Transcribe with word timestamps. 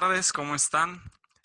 buenas 0.00 0.12
tardes, 0.12 0.32
¿cómo 0.32 0.54
están? 0.54 1.02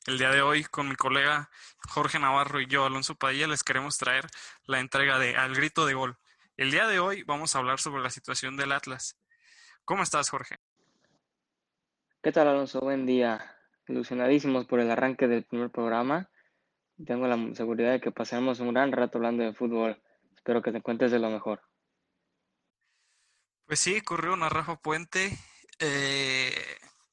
El 0.08 0.18
día 0.18 0.30
de 0.30 0.42
hoy 0.42 0.64
con 0.64 0.88
mi 0.88 0.96
colega 0.96 1.50
Jorge 1.90 2.20
Navarro 2.20 2.62
y 2.62 2.68
yo, 2.68 2.86
Alonso 2.86 3.16
Padilla, 3.16 3.48
les 3.48 3.64
queremos 3.64 3.98
traer 3.98 4.28
la 4.66 4.80
entrega 4.80 5.20
de 5.20 5.36
Al 5.36 5.54
Grito 5.56 5.86
de 5.86 5.94
Gol. 5.94 6.18
El 6.56 6.72
día 6.72 6.88
de 6.88 7.00
hoy 7.00 7.24
vamos 7.24 7.54
a 7.54 7.60
hablar 7.60 7.80
sobre 7.80 8.02
la 8.02 8.10
situación 8.10 8.56
del 8.56 8.72
Atlas. 8.72 9.20
¿Cómo 9.84 10.04
estás, 10.04 10.30
Jorge? 10.30 10.56
¿Qué 12.24 12.32
tal, 12.32 12.48
Alonso? 12.48 12.80
Buen 12.80 13.06
día. 13.06 13.58
Ilusionadísimos 13.90 14.66
por 14.68 14.80
el 14.80 14.90
arranque 14.90 15.28
del 15.28 15.44
primer 15.44 15.70
programa. 15.70 16.30
Tengo 17.06 17.28
la 17.28 17.38
seguridad 17.56 17.92
de 17.92 18.00
que 18.00 18.12
pasaremos 18.12 18.62
un 18.62 18.74
gran 18.74 18.94
rato 18.94 19.18
hablando 19.18 19.44
de 19.44 19.54
fútbol. 19.54 20.02
Espero 20.34 20.62
que 20.62 20.72
te 20.72 20.82
cuentes 20.82 21.12
de 21.12 21.20
lo 21.20 21.30
mejor. 21.30 21.62
Pues 23.66 23.82
sí, 23.82 24.00
corrió 24.00 24.34
una 24.34 24.48
Rafa 24.48 24.78
Puente. 24.78 25.38
Eh, 25.80 26.56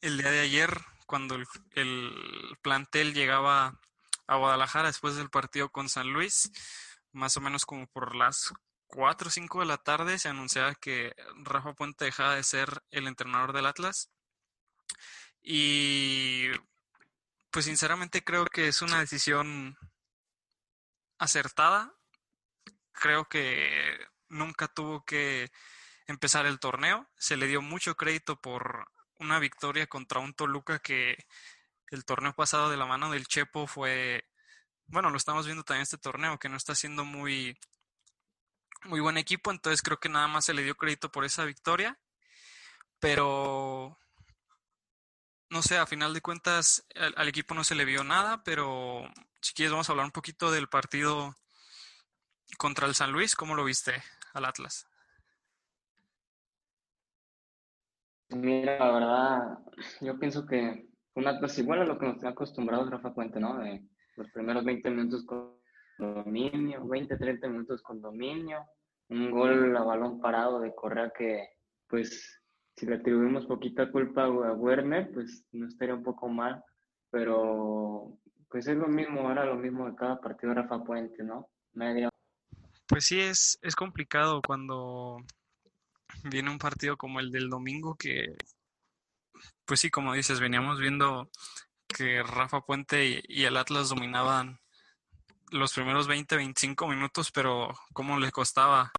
el 0.02 0.19
día 0.19 0.30
de 0.30 0.41
ayer, 0.41 0.70
cuando 1.12 1.34
el, 1.75 2.57
plantel 2.62 3.12
llegaba 3.12 3.79
a 4.27 4.37
Guadalajara 4.37 4.89
después 4.89 5.15
del 5.15 5.29
partido 5.29 5.69
con 5.69 5.91
San 5.91 6.11
Luis, 6.11 6.51
más 7.12 7.37
o 7.37 7.43
menos 7.43 7.66
como 7.66 7.87
por 7.87 8.16
las 8.16 8.51
4 8.87 9.29
o 9.29 9.30
5 9.30 9.61
de 9.61 9.67
la 9.67 9.77
tarde, 9.77 10.19
se 10.19 10.30
anunciaba 10.30 10.75
que 10.75 11.15
Rafa 11.45 11.75
Puente 11.75 12.06
dejaba 12.06 12.34
de 12.34 12.43
ser 12.43 12.83
el 12.91 13.06
entrenador 13.06 13.53
del 13.53 13.67
Atlas. 13.67 14.09
Y 15.43 16.47
pues 17.51 17.67
sinceramente 17.67 18.25
creo 18.25 18.47
que 18.47 18.69
es 18.69 18.81
una 18.81 18.98
decisión 19.01 19.77
acertada. 21.19 21.92
Creo 22.92 23.29
que 23.29 23.98
nunca 24.31 24.67
tuvo 24.67 25.05
que 25.05 25.53
empezar 26.06 26.47
el 26.47 26.58
torneo. 26.58 27.06
Se 27.19 27.36
le 27.36 27.48
dio 27.48 27.61
mucho 27.61 27.97
crédito 27.97 28.41
por 28.41 28.89
una 29.23 29.39
victoria 29.39 29.87
contra 29.87 30.20
un 30.20 30.34
Toluca 30.34 30.81
que 30.81 31.27
el 31.91 32.05
torneo 32.05 32.34
pasado 32.34 32.70
de 32.70 32.77
la 32.77 32.87
mano 32.87 33.11
del 33.11 33.27
Chepo 33.27 33.67
fue, 33.67 34.29
bueno, 34.87 35.11
lo 35.11 35.17
estamos 35.17 35.47
viendo 35.47 35.64
también 35.64 35.83
este 35.83 35.98
torneo, 35.98 36.39
que 36.39 36.48
no 36.48 36.56
está 36.56 36.75
siendo 36.75 37.05
muy, 37.05 37.59
muy 38.84 39.01
buen 39.01 39.19
equipo, 39.19 39.51
entonces 39.51 39.83
creo 39.83 39.98
que 40.01 40.09
nada 40.09 40.29
más 40.29 40.45
se 40.45 40.55
le 40.55 40.62
dio 40.62 40.77
crédito 40.77 41.11
por 41.12 41.25
esa 41.25 41.45
victoria, 41.45 41.98
pero 42.98 43.98
no 45.51 45.62
sé, 45.62 45.77
a 45.77 45.86
final 45.86 46.14
de 46.14 46.23
cuentas 46.23 46.86
al, 46.95 47.14
al 47.17 47.29
equipo 47.29 47.55
no 47.55 47.64
se 47.64 47.75
le 47.75 47.84
vio 47.84 48.05
nada, 48.05 48.42
pero 48.42 49.05
si 49.41 49.53
quieres 49.55 49.73
vamos 49.73 49.89
a 49.89 49.92
hablar 49.92 50.07
un 50.07 50.12
poquito 50.12 50.51
del 50.51 50.69
partido 50.69 51.36
contra 52.57 52.86
el 52.86 52.95
San 52.95 53.12
Luis, 53.12 53.36
¿cómo 53.36 53.55
lo 53.55 53.64
viste 53.64 54.03
al 54.33 54.47
Atlas? 54.47 54.86
Mira, 58.34 58.78
la 58.78 58.92
verdad, 58.92 59.58
yo 60.00 60.19
pienso 60.19 60.47
que 60.47 60.88
fue 61.12 61.22
un 61.22 61.28
Atlas 61.28 61.58
igual 61.58 61.83
a 61.83 61.84
lo 61.84 61.98
que 61.98 62.06
nos 62.06 62.16
está 62.16 62.30
acostumbrado 62.30 62.89
Rafa 62.89 63.12
Puente, 63.14 63.41
¿no? 63.41 63.58
De 63.58 63.83
los 64.16 64.30
primeros 64.30 64.64
20 64.64 64.91
minutos 64.91 65.24
con 65.24 65.56
dominio, 65.98 66.86
20, 66.86 67.16
30 67.16 67.48
minutos 67.48 67.83
con 67.83 68.00
dominio, 68.00 68.64
un 69.08 69.30
gol 69.30 69.77
a 69.77 69.83
balón 69.83 70.20
parado 70.20 70.61
de 70.61 70.74
Correa 70.74 71.12
que, 71.16 71.48
pues, 71.89 72.41
si 72.77 72.86
le 72.86 72.97
atribuimos 72.97 73.47
poquita 73.47 73.91
culpa 73.91 74.24
a 74.24 74.52
Werner, 74.52 75.11
pues 75.12 75.44
no 75.52 75.67
estaría 75.67 75.94
un 75.94 76.02
poco 76.02 76.28
mal, 76.28 76.62
pero 77.11 78.19
pues 78.48 78.67
es 78.67 78.77
lo 78.77 78.89
mismo, 78.89 79.30
era 79.30 79.44
lo 79.44 79.56
mismo 79.56 79.89
de 79.89 79.96
cada 79.96 80.20
partido 80.20 80.55
Rafa 80.55 80.83
Puente, 80.84 81.22
¿no? 81.22 81.48
Media. 81.73 82.08
Pues 82.86 83.07
sí, 83.07 83.20
es, 83.20 83.58
es 83.62 83.74
complicado 83.74 84.40
cuando 84.46 85.18
viene 86.22 86.50
un 86.50 86.58
partido 86.58 86.96
como 86.96 87.20
el 87.20 87.30
del 87.30 87.50
domingo 87.50 87.96
que, 87.96 88.36
pues 89.64 89.80
sí, 89.80 89.90
como 89.90 90.14
dices, 90.14 90.40
veníamos 90.40 90.78
viendo 90.78 91.30
que 91.88 92.22
Rafa 92.22 92.62
Puente 92.62 93.22
y, 93.28 93.44
el 93.44 93.56
Atlas 93.56 93.90
dominaban 93.90 94.60
los 95.50 95.72
primeros 95.74 96.06
20, 96.06 96.36
25 96.36 96.86
minutos, 96.88 97.30
pero 97.33 97.74
cómo 97.92 98.18
les 98.18 98.33
costaba 98.33 98.92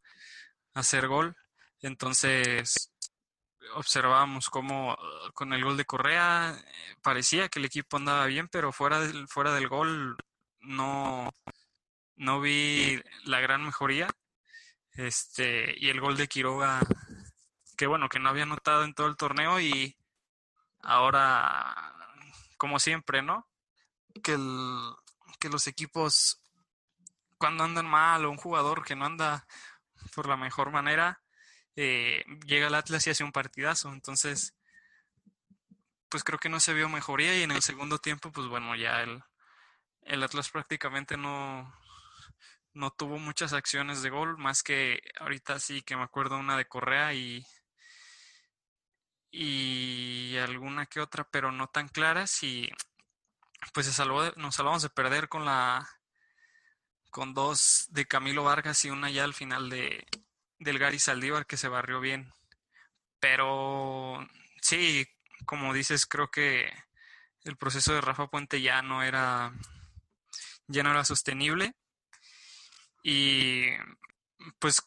hacer 0.73 1.07
gol. 1.07 1.35
Entonces, 1.81 2.91
observábamos 3.75 4.49
cómo 4.49 4.97
con 5.33 5.53
el 5.53 5.63
gol 5.63 5.77
de 5.77 5.85
Correa 5.85 6.55
parecía 7.01 7.49
que 7.49 7.59
el 7.59 7.65
equipo 7.65 7.97
andaba 7.97 8.25
bien, 8.27 8.47
pero 8.49 8.71
fuera 8.71 8.99
del, 8.99 9.27
fuera 9.27 9.53
del 9.53 9.67
gol 9.67 10.15
no, 10.59 11.31
no 12.15 12.41
vi 12.41 13.01
la 13.25 13.39
gran 13.39 13.63
mejoría. 13.63 14.07
Este, 14.95 15.73
y 15.77 15.89
el 15.89 15.99
gol 15.99 16.17
de 16.17 16.27
Quiroga, 16.27 16.79
que 17.77 17.87
bueno, 17.87 18.09
que 18.09 18.19
no 18.19 18.29
había 18.29 18.45
notado 18.45 18.83
en 18.83 18.93
todo 18.93 19.07
el 19.07 19.17
torneo 19.17 19.59
y 19.59 19.95
ahora, 20.81 21.93
como 22.57 22.79
siempre, 22.79 23.21
¿no? 23.21 23.47
Que, 24.23 24.33
el, 24.33 24.93
que 25.39 25.49
los 25.49 25.67
equipos, 25.67 26.39
cuando 27.37 27.63
andan 27.63 27.85
mal 27.87 28.25
o 28.25 28.31
un 28.31 28.37
jugador 28.37 28.83
que 28.83 28.95
no 28.95 29.05
anda 29.05 29.47
por 30.13 30.27
la 30.27 30.37
mejor 30.37 30.71
manera, 30.71 31.21
eh, 31.75 32.23
llega 32.45 32.67
al 32.67 32.75
Atlas 32.75 33.07
y 33.07 33.09
hace 33.09 33.23
un 33.23 33.31
partidazo. 33.31 33.91
Entonces, 33.91 34.53
pues 36.09 36.23
creo 36.23 36.39
que 36.39 36.49
no 36.49 36.59
se 36.59 36.73
vio 36.73 36.89
mejoría 36.89 37.37
y 37.37 37.43
en 37.43 37.51
el 37.51 37.61
segundo 37.63 37.97
tiempo, 37.97 38.31
pues 38.31 38.47
bueno, 38.47 38.75
ya 38.75 39.01
el, 39.01 39.23
el 40.03 40.21
Atlas 40.21 40.49
prácticamente 40.49 41.17
no, 41.17 41.73
no 42.73 42.91
tuvo 42.91 43.17
muchas 43.17 43.53
acciones 43.53 44.03
de 44.03 44.11
gol, 44.11 44.37
más 44.37 44.61
que 44.61 45.01
ahorita 45.19 45.59
sí 45.59 45.81
que 45.81 45.95
me 45.95 46.03
acuerdo 46.03 46.37
una 46.37 46.57
de 46.57 46.67
Correa 46.67 47.13
y, 47.13 47.45
y 49.35 50.37
alguna 50.37 50.85
que 50.85 51.01
otra, 51.01 51.27
pero 51.29 51.51
no 51.51 51.67
tan 51.67 51.87
claras 51.89 52.43
y 52.43 52.69
pues 53.73 53.87
nos 54.37 54.55
salvamos 54.55 54.83
de 54.83 54.89
perder 54.91 55.27
con 55.27 55.43
la 55.43 55.89
con 57.09 57.33
dos 57.33 57.87
de 57.89 58.05
Camilo 58.05 58.43
Vargas 58.43 58.85
y 58.85 58.91
una 58.91 59.09
ya 59.09 59.23
al 59.23 59.33
final 59.33 59.69
de 59.69 60.05
del 60.59 60.77
Gary 60.77 60.99
Saldívar 60.99 61.47
que 61.47 61.57
se 61.57 61.67
barrió 61.67 61.99
bien. 61.99 62.31
Pero 63.19 64.27
sí, 64.61 65.07
como 65.45 65.73
dices, 65.73 66.05
creo 66.05 66.29
que 66.29 66.71
el 67.43 67.57
proceso 67.57 67.93
de 67.93 68.01
Rafa 68.01 68.27
Puente 68.27 68.61
ya 68.61 68.83
no 68.83 69.01
era 69.01 69.51
ya 70.67 70.83
no 70.83 70.91
era 70.91 71.05
sostenible 71.05 71.75
y 73.01 73.65
pues 74.59 74.83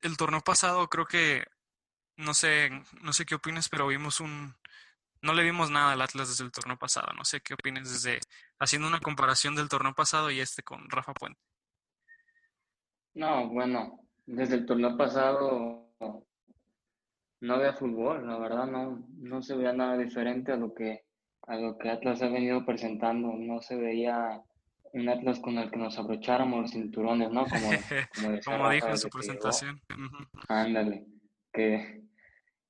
el 0.00 0.16
torneo 0.16 0.40
pasado 0.40 0.88
creo 0.88 1.06
que, 1.06 1.46
no 2.16 2.34
sé, 2.34 2.70
no 3.02 3.12
sé 3.12 3.24
qué 3.24 3.34
opinas, 3.34 3.68
pero 3.68 3.86
vimos 3.86 4.20
un... 4.20 4.54
No 5.20 5.34
le 5.34 5.44
vimos 5.44 5.70
nada 5.70 5.92
al 5.92 6.02
Atlas 6.02 6.28
desde 6.28 6.44
el 6.44 6.50
torneo 6.50 6.76
pasado. 6.76 7.12
No 7.14 7.24
sé 7.24 7.40
qué 7.40 7.54
opinas 7.54 7.88
desde 7.88 8.18
haciendo 8.58 8.88
una 8.88 8.98
comparación 9.00 9.54
del 9.54 9.68
torneo 9.68 9.94
pasado 9.94 10.30
y 10.30 10.40
este 10.40 10.62
con 10.62 10.90
Rafa 10.90 11.14
Puente. 11.14 11.40
No, 13.14 13.48
bueno, 13.48 14.00
desde 14.26 14.56
el 14.56 14.66
torneo 14.66 14.96
pasado 14.96 15.94
no 17.40 17.54
había 17.54 17.74
fútbol, 17.74 18.26
la 18.26 18.38
verdad 18.38 18.66
no, 18.66 19.04
no 19.18 19.42
se 19.42 19.56
veía 19.56 19.72
nada 19.72 19.98
diferente 19.98 20.52
a 20.52 20.56
lo 20.56 20.72
que 20.74 21.04
a 21.48 21.56
lo 21.56 21.76
que 21.76 21.90
Atlas 21.90 22.22
ha 22.22 22.28
venido 22.28 22.64
presentando, 22.64 23.32
no 23.36 23.60
se 23.60 23.76
veía 23.76 24.40
un 24.92 25.08
Atlas 25.08 25.40
con 25.40 25.58
el 25.58 25.70
que 25.70 25.76
nos 25.76 25.98
abrocháramos 25.98 26.62
los 26.62 26.70
cinturones, 26.70 27.30
¿no? 27.30 27.44
Como, 27.46 27.70
como, 28.44 28.70
dijo 28.70 28.88
en 28.88 28.98
su 28.98 29.08
presentación. 29.08 29.80
Ándale, 30.48 31.06
que, 31.52 32.02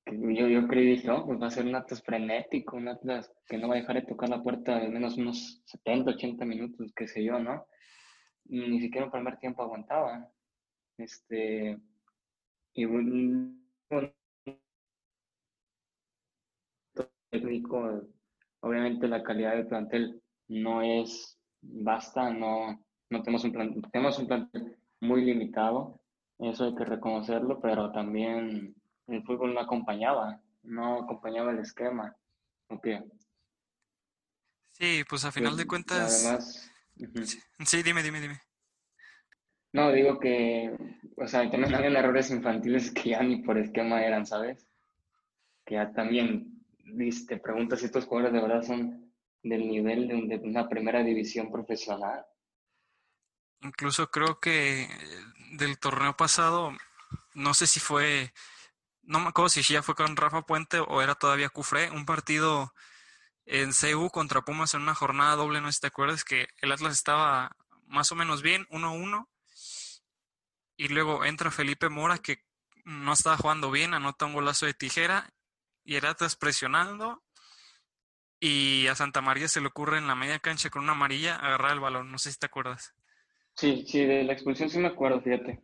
yo, 0.07 0.49
yo 0.49 0.67
creí, 0.69 0.87
dije, 0.87 1.11
oh, 1.11 1.25
pues 1.27 1.41
va 1.41 1.47
a 1.47 1.51
ser 1.51 1.67
un 1.67 1.75
Atlas 1.75 2.03
frenético, 2.03 2.77
un 2.77 2.89
Atlas 2.89 3.33
que 3.47 3.59
no 3.59 3.69
va 3.69 3.75
a 3.75 3.79
dejar 3.79 3.97
de 3.97 4.07
tocar 4.07 4.29
la 4.29 4.43
puerta 4.43 4.79
de 4.81 4.89
menos 4.89 5.17
unos 5.17 5.63
70, 5.67 6.13
80 6.13 6.45
minutos, 6.45 6.93
qué 6.95 7.07
sé 7.07 7.25
yo, 7.25 7.39
¿no? 7.39 7.67
Ni 8.47 8.81
siquiera 8.81 9.07
un 9.07 9.13
primer 9.13 9.39
tiempo 9.39 9.63
aguantaba. 9.63 10.29
Este, 10.99 11.79
y 12.75 12.85
un 12.85 13.63
técnico, 17.31 18.03
obviamente 18.61 19.09
la 19.09 19.23
calidad 19.23 19.57
del 19.57 19.67
plantel 19.67 20.23
no 20.49 20.83
es 20.83 21.39
basta, 21.63 22.31
no, 22.31 22.85
no 23.11 23.23
tenemos 23.23 23.45
un 23.45 23.53
plan, 23.53 23.83
tenemos 23.91 24.19
un 24.19 24.27
plan 24.27 24.51
muy 25.01 25.25
limitado, 25.25 26.01
eso 26.39 26.65
hay 26.65 26.75
que 26.75 26.85
reconocerlo, 26.85 27.61
pero 27.61 27.93
también 27.93 28.75
el 29.13 29.25
fútbol 29.25 29.55
no 29.55 29.61
acompañaba, 29.61 30.41
no 30.63 31.03
acompañaba 31.03 31.53
el 31.53 31.59
esquema. 31.61 32.17
Okay. 32.69 33.01
Sí, 34.73 35.05
pues 35.09 35.25
a 35.25 35.33
final 35.33 35.57
de 35.57 35.65
pues, 35.65 35.69
cuentas. 35.69 36.25
Además, 36.25 36.73
sí, 37.65 37.83
dime, 37.83 38.03
dime, 38.03 38.21
dime. 38.21 38.41
No, 39.73 39.91
digo 39.91 40.21
que, 40.21 40.71
o 41.17 41.27
sea, 41.27 41.51
también 41.51 41.75
habían 41.75 41.97
errores 41.97 42.31
infantiles 42.31 42.91
que 42.91 43.11
ya 43.11 43.23
ni 43.23 43.37
por 43.37 43.57
esquema 43.57 44.03
eran, 44.03 44.27
¿sabes? 44.27 44.67
Que 45.65 45.75
ya 45.77 45.93
también 45.93 46.53
te 47.27 47.39
preguntas 47.39 47.81
si 47.81 47.87
estos 47.87 48.05
jugadores 48.05 48.35
de 48.35 48.41
verdad 48.41 48.63
son 48.63 49.13
del 49.43 49.67
nivel 49.67 50.09
de, 50.09 50.37
una 50.45 50.69
primera 50.69 51.03
división 51.03 51.51
profesional. 51.51 52.25
Incluso 53.63 54.11
creo 54.11 54.41
que 54.41 54.89
del 55.53 55.79
torneo 55.79 56.17
pasado, 56.17 56.73
no 57.35 57.55
sé 57.55 57.67
si 57.67 57.81
fue, 57.81 58.33
no 59.03 59.21
me 59.21 59.29
acuerdo 59.29 59.49
si 59.49 59.63
ya 59.63 59.83
fue 59.83 59.95
con 59.95 60.17
Rafa 60.17 60.43
Puente 60.43 60.79
o 60.81 61.03
era 61.03 61.15
todavía 61.15 61.49
Cufré, 61.49 61.91
un 61.91 62.07
partido 62.07 62.73
en 63.45 63.73
CU 63.73 64.11
contra 64.11 64.43
Pumas 64.43 64.75
en 64.75 64.83
una 64.83 64.95
jornada 64.95 65.37
doble, 65.37 65.61
no 65.61 65.69
sé 65.69 65.75
si 65.75 65.81
te 65.81 65.87
acuerdas, 65.89 66.25
que 66.25 66.49
el 66.61 66.73
Atlas 66.73 66.95
estaba 66.95 67.57
más 67.87 68.13
o 68.13 68.15
menos 68.15 68.43
bien, 68.43 68.67
1-1, 68.71 69.29
y 70.77 70.89
luego 70.89 71.25
entra 71.25 71.51
Felipe 71.51 71.89
Mora, 71.89 72.19
que 72.19 72.45
no 72.85 73.13
estaba 73.13 73.37
jugando 73.37 73.71
bien, 73.71 73.95
anota 73.95 74.27
un 74.27 74.33
golazo 74.33 74.67
de 74.67 74.75
tijera, 74.75 75.33
y 75.85 75.97
el 75.97 76.07
Atlas 76.07 76.37
presionando, 76.37 77.23
y 78.41 78.87
a 78.87 78.95
Santa 78.95 79.21
María 79.21 79.49
se 79.49 79.61
le 79.61 79.69
ocurre 79.69 79.99
en 79.99 80.07
la 80.07 80.15
media 80.15 80.39
cancha 80.39 80.71
con 80.71 80.83
una 80.83 80.93
amarilla 80.93 81.37
agarrar 81.37 81.73
el 81.73 81.81
balón, 81.81 82.11
no 82.11 82.19
sé 82.19 82.33
si 82.33 82.39
te 82.39 82.47
acuerdas. 82.47 82.95
Sí, 83.55 83.85
sí, 83.87 84.05
de 84.05 84.25
la 84.25 84.33
expulsión 84.33 84.71
sí 84.71 84.79
me 84.79 84.89
acuerdo, 84.89 85.21
fíjate. 85.21 85.61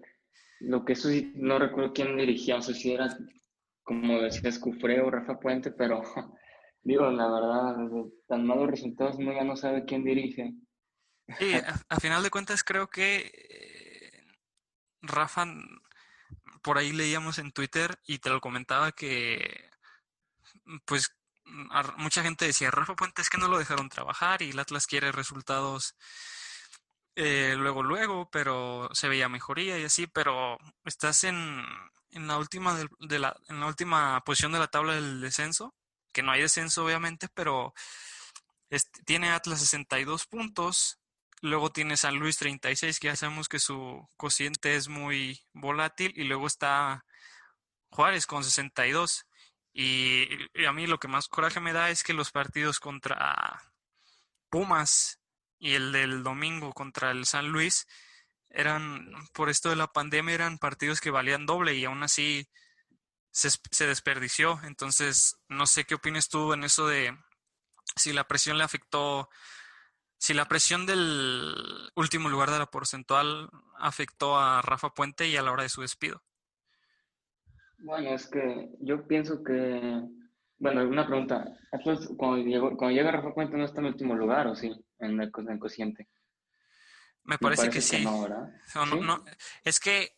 Lo 0.61 0.85
que 0.85 0.95
eso 0.95 1.09
sí, 1.09 1.33
no 1.37 1.59
recuerdo 1.59 1.93
quién 1.93 2.17
dirigía, 2.17 2.57
o 2.57 2.63
sea, 2.63 2.75
si 2.75 2.93
era, 2.93 3.17
como 3.83 4.21
decías, 4.21 4.59
Cufré 4.59 5.01
o 5.01 5.11
Rafa 5.11 5.39
Puente, 5.39 5.71
pero 5.71 6.03
digo, 6.83 7.11
la 7.11 7.31
verdad, 7.31 7.77
tan 8.27 8.47
malos 8.47 8.71
resultados 8.71 9.17
uno 9.19 9.33
ya 9.33 9.45
no 9.45 9.57
sabe 9.57 9.85
quién 9.85 10.05
dirige. 10.05 10.55
Sí, 11.39 11.53
a, 11.89 12.01
final 12.01 12.23
de 12.23 12.31
cuentas 12.31 12.65
creo 12.65 12.89
que 12.89 13.31
eh, 13.35 14.27
Rafa, 15.03 15.47
por 16.63 16.79
ahí 16.79 16.93
leíamos 16.93 17.39
en 17.39 17.53
Twitter 17.53 17.99
y 18.07 18.19
te 18.19 18.31
lo 18.31 18.41
comentaba 18.41 18.93
que, 18.93 19.71
pues, 20.87 21.15
mucha 21.97 22.23
gente 22.23 22.47
decía, 22.47 22.71
Rafa 22.71 22.97
Puente 22.97 23.23
es 23.23 23.31
que 23.31 23.39
no 23.39 23.49
lo 23.49 23.59
dejaron 23.59 23.89
trabajar 23.89 24.43
y 24.43 24.51
el 24.51 24.59
Atlas 24.59 24.87
quiere 24.87 25.13
resultados 25.13 25.97
eh, 27.21 27.57
luego, 27.57 27.83
luego, 27.83 28.31
pero 28.31 28.89
se 28.93 29.09
veía 29.09 29.29
mejoría 29.29 29.77
y 29.77 29.83
así, 29.83 30.07
pero 30.07 30.57
estás 30.85 31.25
en, 31.25 31.65
en 32.13 32.29
la 32.29 32.39
última 32.39 32.79
de, 33.01 33.19
la, 33.19 33.37
en 33.49 33.59
la 33.59 33.67
última 33.67 34.23
posición 34.25 34.53
de 34.53 34.61
la 34.61 34.69
tabla 34.69 34.95
del 34.95 35.21
descenso, 35.21 35.75
que 36.13 36.23
no 36.23 36.31
hay 36.31 36.43
descenso 36.43 36.85
obviamente, 36.85 37.27
pero 37.35 37.75
tiene 39.05 39.31
Atlas 39.31 39.59
62 39.59 40.27
puntos, 40.29 41.01
luego 41.41 41.73
tiene 41.73 41.97
San 41.97 42.21
Luis 42.21 42.37
36, 42.37 43.01
que 43.01 43.09
ya 43.09 43.17
sabemos 43.17 43.49
que 43.49 43.59
su 43.59 44.09
cociente 44.17 44.77
es 44.77 44.87
muy 44.87 45.41
volátil, 45.53 46.13
y 46.15 46.23
luego 46.23 46.47
está 46.47 47.05
Juárez 47.91 48.27
con 48.27 48.45
62. 48.45 49.27
Y, 49.73 50.29
y 50.55 50.67
a 50.67 50.73
mí 50.73 50.87
lo 50.87 51.01
que 51.01 51.09
más 51.09 51.27
coraje 51.27 51.59
me 51.59 51.73
da 51.73 51.91
es 51.91 52.05
que 52.05 52.13
los 52.13 52.31
partidos 52.31 52.79
contra 52.79 53.61
Pumas 54.51 55.19
y 55.59 55.75
el 55.75 55.93
del 55.93 56.23
domingo 56.23 56.73
contra 56.73 57.11
el 57.11 57.25
San 57.27 57.49
Luis 57.49 57.87
eran, 58.51 59.13
por 59.33 59.51
esto 59.51 59.71
de 59.71 59.77
la 59.77 59.89
pandemia, 59.89 60.35
eran 60.35 60.59
partidos 60.59 61.01
que 61.01 61.11
valían 61.11 61.47
doble 61.47 61.75
y 61.75 61.85
aún 61.85 62.03
así 62.03 62.49
se, 63.31 63.51
se 63.51 63.87
desperdició. 63.87 64.61
Entonces, 64.65 65.37
no 65.49 65.67
sé 65.67 65.85
qué 65.85 65.95
opinas 65.95 66.29
tú 66.29 66.53
en 66.53 66.65
eso 66.65 66.87
de 66.87 67.17
si 67.97 68.13
la 68.13 68.25
presión 68.25 68.59
le 68.59 68.65
afectó, 68.65 69.29
si 70.17 70.35
la 70.35 70.47
presión 70.47 70.87
del 70.87 71.55
último 71.95 72.29
lugar 72.29 72.51
de 72.51 72.59
la 72.59 72.67
porcentual 72.67 73.51
afectó 73.79 74.39
a 74.39 74.63
Rafa 74.63 74.91
Puente 74.91 75.29
y 75.29 75.37
a 75.37 75.43
la 75.43 75.53
hora 75.53 75.63
de 75.63 75.69
su 75.69 75.83
despido. 75.83 76.23
Bueno, 77.79 78.11
es 78.11 78.27
que 78.27 78.71
yo 78.81 79.07
pienso 79.07 79.43
que, 79.45 80.03
bueno, 80.59 80.83
una 80.89 81.07
pregunta, 81.07 81.45
cuando, 82.17 82.17
cuando 82.77 82.91
llega 82.91 83.13
Rafa 83.13 83.35
Puente 83.35 83.57
no 83.57 83.65
está 83.65 83.81
en 83.81 83.87
último 83.87 84.17
lugar, 84.17 84.49
¿o 84.49 84.57
sí? 84.57 84.73
En 84.99 85.21
el, 85.21 85.31
cociente. 85.59 86.09
Me 87.25 87.39
parece, 87.39 87.71
que 87.71 87.81
sí. 87.81 88.05
no, 88.05 89.25
es 89.65 89.81
que 89.81 90.17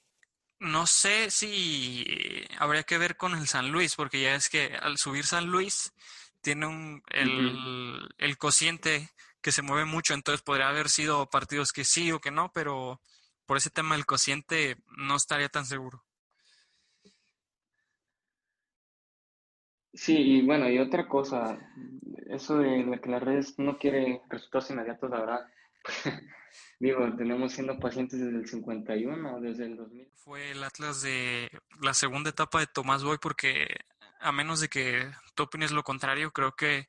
no 0.60 0.86
sé 0.86 1.30
si 1.30 2.46
habría 2.58 2.84
que 2.84 2.98
ver 2.98 3.16
con 3.16 3.34
el 3.34 3.48
San 3.48 3.70
Luis, 3.70 3.96
porque 3.96 4.22
ya 4.22 4.34
es 4.34 4.48
que 4.48 4.76
al 4.80 4.98
subir 4.98 5.26
San 5.26 5.46
Luis 5.46 5.92
tiene 6.40 6.66
un, 6.66 7.02
el, 7.08 8.08
el 8.18 8.38
cociente 8.38 9.10
que 9.40 9.52
se 9.52 9.62
mueve 9.62 9.86
mucho, 9.86 10.14
entonces 10.14 10.42
podría 10.42 10.68
haber 10.68 10.88
sido 10.88 11.28
partidos 11.30 11.72
que 11.72 11.84
sí 11.84 12.12
o 12.12 12.20
que 12.20 12.30
no, 12.30 12.52
pero 12.52 13.00
por 13.46 13.56
ese 13.56 13.70
tema 13.70 13.96
del 13.96 14.06
cociente 14.06 14.76
no 14.96 15.16
estaría 15.16 15.48
tan 15.48 15.66
seguro. 15.66 16.04
Sí, 19.92 20.16
y 20.16 20.42
bueno, 20.42 20.68
y 20.68 20.78
otra 20.78 21.08
cosa, 21.08 21.58
eso 22.28 22.58
de 22.58 23.00
que 23.02 23.10
las 23.10 23.22
redes 23.22 23.58
no 23.58 23.78
quiere 23.78 24.22
resultados 24.28 24.70
inmediatos, 24.70 25.10
la 25.10 25.20
verdad. 25.20 25.46
Digo, 26.78 27.14
tenemos 27.16 27.52
siendo 27.52 27.78
pacientes 27.78 28.20
desde 28.20 28.38
el 28.38 28.48
51, 28.48 29.40
desde 29.40 29.66
el 29.66 29.76
2000. 29.76 30.08
Fue 30.14 30.50
el 30.52 30.64
Atlas 30.64 31.02
de 31.02 31.50
la 31.80 31.94
segunda 31.94 32.30
etapa 32.30 32.60
de 32.60 32.66
Tomás 32.66 33.04
Boy, 33.04 33.18
porque 33.20 33.66
a 34.20 34.32
menos 34.32 34.60
de 34.60 34.68
que 34.68 35.10
tú 35.34 35.44
opines 35.44 35.72
lo 35.72 35.82
contrario, 35.82 36.32
creo 36.32 36.52
que 36.54 36.88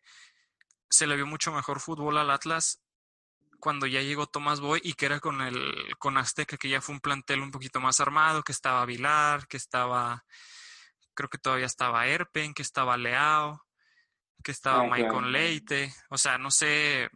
se 0.90 1.08
le 1.08 1.16
vio 1.16 1.26
mucho 1.26 1.52
mejor 1.52 1.80
fútbol 1.80 2.18
al 2.18 2.30
Atlas 2.30 2.82
cuando 3.60 3.86
ya 3.86 4.02
llegó 4.02 4.28
Tomás 4.28 4.60
Boy 4.60 4.82
y 4.84 4.94
que 4.94 5.06
era 5.06 5.20
con 5.20 5.42
el 5.42 5.56
con 6.00 6.18
Azteca, 6.18 6.58
que 6.58 6.70
ya 6.70 6.82
fue 6.82 6.96
un 6.96 7.02
plantel 7.02 7.42
un 7.42 7.52
poquito 7.52 7.80
más 7.80 8.00
armado, 8.00 8.44
que 8.44 8.52
estaba 8.52 8.86
Vilar, 8.86 9.48
que 9.48 9.58
estaba 9.58 10.26
creo 11.14 11.30
que 11.30 11.38
todavía 11.38 11.66
estaba 11.66 12.08
Erpen, 12.08 12.54
que 12.54 12.62
estaba 12.62 12.98
Leao, 12.98 13.62
que 14.44 14.52
estaba 14.52 14.84
ah, 14.84 14.88
Michael 14.90 15.32
Leite. 15.32 15.92
O 16.10 16.18
sea, 16.18 16.38
no 16.38 16.52
sé 16.52 17.10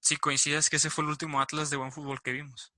si 0.00 0.16
coincides 0.16 0.68
que 0.68 0.76
ese 0.76 0.90
fue 0.90 1.04
el 1.04 1.10
último 1.10 1.40
Atlas 1.40 1.70
de 1.70 1.76
buen 1.76 1.92
fútbol 1.92 2.20
que 2.22 2.32
vimos. 2.32 2.72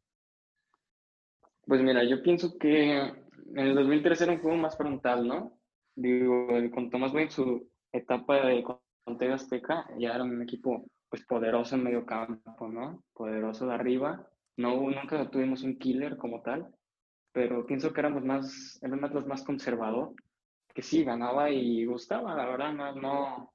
Pues 1.66 1.82
mira, 1.82 2.04
yo 2.04 2.22
pienso 2.22 2.56
que 2.58 2.92
en 2.98 3.58
el 3.58 3.74
2003 3.74 4.20
era 4.20 4.32
un 4.32 4.40
juego 4.40 4.56
más 4.56 4.76
frontal, 4.76 5.26
¿no? 5.26 5.58
Digo, 5.94 6.48
con 6.72 6.90
Tomás 6.90 7.12
Boy 7.12 7.24
en 7.24 7.30
su 7.30 7.68
etapa 7.92 8.46
de 8.46 8.64
Conte 9.04 9.32
Azteca 9.32 9.86
ya 9.98 10.14
era 10.14 10.22
un 10.22 10.42
equipo 10.42 10.86
pues 11.08 11.24
poderoso 11.24 11.74
en 11.74 11.84
medio 11.84 12.04
campo, 12.04 12.68
¿no? 12.68 13.02
Poderoso 13.12 13.66
de 13.66 13.74
arriba. 13.74 14.28
No, 14.56 14.76
nunca 14.76 15.28
tuvimos 15.30 15.62
un 15.62 15.78
killer 15.78 16.16
como 16.16 16.42
tal, 16.42 16.72
pero 17.32 17.66
pienso 17.66 17.92
que 17.92 18.00
éramos 18.00 18.24
más, 18.24 18.78
era 18.82 18.94
un 18.94 19.04
Atlas 19.04 19.26
más 19.26 19.42
conservador 19.42 20.14
que 20.76 20.82
sí, 20.82 21.04
ganaba 21.04 21.48
y 21.50 21.86
gustaba, 21.86 22.34
la 22.34 22.44
verdad, 22.44 22.70
no, 22.74 22.92
no, 22.92 23.54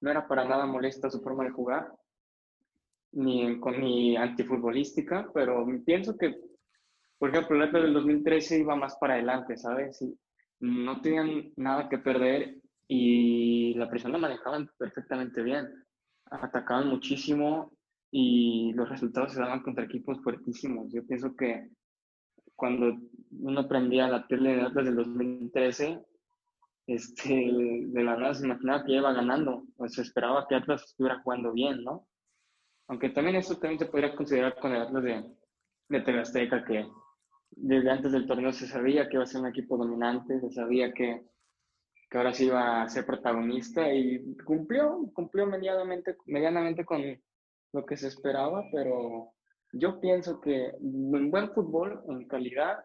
no 0.00 0.10
era 0.10 0.26
para 0.26 0.44
nada 0.44 0.66
molesta 0.66 1.08
su 1.08 1.20
forma 1.20 1.44
de 1.44 1.50
jugar, 1.50 1.94
ni, 3.12 3.60
con, 3.60 3.80
ni 3.80 4.16
antifutbolística, 4.16 5.30
pero 5.32 5.64
pienso 5.86 6.18
que, 6.18 6.36
por 7.20 7.30
ejemplo, 7.30 7.54
el 7.54 7.62
Atlas 7.62 7.84
del 7.84 7.94
2013 7.94 8.58
iba 8.58 8.74
más 8.74 8.96
para 8.96 9.14
adelante, 9.14 9.56
¿sabes? 9.56 10.04
no 10.58 11.00
tenían 11.00 11.52
nada 11.54 11.88
que 11.88 11.98
perder 11.98 12.56
y 12.88 13.74
la 13.74 13.88
presión 13.88 14.10
la 14.10 14.18
manejaban 14.18 14.68
perfectamente 14.76 15.40
bien. 15.40 15.68
Atacaban 16.26 16.88
muchísimo 16.88 17.72
y 18.10 18.72
los 18.72 18.88
resultados 18.88 19.34
se 19.34 19.40
daban 19.40 19.62
contra 19.62 19.84
equipos 19.84 20.20
fuertísimos. 20.20 20.92
Yo 20.92 21.06
pienso 21.06 21.36
que 21.36 21.68
cuando 22.56 22.98
uno 23.40 23.60
aprendía 23.60 24.08
la 24.08 24.26
tele 24.26 24.56
de 24.56 24.62
Atlas 24.62 24.84
del 24.84 24.96
2013, 24.96 26.02
este, 26.86 27.32
de 27.32 28.04
la 28.04 28.16
nada 28.16 28.34
se 28.34 28.44
imaginaba 28.44 28.84
que 28.84 28.92
iba 28.92 29.12
ganando, 29.12 29.64
o 29.76 29.88
se 29.88 30.02
esperaba 30.02 30.46
que 30.46 30.54
Atlas 30.54 30.84
estuviera 30.84 31.20
jugando 31.22 31.52
bien, 31.52 31.82
¿no? 31.82 32.06
Aunque 32.88 33.08
también 33.08 33.36
eso 33.36 33.56
también 33.58 33.78
se 33.78 33.86
podría 33.86 34.14
considerar 34.14 34.58
con 34.58 34.74
el 34.74 34.82
Atlas 34.82 35.02
de, 35.02 35.24
de 35.88 36.00
Tegasteca, 36.02 36.64
que 36.64 36.86
desde 37.50 37.90
antes 37.90 38.12
del 38.12 38.26
torneo 38.26 38.52
se 38.52 38.66
sabía 38.66 39.08
que 39.08 39.14
iba 39.14 39.22
a 39.22 39.26
ser 39.26 39.40
un 39.40 39.48
equipo 39.48 39.78
dominante, 39.78 40.40
se 40.40 40.50
sabía 40.50 40.92
que, 40.92 41.24
que 42.10 42.18
ahora 42.18 42.34
sí 42.34 42.46
iba 42.46 42.82
a 42.82 42.88
ser 42.88 43.06
protagonista 43.06 43.92
y 43.92 44.36
cumplió, 44.44 45.10
cumplió 45.14 45.46
medianamente, 45.46 46.16
medianamente 46.26 46.84
con 46.84 47.02
lo 47.72 47.86
que 47.86 47.96
se 47.96 48.08
esperaba, 48.08 48.64
pero 48.70 49.32
yo 49.72 50.00
pienso 50.00 50.40
que 50.40 50.72
un 50.80 51.30
buen 51.30 51.50
fútbol 51.52 52.02
en 52.08 52.28
calidad 52.28 52.84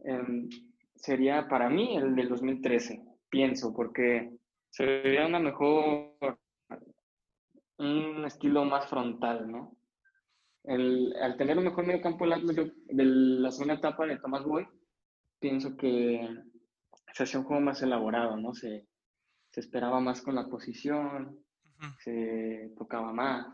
em, 0.00 0.48
sería 0.96 1.48
para 1.48 1.70
mí 1.70 1.96
el 1.96 2.16
del 2.16 2.28
2013 2.28 3.11
pienso, 3.32 3.72
porque 3.74 4.30
se 4.68 4.84
vería 4.84 5.26
una 5.26 5.38
mejor, 5.38 6.38
un 7.78 8.24
estilo 8.26 8.66
más 8.66 8.88
frontal, 8.90 9.50
¿no? 9.50 9.74
El, 10.64 11.16
al 11.20 11.36
tener 11.36 11.56
un 11.56 11.64
mejor 11.64 11.86
medio 11.86 12.02
campo 12.02 12.26
de 12.28 13.04
la 13.04 13.50
segunda 13.50 13.74
etapa 13.74 14.06
de 14.06 14.18
Tomás 14.18 14.44
Boy, 14.44 14.68
pienso 15.40 15.76
que 15.76 16.28
se 17.14 17.22
hacía 17.22 17.40
un 17.40 17.46
juego 17.46 17.62
más 17.62 17.82
elaborado, 17.82 18.36
¿no? 18.36 18.52
Se, 18.54 18.86
se 19.50 19.60
esperaba 19.60 19.98
más 19.98 20.20
con 20.20 20.34
la 20.34 20.46
posición, 20.46 21.42
se 22.04 22.70
tocaba 22.76 23.12
más. 23.12 23.46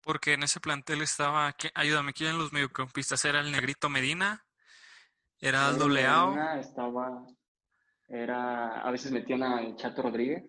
Porque 0.00 0.34
en 0.34 0.44
ese 0.44 0.60
plantel 0.60 1.02
estaba, 1.02 1.54
ayúdame, 1.74 2.12
¿quién 2.12 2.28
eran 2.28 2.40
los 2.40 2.52
mediocampistas? 2.52 3.24
¿Era 3.24 3.40
el 3.40 3.50
Negrito 3.50 3.90
Medina? 3.90 4.46
¿Era 5.40 5.66
Aldo 5.66 5.88
Leao? 5.88 6.34
Estaba 6.58 7.26
era, 8.10 8.80
a 8.80 8.90
veces 8.90 9.12
metían 9.12 9.42
a 9.42 9.76
Chato 9.76 10.02
Rodríguez. 10.02 10.44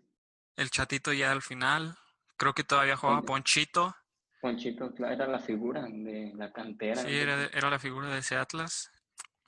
El 0.56 0.70
Chatito 0.70 1.14
ya 1.14 1.32
al 1.32 1.42
final. 1.42 1.96
Creo 2.36 2.54
que 2.54 2.64
todavía 2.64 2.98
jugaba 2.98 3.22
Ponchito. 3.22 3.96
Ponchito, 4.42 4.92
era 5.06 5.28
la 5.28 5.40
figura 5.40 5.84
de 5.84 6.34
la 6.36 6.52
cantera. 6.52 7.04
Sí, 7.04 7.16
era, 7.16 7.46
era, 7.46 7.70
la 7.70 7.78
figura 7.78 8.10
de 8.10 8.20
ese 8.20 8.36
Atlas. 8.36 8.92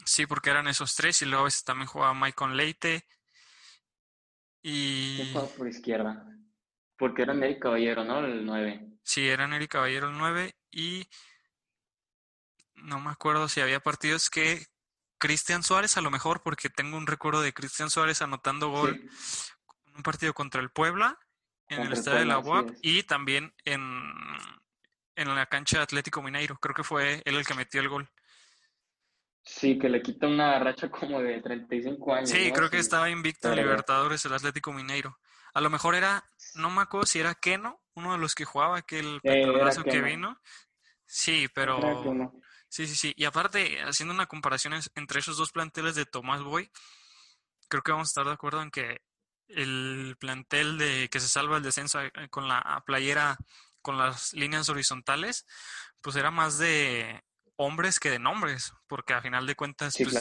Sí, 0.05 0.27
porque 0.27 0.51
eran 0.51 0.67
esos 0.67 0.95
tres 0.95 1.21
y 1.23 1.25
luego 1.25 1.41
a 1.41 1.45
veces 1.45 1.63
también 1.63 1.87
jugaba 1.87 2.13
Michael 2.13 2.55
Leite. 2.55 3.07
Y... 4.61 5.31
jugaba 5.33 5.49
por 5.49 5.67
izquierda? 5.67 6.25
Porque 6.97 7.23
era 7.23 7.33
Neri 7.33 7.59
Caballero, 7.59 8.03
¿no? 8.03 8.19
El 8.19 8.45
9. 8.45 8.99
Sí, 9.01 9.27
era 9.27 9.47
Neri 9.47 9.67
Caballero 9.67 10.09
el 10.09 10.17
9 10.17 10.55
y 10.71 11.07
no 12.75 12.99
me 12.99 13.09
acuerdo 13.09 13.49
si 13.49 13.59
había 13.61 13.79
partidos 13.79 14.29
que 14.29 14.67
Cristian 15.23 15.63
Suárez 15.63 15.95
a 15.95 16.01
lo 16.01 16.11
mejor, 16.11 16.41
porque 16.41 16.69
tengo 16.69 16.97
un 16.97 17.07
recuerdo 17.07 17.41
de 17.41 17.53
Cristian 17.53 17.89
Suárez 17.89 18.21
anotando 18.21 18.67
gol 18.71 19.09
en 19.85 19.95
un 19.95 20.03
partido 20.03 20.33
contra 20.33 20.59
el 20.59 20.69
Puebla, 20.69 21.17
en 21.69 21.81
el 21.81 21.93
estadio 21.93 22.19
de 22.19 22.25
la 22.25 22.39
UAP 22.39 22.71
y 22.81 23.03
también 23.03 23.53
en, 23.63 23.81
en 25.15 25.33
la 25.33 25.45
cancha 25.45 25.77
de 25.77 25.83
Atlético 25.83 26.21
Mineiro. 26.21 26.57
Creo 26.57 26.75
que 26.75 26.83
fue 26.83 27.21
él 27.23 27.37
el 27.37 27.45
que 27.45 27.53
metió 27.53 27.79
el 27.79 27.87
gol. 27.87 28.09
Sí, 29.45 29.79
que 29.79 29.87
le 29.87 30.01
quita 30.01 30.27
una 30.27 30.59
racha 30.59 30.91
como 30.91 31.21
de 31.21 31.39
35 31.39 32.13
años. 32.15 32.29
Sí, 32.29 32.51
creo 32.51 32.69
que 32.69 32.79
estaba 32.79 33.09
invicto 33.09 33.47
en 33.47 33.55
Libertadores 33.55 34.25
el 34.25 34.33
Atlético 34.33 34.73
Mineiro. 34.73 35.19
A 35.53 35.61
lo 35.61 35.69
mejor 35.69 35.95
era, 35.95 36.21
no 36.55 36.69
me 36.69 36.81
acuerdo 36.81 37.05
si 37.05 37.21
era 37.21 37.33
Keno, 37.33 37.79
uno 37.93 38.11
de 38.11 38.17
los 38.17 38.35
que 38.35 38.43
jugaba, 38.43 38.79
aquel 38.79 39.21
petronazo 39.23 39.85
que 39.85 40.01
vino. 40.01 40.37
Sí, 41.05 41.47
pero... 41.55 41.79
Sí, 42.73 42.87
sí, 42.87 42.95
sí. 42.95 43.13
Y 43.15 43.25
aparte, 43.25 43.83
haciendo 43.83 44.15
una 44.15 44.25
comparación 44.25 44.73
entre 44.95 45.19
esos 45.19 45.37
dos 45.37 45.51
planteles 45.51 45.93
de 45.93 46.07
Tomás 46.07 46.41
Boy, 46.41 46.71
creo 47.69 47.83
que 47.83 47.91
vamos 47.91 48.07
a 48.07 48.09
estar 48.09 48.25
de 48.25 48.31
acuerdo 48.31 48.63
en 48.63 48.71
que 48.71 49.03
el 49.47 50.15
plantel 50.19 50.79
de 50.79 51.07
que 51.11 51.19
se 51.19 51.27
salva 51.27 51.57
el 51.57 51.63
descenso 51.63 52.01
eh, 52.01 52.11
con 52.31 52.47
la 52.47 52.81
playera 52.83 53.37
con 53.83 53.99
las 53.99 54.33
líneas 54.33 54.69
horizontales, 54.69 55.45
pues 56.01 56.15
era 56.15 56.31
más 56.31 56.57
de 56.57 57.23
hombres 57.57 57.99
que 57.99 58.09
de 58.09 58.17
nombres, 58.17 58.73
porque 58.87 59.13
a 59.13 59.21
final 59.21 59.45
de 59.45 59.55
cuentas, 59.55 59.95
pues, 59.95 60.17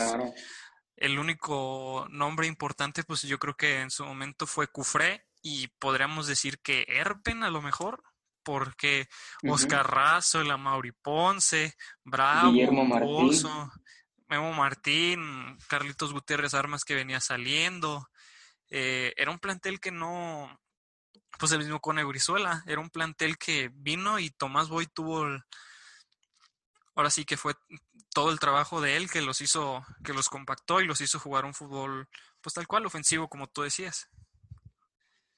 el 0.97 1.19
único 1.19 2.07
nombre 2.11 2.49
importante, 2.49 3.03
pues 3.03 3.23
yo 3.23 3.39
creo 3.39 3.57
que 3.57 3.81
en 3.81 3.91
su 3.91 4.05
momento 4.05 4.47
fue 4.47 4.67
Cufré 4.67 5.25
y 5.41 5.69
podríamos 5.79 6.27
decir 6.27 6.61
que 6.61 6.85
Erpen 6.87 7.45
a 7.45 7.51
lo 7.51 7.63
mejor, 7.63 8.03
porque 8.43 9.09
Oscar 9.49 9.91
Razo, 9.91 10.41
el 10.41 10.57
Mauri 10.59 10.93
Ponce, 10.93 11.75
Bravo, 12.05 12.53
Guillermo 12.53 12.85
Martín. 12.85 13.43
Memo 14.29 14.53
Martín, 14.55 15.59
Carlitos 15.69 16.13
Gutiérrez 16.15 16.55
Armas 16.55 16.85
que 16.85 16.95
venía 16.95 17.21
saliendo. 17.21 18.09
Eh, 18.71 19.13
era 19.17 19.31
un 19.31 19.39
plantel 19.39 19.79
que 19.79 19.91
no, 19.91 20.59
pues 21.39 21.53
el 21.53 21.59
mismo 21.59 21.81
con 21.81 21.99
Eurizuela, 21.99 22.63
era 22.67 22.81
un 22.81 22.89
plantel 22.89 23.37
que 23.37 23.71
vino 23.75 24.19
y 24.19 24.31
Tomás 24.31 24.71
Boy 24.71 24.87
tuvo 24.87 25.27
ahora 26.95 27.11
sí 27.11 27.25
que 27.25 27.37
fue 27.37 27.55
todo 28.15 28.31
el 28.31 28.39
trabajo 28.39 28.81
de 28.81 28.97
él 28.97 29.11
que 29.11 29.23
los 29.23 29.41
hizo, 29.41 29.85
que 30.05 30.13
los 30.13 30.29
compactó 30.29 30.81
y 30.81 30.87
los 30.87 31.01
hizo 31.01 31.19
jugar 31.19 31.45
un 31.45 31.55
fútbol, 31.55 32.09
pues 32.41 32.55
tal 32.55 32.67
cual, 32.67 32.87
ofensivo, 32.87 33.29
como 33.29 33.49
tú 33.49 33.63
decías. 33.63 34.09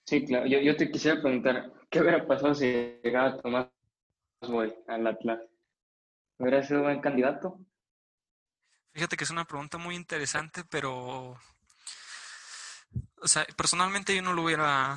Sí, 0.07 0.25
claro. 0.25 0.47
Yo, 0.47 0.77
te 0.77 0.91
quisiera 0.91 1.21
preguntar, 1.21 1.73
¿qué 1.95 2.01
hubiera 2.01 2.27
pasado 2.27 2.53
si 2.57 2.67
llegaba 3.05 3.41
Tomás 3.41 3.69
Boy 4.41 4.75
al 4.89 5.07
Atlas? 5.07 5.41
¿Hubiera 6.39 6.61
sido 6.65 6.83
buen 6.83 7.01
candidato? 7.01 7.61
Fíjate 8.93 9.17
que 9.17 9.23
es 9.23 9.31
una 9.31 9.45
pregunta 9.45 9.79
muy 9.79 9.95
interesante, 9.95 10.65
pero, 10.65 11.39
o 13.23 13.29
sea, 13.29 13.47
personalmente 13.57 14.15
yo 14.15 14.23
no 14.23 14.33
lo 14.33 14.43
hubiera, 14.43 14.95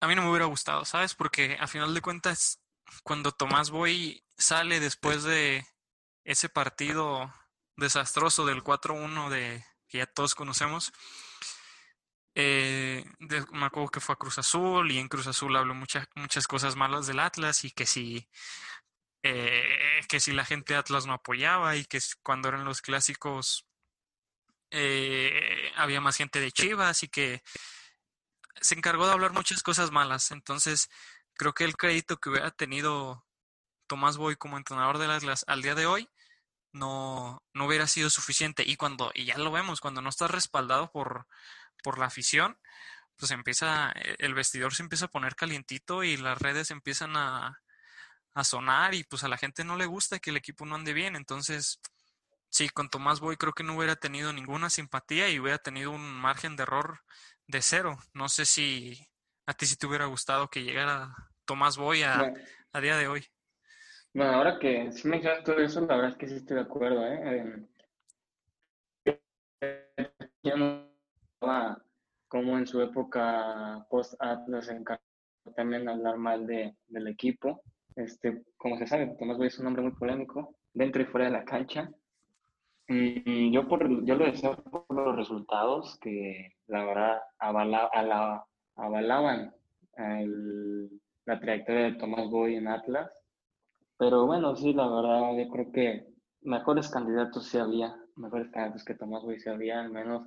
a 0.00 0.06
mí 0.06 0.14
no 0.14 0.22
me 0.22 0.30
hubiera 0.30 0.46
gustado, 0.46 0.86
¿sabes? 0.86 1.14
Porque 1.14 1.58
a 1.60 1.66
final 1.66 1.92
de 1.92 2.00
cuentas, 2.00 2.62
cuando 3.02 3.32
Tomás 3.32 3.70
Boy 3.70 4.24
sale 4.38 4.80
después 4.80 5.24
de 5.24 5.66
ese 6.24 6.48
partido 6.48 7.30
desastroso 7.76 8.46
del 8.46 8.64
4-1 8.64 9.28
de 9.28 9.62
que 9.88 9.98
ya 9.98 10.06
todos 10.06 10.34
conocemos. 10.34 10.90
Eh, 12.34 13.04
me 13.52 13.66
acuerdo 13.66 13.90
que 13.90 14.00
fue 14.00 14.14
a 14.14 14.16
Cruz 14.16 14.38
Azul 14.38 14.90
y 14.90 14.98
en 14.98 15.08
Cruz 15.08 15.26
Azul 15.26 15.54
habló 15.54 15.74
muchas 15.74 16.08
muchas 16.14 16.46
cosas 16.46 16.76
malas 16.76 17.06
del 17.06 17.20
Atlas 17.20 17.64
y 17.64 17.70
que 17.72 17.84
si 17.84 18.26
eh, 19.22 20.00
que 20.08 20.18
si 20.18 20.32
la 20.32 20.44
gente 20.44 20.72
de 20.72 20.78
Atlas 20.78 21.06
no 21.06 21.12
apoyaba 21.12 21.76
y 21.76 21.84
que 21.84 22.00
cuando 22.22 22.48
eran 22.48 22.64
los 22.64 22.80
clásicos 22.80 23.66
eh, 24.70 25.70
había 25.76 26.00
más 26.00 26.16
gente 26.16 26.40
de 26.40 26.52
Chivas 26.52 27.02
y 27.02 27.08
que 27.08 27.42
se 28.60 28.74
encargó 28.74 29.06
de 29.06 29.12
hablar 29.12 29.32
muchas 29.32 29.62
cosas 29.62 29.90
malas. 29.90 30.30
Entonces, 30.30 30.88
creo 31.34 31.52
que 31.54 31.64
el 31.64 31.76
crédito 31.76 32.18
que 32.18 32.30
hubiera 32.30 32.50
tenido 32.50 33.26
Tomás 33.86 34.16
Boy 34.16 34.36
como 34.36 34.56
entrenador 34.56 34.98
del 34.98 35.10
Atlas 35.10 35.44
al 35.48 35.62
día 35.62 35.74
de 35.74 35.86
hoy 35.86 36.08
no, 36.72 37.42
no 37.52 37.66
hubiera 37.66 37.86
sido 37.86 38.10
suficiente. 38.10 38.64
Y 38.66 38.76
cuando, 38.76 39.12
y 39.14 39.26
ya 39.26 39.38
lo 39.38 39.50
vemos, 39.52 39.80
cuando 39.80 40.00
no 40.02 40.08
estás 40.08 40.30
respaldado 40.30 40.90
por, 40.90 41.26
por 41.82 41.98
la 41.98 42.06
afición, 42.06 42.58
pues 43.16 43.30
empieza, 43.32 43.92
e, 43.94 44.16
el 44.18 44.34
vestidor 44.34 44.74
se 44.74 44.82
empieza 44.82 45.06
a 45.06 45.10
poner 45.10 45.34
calientito 45.34 46.04
y 46.04 46.16
las 46.16 46.38
redes 46.40 46.70
empiezan 46.70 47.16
a, 47.16 47.60
a 48.34 48.44
sonar 48.44 48.94
y 48.94 49.04
pues 49.04 49.24
a 49.24 49.28
la 49.28 49.36
gente 49.36 49.64
no 49.64 49.76
le 49.76 49.86
gusta 49.86 50.18
que 50.18 50.30
el 50.30 50.36
equipo 50.36 50.64
no 50.66 50.74
ande 50.74 50.92
bien. 50.92 51.16
Entonces, 51.16 51.80
sí, 52.48 52.68
con 52.68 52.88
Tomás 52.88 53.20
Boy 53.20 53.36
creo 53.36 53.52
que 53.52 53.64
no 53.64 53.76
hubiera 53.76 53.96
tenido 53.96 54.32
ninguna 54.32 54.70
simpatía 54.70 55.28
y 55.28 55.38
hubiera 55.38 55.58
tenido 55.58 55.90
un 55.90 56.02
margen 56.02 56.56
de 56.56 56.64
error 56.64 57.00
de 57.46 57.62
cero. 57.62 57.98
No 58.14 58.28
sé 58.28 58.44
si 58.46 59.06
a 59.46 59.54
ti 59.54 59.66
sí 59.66 59.76
te 59.76 59.86
hubiera 59.86 60.06
gustado 60.06 60.48
que 60.48 60.62
llegara 60.62 61.14
Tomás 61.44 61.76
Boy 61.76 62.02
a, 62.02 62.32
a 62.72 62.80
día 62.80 62.96
de 62.96 63.08
hoy. 63.08 63.26
Bueno, 64.14 64.32
ahora 64.32 64.58
que 64.58 64.92
sí 64.92 65.08
me 65.08 65.12
mencionas 65.12 65.42
todo 65.42 65.58
eso, 65.58 65.80
la 65.80 65.96
verdad 65.96 66.10
es 66.10 66.16
que 66.16 66.28
sí 66.28 66.34
estoy 66.36 66.56
de 66.56 66.62
acuerdo, 66.62 67.06
¿eh? 67.06 67.66
No 70.44 70.91
como 72.28 72.58
en 72.58 72.66
su 72.66 72.80
época 72.80 73.86
post-Atlas 73.90 74.70
también 75.56 75.88
hablar 75.88 76.16
mal 76.16 76.46
de, 76.46 76.76
del 76.88 77.08
equipo. 77.08 77.62
Este, 77.96 78.42
como 78.56 78.78
se 78.78 78.86
sabe, 78.86 79.14
Tomás 79.18 79.36
Boy 79.36 79.48
es 79.48 79.58
un 79.58 79.66
hombre 79.66 79.82
muy 79.82 79.92
polémico, 79.92 80.56
dentro 80.72 81.02
y 81.02 81.06
fuera 81.06 81.26
de 81.26 81.32
la 81.32 81.44
cancha. 81.44 81.90
Y 82.88 83.52
yo, 83.52 83.68
por, 83.68 84.04
yo 84.04 84.14
lo 84.14 84.24
decía 84.24 84.54
por 84.54 84.84
los 84.94 85.16
resultados 85.16 85.98
que 86.00 86.54
la 86.66 86.84
verdad 86.84 87.20
avala, 87.38 87.90
avalaban 88.76 89.54
la 91.24 91.40
trayectoria 91.40 91.84
de 91.84 91.94
Tomás 91.94 92.28
Boy 92.30 92.56
en 92.56 92.68
Atlas 92.68 93.10
pero 94.02 94.26
bueno, 94.26 94.56
sí, 94.56 94.72
la 94.72 94.88
verdad, 94.88 95.36
yo 95.38 95.48
creo 95.48 95.70
que 95.70 96.08
mejores 96.40 96.88
candidatos 96.88 97.46
sí 97.46 97.56
había, 97.56 97.94
mejores 98.16 98.50
candidatos 98.50 98.84
que 98.84 98.96
Tomás 98.96 99.22
Boy 99.22 99.38
sí 99.38 99.48
había, 99.48 99.80
al 99.80 99.90
menos 99.90 100.26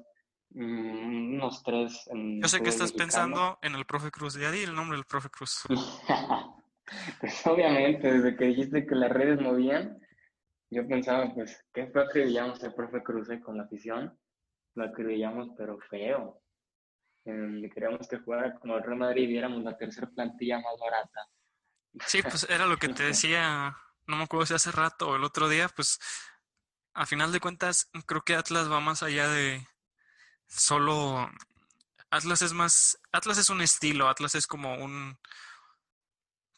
unos 0.51 1.63
tres. 1.63 2.07
yo 2.13 2.47
sé 2.47 2.61
que 2.61 2.69
estás 2.69 2.91
pensando 2.93 3.59
en 3.61 3.75
el 3.75 3.85
profe 3.85 4.11
Cruz, 4.11 4.35
ya 4.35 4.51
di 4.51 4.63
el 4.63 4.75
nombre 4.75 4.97
del 4.97 5.05
profe 5.05 5.29
Cruz. 5.29 5.63
pues 7.19 7.47
obviamente, 7.47 8.11
desde 8.11 8.35
que 8.37 8.45
dijiste 8.45 8.85
que 8.85 8.95
las 8.95 9.11
redes 9.11 9.41
movían, 9.41 9.99
yo 10.69 10.87
pensaba, 10.87 11.33
pues, 11.33 11.63
¿qué 11.73 11.87
fue 11.87 12.03
acribillamos 12.03 12.63
al 12.63 12.73
profe 12.73 13.03
Cruz 13.03 13.29
eh, 13.29 13.39
con 13.39 13.57
la 13.57 13.63
afición? 13.63 14.17
Lo 14.75 14.85
acribillamos, 14.85 15.49
pero 15.57 15.77
feo. 15.89 16.41
Eh, 17.25 17.69
queríamos 17.73 18.07
que 18.07 18.19
jugara 18.19 18.55
como 18.59 18.77
el 18.77 18.83
Real 18.83 18.99
Madrid 18.99 19.23
y 19.23 19.27
viéramos 19.27 19.63
la 19.63 19.77
tercera 19.77 20.09
plantilla 20.13 20.59
más 20.59 20.75
barata. 20.79 21.27
Sí, 22.05 22.21
pues 22.21 22.45
era 22.49 22.65
lo 22.65 22.77
que 22.77 22.89
te 22.89 23.03
decía, 23.03 23.75
no 24.05 24.17
me 24.17 24.23
acuerdo 24.23 24.45
si 24.45 24.53
hace 24.53 24.71
rato 24.71 25.09
o 25.09 25.15
el 25.15 25.23
otro 25.23 25.49
día, 25.49 25.69
pues 25.75 25.99
a 26.93 27.05
final 27.05 27.31
de 27.31 27.39
cuentas 27.39 27.89
creo 28.05 28.21
que 28.21 28.35
Atlas 28.35 28.71
va 28.71 28.79
más 28.79 29.03
allá 29.03 29.27
de 29.27 29.67
solo 30.47 31.29
Atlas 32.09 32.41
es 32.41 32.53
más 32.53 32.97
Atlas 33.11 33.37
es 33.37 33.49
un 33.49 33.61
estilo, 33.61 34.09
Atlas 34.09 34.35
es 34.35 34.47
como 34.47 34.75
un 34.75 35.17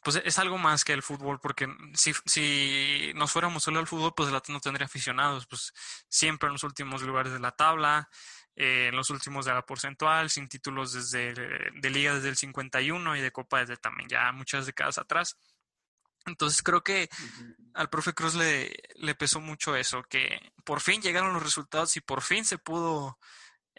pues 0.02 0.22
es 0.24 0.38
algo 0.38 0.58
más 0.58 0.84
que 0.84 0.92
el 0.92 1.02
fútbol, 1.02 1.40
porque 1.40 1.68
si, 1.92 2.12
si 2.24 3.12
nos 3.14 3.30
fuéramos 3.32 3.64
solo 3.64 3.78
al 3.80 3.86
fútbol, 3.86 4.14
pues 4.16 4.28
el 4.28 4.36
Atlas 4.36 4.54
no 4.54 4.60
tendría 4.60 4.86
aficionados, 4.86 5.46
pues 5.46 5.74
siempre 6.08 6.46
en 6.46 6.54
los 6.54 6.64
últimos 6.64 7.02
lugares 7.02 7.32
de 7.32 7.40
la 7.40 7.50
tabla, 7.50 8.08
eh, 8.56 8.88
en 8.88 8.96
los 8.96 9.10
últimos 9.10 9.44
de 9.44 9.52
la 9.52 9.66
porcentual, 9.66 10.30
sin 10.30 10.48
títulos 10.48 10.92
desde 10.92 11.34
de 11.34 11.90
liga 11.90 12.14
desde 12.14 12.28
el 12.28 12.36
51 12.36 13.16
y 13.16 13.20
de 13.20 13.32
copa 13.32 13.60
desde 13.60 13.76
también 13.76 14.08
ya 14.08 14.32
muchas 14.32 14.66
décadas 14.66 14.98
atrás. 14.98 15.36
Entonces 16.26 16.62
creo 16.62 16.82
que 16.82 17.08
al 17.74 17.90
profe 17.90 18.14
Cruz 18.14 18.34
le, 18.34 18.74
le 18.96 19.14
pesó 19.14 19.40
mucho 19.40 19.76
eso, 19.76 20.02
que 20.04 20.52
por 20.64 20.80
fin 20.80 21.00
llegaron 21.02 21.32
los 21.32 21.42
resultados 21.42 21.96
y 21.96 22.00
por 22.00 22.22
fin 22.22 22.44
se 22.44 22.58
pudo 22.58 23.18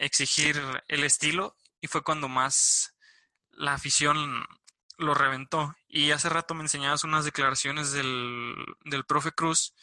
exigir 0.00 0.60
el 0.88 1.04
estilo 1.04 1.56
y 1.80 1.86
fue 1.86 2.02
cuando 2.02 2.28
más 2.28 2.94
la 3.52 3.74
afición 3.74 4.44
lo 4.98 5.14
reventó. 5.14 5.76
Y 5.88 6.10
hace 6.10 6.28
rato 6.28 6.54
me 6.54 6.62
enseñabas 6.62 7.04
unas 7.04 7.24
declaraciones 7.24 7.92
del, 7.92 8.54
del 8.84 9.04
profe 9.04 9.32
Cruz 9.32 9.74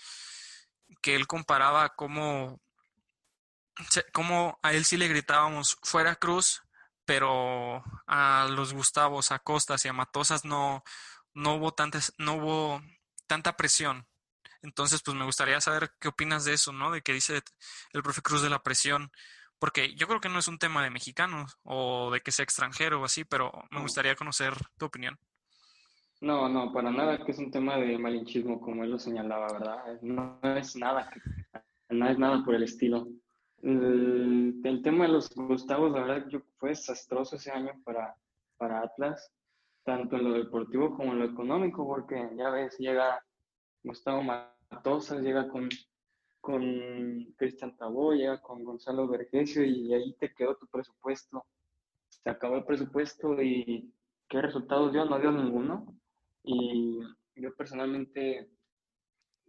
que 1.01 1.15
él 1.15 1.27
comparaba 1.27 1.95
cómo 1.95 2.61
como 4.11 4.59
a 4.63 4.73
él 4.73 4.85
sí 4.85 4.97
le 4.97 5.07
gritábamos 5.07 5.77
fuera 5.83 6.15
Cruz, 6.15 6.63
pero 7.05 7.83
a 8.07 8.47
los 8.49 8.73
Gustavos, 8.73 9.31
a 9.31 9.39
Costas 9.39 9.85
y 9.85 9.87
a 9.87 9.93
Matosas 9.93 10.45
no, 10.45 10.83
no 11.33 11.55
hubo 11.55 11.73
tantas, 11.73 12.13
no 12.17 12.33
hubo 12.33 12.81
tanta 13.27 13.55
presión. 13.55 14.07
Entonces, 14.63 15.01
pues 15.03 15.15
me 15.15 15.25
gustaría 15.25 15.61
saber 15.61 15.93
qué 15.99 16.07
opinas 16.07 16.43
de 16.43 16.53
eso, 16.53 16.73
¿no? 16.73 16.91
De 16.91 17.03
que 17.03 17.13
dice 17.13 17.43
el 17.93 18.03
profe 18.03 18.23
Cruz 18.23 18.41
de 18.41 18.49
la 18.49 18.63
presión, 18.63 19.11
Porque 19.59 19.95
yo 19.95 20.07
creo 20.07 20.19
que 20.19 20.29
no 20.29 20.39
es 20.39 20.47
un 20.47 20.59
tema 20.59 20.83
de 20.83 20.89
mexicanos 20.89 21.57
o 21.63 22.11
de 22.11 22.21
que 22.21 22.31
sea 22.31 22.43
extranjero 22.43 23.01
o 23.01 23.05
así, 23.05 23.23
pero 23.23 23.51
me 23.71 23.81
gustaría 23.81 24.15
conocer 24.15 24.53
tu 24.77 24.85
opinión. 24.85 25.17
No, 26.19 26.49
no, 26.49 26.71
para 26.71 26.91
nada 26.91 27.23
que 27.23 27.31
es 27.31 27.37
un 27.37 27.51
tema 27.51 27.77
de 27.77 27.97
malinchismo, 27.97 28.59
como 28.59 28.83
él 28.83 28.91
lo 28.91 28.99
señalaba, 28.99 29.47
¿verdad? 29.51 30.01
No 30.01 30.39
es 30.43 30.75
nada, 30.75 31.11
no 31.89 32.09
es 32.09 32.17
nada 32.17 32.43
por 32.43 32.55
el 32.55 32.63
estilo. 32.63 33.07
El, 33.61 34.81
tema 34.83 35.05
de 35.05 35.11
los 35.11 35.29
Gustavos, 35.33 35.91
la 35.91 36.01
verdad, 36.01 36.27
yo, 36.29 36.39
fue 36.57 36.69
desastroso 36.69 37.35
ese 37.35 37.51
año 37.51 37.71
para, 37.83 38.15
para 38.57 38.81
Atlas, 38.81 39.31
tanto 39.83 40.15
en 40.15 40.23
lo 40.23 40.33
deportivo 40.33 40.95
como 40.95 41.13
en 41.13 41.19
lo 41.19 41.25
económico, 41.25 41.87
porque 41.87 42.29
ya 42.35 42.49
ves, 42.49 42.77
llega 42.77 43.23
Gustavo 43.83 44.23
Matosas, 44.23 45.21
llega 45.21 45.47
con, 45.47 45.69
con 46.41 47.33
Cristian 47.35 47.75
llega 48.15 48.41
con 48.41 48.63
Gonzalo 48.63 49.07
Vergesio 49.07 49.63
y 49.63 49.93
ahí 49.93 50.13
te 50.13 50.33
quedó 50.33 50.55
tu 50.55 50.67
presupuesto. 50.67 51.45
Se 52.09 52.29
acabó 52.29 52.57
el 52.57 52.65
presupuesto 52.65 53.41
y 53.41 53.93
¿qué 54.27 54.41
resultados 54.41 54.93
dio? 54.93 55.05
No 55.05 55.19
dio 55.19 55.31
ninguno. 55.31 55.85
Y 56.43 56.99
yo 57.35 57.53
personalmente 57.55 58.49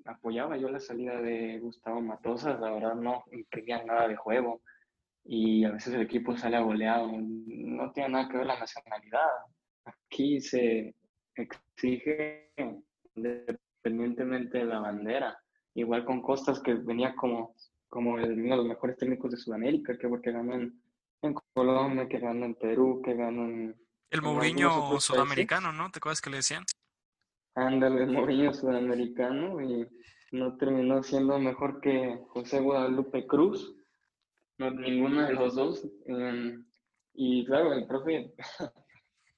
apoyaba 0.05 0.57
yo 0.57 0.69
la 0.69 0.81
salida 0.81 1.21
de 1.21 1.59
Gustavo 1.61 2.01
Matosas, 2.01 2.61
la 2.61 2.71
verdad 2.73 2.95
no 2.95 3.25
imprimía 3.33 3.85
nada 3.85 4.09
de 4.09 4.17
juego 4.17 4.63
y 5.25 5.65
a 5.65 5.73
veces 5.73 5.95
el 5.95 6.03
equipo 6.03 6.37
sale 6.37 6.57
a 6.57 6.61
goleado, 6.61 7.11
no 7.13 7.93
tiene 7.93 8.11
nada 8.11 8.29
que 8.29 8.39
ver 8.39 8.47
la 8.47 8.59
nacionalidad. 8.59 9.29
Aquí 9.85 10.41
se 10.41 10.95
exige 11.35 12.51
independientemente 13.15 14.59
de 14.59 14.65
la 14.65 14.81
bandera, 14.81 15.39
igual 15.75 16.05
con 16.05 16.23
Costas 16.23 16.61
que 16.61 16.75
venía 16.75 17.15
como, 17.15 17.55
como 17.89 18.15
uno 18.15 18.27
de 18.27 18.57
los 18.57 18.67
mejores 18.67 18.97
técnicos 18.97 19.31
de 19.31 19.37
Sudamérica, 19.37 19.97
que, 19.99 20.09
porque 20.09 20.33
ganó 20.33 20.55
en, 20.55 21.35
Colombia, 21.53 22.09
que 22.09 22.19
ganó 22.19 22.47
en 22.47 22.55
Perú, 22.55 23.03
que 23.05 23.15
ganó 23.15 23.45
en... 23.45 23.77
El 24.11 24.23
Mourinho 24.23 25.01
sudamericano, 25.01 25.73
¿no? 25.73 25.91
¿Te 25.91 25.99
acuerdas 25.99 26.21
que 26.21 26.31
le 26.31 26.39
decían? 26.39 26.65
Ándale, 27.55 28.07
Mourinho 28.07 28.53
sudamericano 28.55 29.61
y 29.61 29.87
no 30.33 30.57
terminó 30.57 31.03
siendo 31.03 31.39
mejor 31.39 31.81
que 31.81 32.21
José 32.29 32.61
Guadalupe 32.61 33.27
Cruz, 33.27 33.75
no, 34.59 34.71
ninguno 34.71 35.27
de 35.27 35.35
los 35.35 35.55
dos. 35.55 35.89
Em, 36.07 36.65
y 37.15 37.45
claro, 37.47 37.73
el 37.73 37.87
profe 37.87 38.33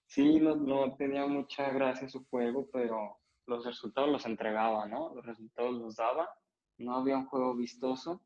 sí 0.06 0.40
no, 0.40 0.56
no, 0.56 0.94
tenía 0.96 1.26
mucha 1.26 1.70
gracia 1.70 2.08
su 2.08 2.24
juego, 2.26 2.68
pero 2.72 3.19
los 3.46 3.64
resultados 3.64 4.10
los 4.10 4.26
entregaba, 4.26 4.86
¿no? 4.86 5.14
Los 5.14 5.24
resultados 5.24 5.74
los 5.74 5.96
daba. 5.96 6.28
No 6.78 6.96
había 6.96 7.16
un 7.16 7.26
juego 7.26 7.54
vistoso, 7.54 8.22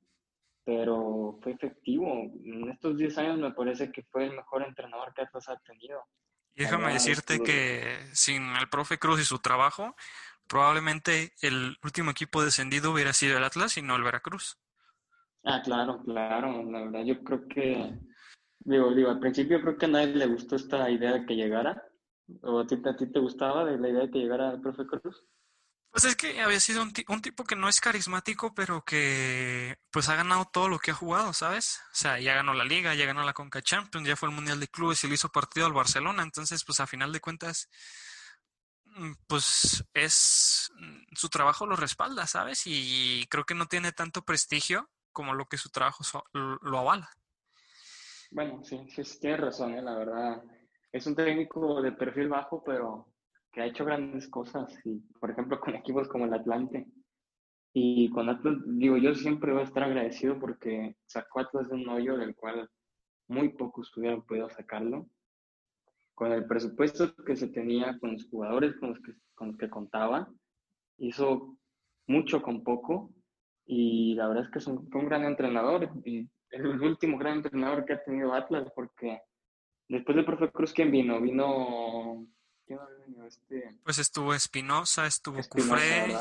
pero 0.65 1.39
fue 1.43 1.53
efectivo. 1.53 2.07
En 2.45 2.71
estos 2.71 2.97
10 2.97 3.19
años 3.19 3.39
me 3.39 3.53
parece 3.53 3.91
que 3.91 4.03
fue 4.05 4.27
el 4.27 4.37
mejor 4.37 4.63
entrenador 4.63 5.13
que 5.15 5.23
Atlas 5.23 5.49
ha 5.49 5.57
tenido. 5.59 6.05
Y 6.55 6.63
déjame 6.63 6.93
decirte 6.93 7.41
que 7.41 7.99
sin 8.13 8.43
el 8.57 8.69
profe 8.69 8.99
Cruz 8.99 9.21
y 9.21 9.25
su 9.25 9.41
trabajo, 9.41 9.97
probablemente 10.47 11.33
el 11.41 11.77
último 11.83 12.13
equipo 12.13 12.45
descendido 12.45 12.93
hubiera 12.93 13.13
sido 13.13 13.37
el 13.37 13.45
Atlas 13.45 13.77
y 13.77 13.83
no 13.83 13.97
el 13.97 14.05
Veracruz. 14.05 14.59
Ah, 15.43 15.61
claro, 15.63 16.01
claro. 16.05 16.63
La 16.71 16.81
verdad, 16.85 17.05
yo 17.05 17.23
creo 17.25 17.49
que, 17.49 17.99
digo, 18.61 18.95
digo, 18.95 19.11
al 19.11 19.21
principio 19.21 19.61
creo 19.61 19.77
que 19.77 19.87
a 19.87 19.89
nadie 19.89 20.15
le 20.15 20.27
gustó 20.27 20.57
esta 20.57 20.89
idea 20.89 21.13
de 21.13 21.27
que 21.27 21.35
llegara. 21.35 21.83
¿O 22.43 22.61
a 22.61 22.67
ti, 22.67 22.81
a 22.85 22.97
ti 22.97 23.07
te 23.07 23.21
gustaba 23.21 23.65
de 23.65 23.79
la 23.79 23.89
idea 23.89 24.03
de 24.03 24.11
que 24.11 24.19
llegara 24.19 24.51
el 24.51 24.61
profe 24.61 24.87
Cruz? 24.87 25.25
Pues 25.91 26.05
es 26.07 26.17
que 26.17 26.41
había 26.41 26.59
sido 26.59 26.83
un, 26.83 26.93
un, 27.09 27.23
tipo 27.23 27.45
que 27.45 27.55
no 27.55 27.69
es 27.69 27.81
carismático, 27.81 28.53
pero 28.53 28.85
que 28.85 29.79
pues 29.93 30.09
ha 30.09 30.17
ganado 30.17 30.45
todo 30.53 30.69
lo 30.69 30.81
que 30.81 30.91
ha 30.91 30.95
jugado, 30.95 31.33
¿sabes? 31.33 31.81
O 31.93 31.95
sea, 31.95 32.19
ya 32.19 32.35
ganó 32.35 32.53
la 32.53 32.65
Liga, 32.65 32.97
ya 32.97 33.07
ganó 33.07 33.23
la 33.23 33.33
Conca 33.33 33.63
Champions, 33.63 34.09
ya 34.09 34.17
fue 34.17 34.29
el 34.29 34.35
Mundial 34.35 34.59
de 34.59 34.67
Clubes 34.67 35.05
y 35.05 35.09
le 35.09 35.15
hizo 35.15 35.29
partido 35.29 35.67
al 35.67 35.73
Barcelona. 35.73 36.25
Entonces, 36.25 36.65
pues 36.65 36.81
a 36.81 36.89
final 36.89 37.13
de 37.13 37.21
cuentas, 37.21 37.69
mm, 38.87 39.13
pues 39.29 39.85
es 39.95 40.73
mm, 40.77 41.15
su 41.15 41.29
trabajo 41.29 41.65
lo 41.65 41.77
respalda, 41.77 42.27
¿sabes? 42.27 42.63
Y 42.67 43.25
creo 43.29 43.45
que 43.45 43.55
no 43.55 43.67
tiene 43.67 43.93
tanto 43.93 44.25
prestigio 44.25 44.91
como 45.13 45.33
lo 45.33 45.47
que 45.47 45.59
su 45.59 45.71
trabajo 45.71 46.03
lo 46.33 46.79
avala. 46.79 47.09
Bueno, 48.33 48.65
sí, 48.65 48.85
sí, 48.91 49.03
tiene 49.21 49.37
razón, 49.37 49.75
¿eh? 49.75 49.83
la 49.83 49.95
verdad. 49.95 50.43
Es 50.95 51.09
un 51.09 51.17
técnico 51.17 51.83
de 51.83 51.91
perfil 51.91 52.29
bajo, 52.29 52.63
pero 52.63 53.09
que 53.51 53.61
ha 53.61 53.67
hecho 53.67 53.85
grandes 53.85 54.29
cosas, 54.29 54.73
y, 54.85 55.01
por 55.19 55.29
ejemplo, 55.29 55.59
con 55.59 55.75
equipos 55.75 56.07
como 56.07 56.27
el 56.27 56.35
Atlante. 56.35 56.87
Y 57.73 58.09
con 58.11 58.29
Atlas, 58.29 58.59
digo, 58.65 58.97
yo 58.97 59.13
siempre 59.13 59.51
voy 59.51 59.63
a 59.63 59.65
estar 59.65 59.83
agradecido 59.83 60.39
porque 60.39 60.95
sacó 61.05 61.41
Atlas 61.41 61.69
de 61.69 61.75
un 61.75 61.89
hoyo 61.89 62.17
del 62.17 62.37
cual 62.37 62.71
muy 63.27 63.49
pocos 63.49 63.93
hubieran 63.97 64.23
podido 64.23 64.49
sacarlo. 64.51 65.09
Con 66.15 66.31
el 66.31 66.47
presupuesto 66.47 67.13
que 67.27 67.35
se 67.35 67.49
tenía, 67.49 67.99
con 67.99 68.13
los 68.13 68.29
jugadores 68.29 68.77
con 68.77 68.91
los 68.91 69.01
que, 69.01 69.15
con 69.35 69.49
los 69.49 69.57
que 69.57 69.69
contaba, 69.69 70.33
hizo 70.99 71.57
mucho 72.07 72.41
con 72.41 72.63
poco 72.63 73.13
y 73.67 74.15
la 74.15 74.29
verdad 74.29 74.45
es 74.45 74.51
que 74.53 74.59
es 74.61 74.67
un, 74.69 74.89
un 74.95 75.07
gran 75.07 75.25
entrenador 75.25 75.91
y 76.05 76.31
el 76.51 76.81
último 76.81 77.19
gran 77.19 77.39
entrenador 77.39 77.85
que 77.85 77.95
ha 77.95 78.05
tenido 78.05 78.33
Atlas 78.33 78.71
porque 78.77 79.21
después 79.89 80.17
del 80.17 80.25
profe 80.25 80.51
Cruz, 80.51 80.73
¿quién 80.73 80.91
vino? 80.91 81.21
Vino 81.21 82.27
este, 83.27 83.79
pues 83.83 83.99
estuvo 83.99 84.35
Espinosa, 84.35 85.07
estuvo 85.07 85.41
Cufré. 85.49 86.17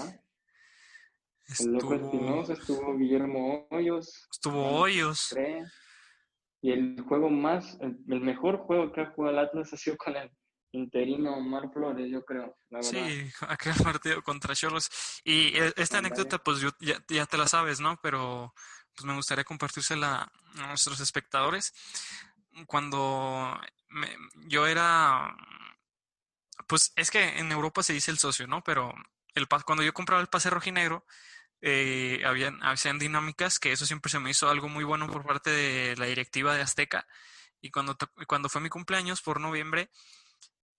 Estuvo... 1.45 1.67
El 1.67 1.73
loco 1.73 1.93
Espinosa, 1.95 2.53
estuvo 2.53 2.97
Guillermo 2.97 3.67
Hoyos. 3.69 4.27
Estuvo 4.31 4.65
Hoyos. 4.65 5.35
Y 6.61 6.71
el 6.71 7.01
juego 7.01 7.29
más, 7.29 7.77
el, 7.81 8.21
mejor 8.21 8.59
juego 8.59 8.91
que 8.91 9.01
ha 9.01 9.11
jugado 9.11 9.37
el 9.37 9.45
Atlas 9.45 9.73
ha 9.73 9.77
sido 9.77 9.97
con 9.97 10.15
el 10.15 10.31
interino 10.71 11.35
Omar 11.35 11.69
Flores, 11.73 12.09
yo 12.09 12.23
creo. 12.23 12.57
Sí, 12.81 12.97
aquel 13.47 13.73
partido 13.83 14.21
contra 14.21 14.55
Cholos. 14.55 14.89
Y 15.25 15.57
e, 15.57 15.73
esta 15.75 15.97
anécdota, 15.97 16.37
pues 16.39 16.61
ya, 16.61 17.03
ya, 17.09 17.25
te 17.25 17.37
la 17.37 17.47
sabes, 17.47 17.79
¿no? 17.81 17.99
Pero 18.01 18.53
pues 18.95 19.05
me 19.05 19.15
gustaría 19.15 19.43
compartírsela 19.43 20.31
a 20.57 20.67
nuestros 20.67 20.99
espectadores. 21.01 21.73
Cuando 22.67 23.59
yo 24.47 24.67
era 24.67 25.35
pues 26.67 26.93
es 26.95 27.11
que 27.11 27.39
en 27.39 27.51
Europa 27.51 27.83
se 27.83 27.93
dice 27.93 28.11
el 28.11 28.19
socio, 28.19 28.47
¿no? 28.47 28.63
Pero 28.63 28.93
el 29.35 29.47
cuando 29.47 29.83
yo 29.83 29.93
compraba 29.93 30.21
el 30.21 30.27
pase 30.27 30.49
rojinegro, 30.49 31.05
eh, 31.61 32.21
habían, 32.25 32.61
habían 32.63 32.99
dinámicas 32.99 33.59
que 33.59 33.71
eso 33.71 33.85
siempre 33.85 34.11
se 34.11 34.19
me 34.19 34.29
hizo 34.29 34.49
algo 34.49 34.69
muy 34.69 34.83
bueno 34.83 35.07
por 35.07 35.25
parte 35.25 35.49
de 35.49 35.95
la 35.97 36.05
directiva 36.05 36.55
de 36.55 36.61
Azteca. 36.61 37.07
Y 37.61 37.71
cuando, 37.71 37.97
cuando 38.27 38.49
fue 38.49 38.61
mi 38.61 38.69
cumpleaños, 38.69 39.21
por 39.21 39.39
noviembre, 39.39 39.89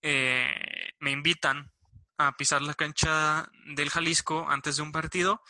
eh, 0.02 0.92
me 1.00 1.10
invitan 1.10 1.72
a 2.18 2.36
pisar 2.36 2.62
la 2.62 2.74
cancha 2.74 3.48
del 3.74 3.90
Jalisco 3.90 4.46
antes 4.48 4.76
de 4.76 4.82
un 4.82 4.92
partido 4.92 5.42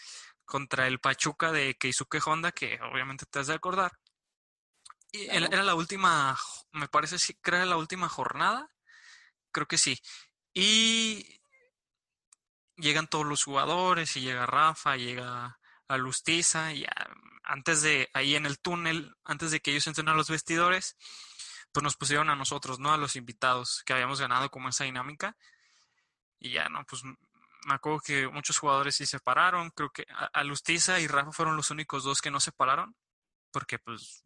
contra 0.45 0.87
el 0.87 1.01
Pachuca 1.01 1.53
de 1.53 1.75
Keisuke 1.75 2.21
Honda, 2.25 2.53
que 2.53 2.79
obviamente 2.83 3.27
te 3.27 3.41
has 3.41 3.49
de 3.49 3.55
acordar. 3.55 3.93
Y 5.17 5.29
era 5.29 5.63
la 5.63 5.75
última, 5.75 6.37
me 6.73 6.89
parece 6.89 7.17
que 7.41 7.51
era 7.51 7.65
la 7.65 7.77
última 7.77 8.09
jornada 8.09 8.75
creo 9.55 9.67
que 9.67 9.79
sí. 9.79 9.99
Y 10.53 11.41
llegan 12.77 13.09
todos 13.09 13.25
los 13.25 13.45
jugadores 13.45 14.17
y 14.17 14.21
llega 14.21 14.47
Rafa, 14.47 14.97
llega 14.97 15.59
a 15.89 15.97
Lustiza 15.97 16.75
y 16.75 16.85
antes 17.45 17.83
de 17.83 18.11
ahí 18.13 18.35
en 18.35 18.47
el 18.47 18.59
túnel, 18.59 19.17
antes 19.25 19.51
de 19.53 19.61
que 19.61 19.71
ellos 19.71 19.87
entren 19.87 20.09
a 20.09 20.15
los 20.15 20.29
vestidores, 20.29 20.97
pues 21.73 21.83
nos 21.83 21.97
pusieron 21.97 22.31
a 22.31 22.37
nosotros, 22.37 22.79
¿no? 22.79 22.93
A 22.93 22.99
los 22.99 23.17
invitados 23.17 23.83
que 23.87 23.93
habíamos 23.95 24.21
ganado 24.21 24.51
como 24.51 24.69
esa 24.69 24.85
dinámica. 24.85 25.37
Y 26.39 26.53
ya, 26.53 26.69
¿no? 26.69 26.85
Pues 26.87 27.03
me 27.05 27.75
acuerdo 27.75 28.01
que 28.01 28.29
muchos 28.29 28.59
jugadores 28.59 28.97
sí 28.97 29.07
se 29.07 29.21
pararon. 29.21 29.71
Creo 29.71 29.91
que 29.91 30.07
a 30.09 30.45
Lustiza 30.45 31.01
y 31.01 31.07
Rafa 31.07 31.33
fueron 31.33 31.57
los 31.57 31.71
únicos 31.71 32.05
dos 32.05 32.21
que 32.21 32.31
no 32.31 32.41
se 32.41 32.53
pararon. 32.53 32.97
Porque, 33.51 33.79
pues, 33.79 34.25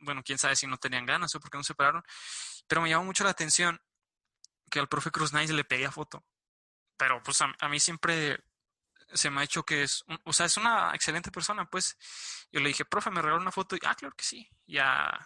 bueno, 0.00 0.22
quién 0.24 0.38
sabe 0.38 0.56
si 0.56 0.66
no 0.66 0.78
tenían 0.78 1.06
ganas 1.06 1.34
o 1.34 1.40
por 1.40 1.50
qué 1.50 1.58
no 1.58 1.64
se 1.64 1.74
pararon. 1.74 2.02
Pero 2.66 2.82
me 2.82 2.90
llamó 2.90 3.04
mucho 3.04 3.24
la 3.24 3.30
atención 3.30 3.80
que 4.70 4.80
al 4.80 4.88
profe 4.88 5.10
Cruz 5.10 5.32
Nice 5.32 5.52
le 5.52 5.64
pedía 5.64 5.90
foto. 5.90 6.24
Pero 6.96 7.22
pues 7.22 7.40
a, 7.40 7.68
mí 7.68 7.80
siempre 7.80 8.44
se 9.12 9.30
me 9.30 9.40
ha 9.40 9.44
hecho 9.44 9.64
que 9.64 9.84
es, 9.84 10.04
o 10.24 10.32
sea, 10.32 10.46
es 10.46 10.56
una 10.56 10.94
excelente 10.94 11.30
persona, 11.30 11.64
pues. 11.70 11.96
Yo 12.50 12.60
le 12.60 12.68
dije, 12.68 12.84
profe, 12.84 13.10
¿me 13.10 13.22
regaló 13.22 13.40
una 13.40 13.52
foto? 13.52 13.76
Y, 13.76 13.80
ah, 13.86 13.94
claro 13.94 14.14
que 14.16 14.24
sí. 14.24 14.48
Ya 14.66 15.18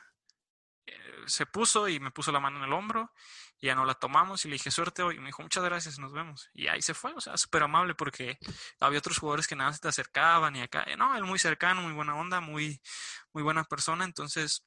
se 1.26 1.46
puso 1.46 1.88
y 1.88 2.00
me 2.00 2.10
puso 2.10 2.32
la 2.32 2.40
mano 2.40 2.58
en 2.58 2.64
el 2.64 2.72
hombro. 2.72 3.12
Y 3.60 3.66
ya 3.66 3.74
no 3.74 3.84
la 3.84 3.94
tomamos 3.94 4.44
y 4.44 4.48
le 4.48 4.54
dije, 4.54 4.70
suerte 4.70 5.02
hoy. 5.02 5.16
Y 5.16 5.20
me 5.20 5.26
dijo, 5.26 5.42
muchas 5.42 5.62
gracias, 5.62 5.98
nos 5.98 6.12
vemos. 6.12 6.50
Y 6.52 6.66
ahí 6.66 6.82
se 6.82 6.94
fue, 6.94 7.12
o 7.14 7.20
sea, 7.20 7.36
súper 7.36 7.62
amable 7.62 7.94
porque 7.94 8.38
había 8.80 8.98
otros 8.98 9.18
jugadores 9.18 9.46
que 9.46 9.54
nada 9.54 9.72
se 9.72 9.78
te 9.78 9.88
acercaban 9.88 10.56
y 10.56 10.62
acá. 10.62 10.84
No, 10.96 11.16
él 11.16 11.24
muy 11.24 11.38
cercano, 11.38 11.82
muy 11.82 11.92
buena 11.92 12.16
onda, 12.16 12.40
muy, 12.40 12.80
muy 13.32 13.42
buena 13.42 13.64
persona. 13.64 14.04
Entonces, 14.04 14.64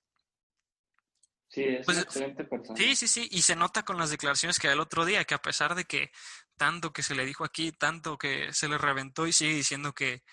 Sí, 1.47 1.63
es 1.63 1.85
pues, 1.85 1.99
excelente 1.99 2.43
persona. 2.43 2.77
Sí, 2.77 2.95
sí, 2.95 3.07
sí, 3.07 3.29
y 3.31 3.41
se 3.41 3.55
nota 3.55 3.83
con 3.83 3.97
las 3.97 4.09
declaraciones 4.09 4.59
que 4.59 4.67
da 4.67 4.73
el 4.73 4.79
otro 4.79 5.05
día, 5.05 5.23
que 5.23 5.35
a 5.35 5.41
pesar 5.41 5.75
de 5.75 5.85
que 5.85 6.11
tanto 6.57 6.91
que 6.91 7.03
se 7.03 7.15
le 7.15 7.25
dijo 7.25 7.45
aquí, 7.45 7.71
tanto 7.71 8.17
que 8.17 8.51
se 8.51 8.67
le 8.67 8.77
reventó 8.77 9.27
y 9.27 9.31
sigue 9.31 9.53
diciendo 9.53 9.93
que 9.93 10.23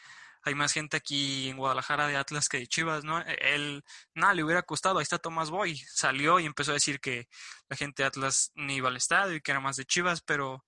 hay 0.45 0.55
más 0.55 0.73
gente 0.73 0.97
aquí 0.97 1.49
en 1.49 1.57
Guadalajara 1.57 2.07
de 2.09 2.17
Atlas 2.17 2.49
que 2.49 2.59
de 2.59 2.67
Chivas, 2.67 3.05
¿no? 3.05 3.21
E, 3.21 3.55
él, 3.55 3.85
nada, 4.15 4.35
le 4.35 4.45
hubiera 4.45 4.63
costado, 4.63 4.99
ahí 4.99 5.03
está 5.03 5.19
Tomás 5.19 5.51
Boy, 5.51 5.77
salió 5.77 6.41
y 6.41 6.47
empezó 6.47 6.73
a 6.73 6.75
decir 6.75 7.01
que 7.01 7.29
la 7.69 7.77
gente 7.77 8.03
de 8.03 8.09
Atlas 8.09 8.53
ni 8.55 8.77
iba 8.77 8.89
al 8.89 8.97
estadio 8.97 9.37
y 9.37 9.41
que 9.41 9.51
era 9.51 9.61
más 9.61 9.77
de 9.77 9.85
Chivas, 9.85 10.23
pero 10.23 10.65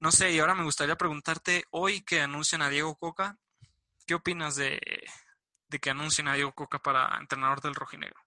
no 0.00 0.10
sé, 0.10 0.32
y 0.32 0.38
ahora 0.38 0.54
me 0.54 0.64
gustaría 0.64 0.96
preguntarte, 0.96 1.64
hoy 1.70 2.02
que 2.02 2.20
anuncian 2.20 2.62
a 2.62 2.68
Diego 2.68 2.96
Coca, 2.96 3.36
¿qué 4.06 4.14
opinas 4.14 4.56
de, 4.56 4.80
de 5.68 5.78
que 5.78 5.90
anuncien 5.90 6.28
a 6.28 6.34
Diego 6.34 6.52
Coca 6.52 6.78
para 6.78 7.18
entrenador 7.20 7.60
del 7.60 7.74
rojinegro? 7.74 8.20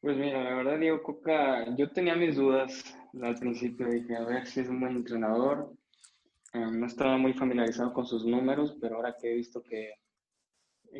Pues 0.00 0.16
mira, 0.16 0.42
la 0.42 0.54
verdad, 0.54 0.78
Diego 0.78 1.02
Coca, 1.02 1.64
yo 1.76 1.90
tenía 1.90 2.16
mis 2.16 2.36
dudas 2.36 2.96
al 3.22 3.36
principio, 3.36 3.86
dije, 3.88 4.16
a 4.16 4.24
ver 4.24 4.46
si 4.46 4.60
es 4.60 4.68
un 4.68 4.80
buen 4.80 4.96
entrenador. 4.96 5.72
Eh, 6.52 6.58
no 6.70 6.86
estaba 6.86 7.16
muy 7.16 7.32
familiarizado 7.32 7.92
con 7.92 8.06
sus 8.06 8.26
números, 8.26 8.76
pero 8.80 8.96
ahora 8.96 9.16
que 9.18 9.32
he 9.32 9.36
visto 9.36 9.62
que 9.62 9.94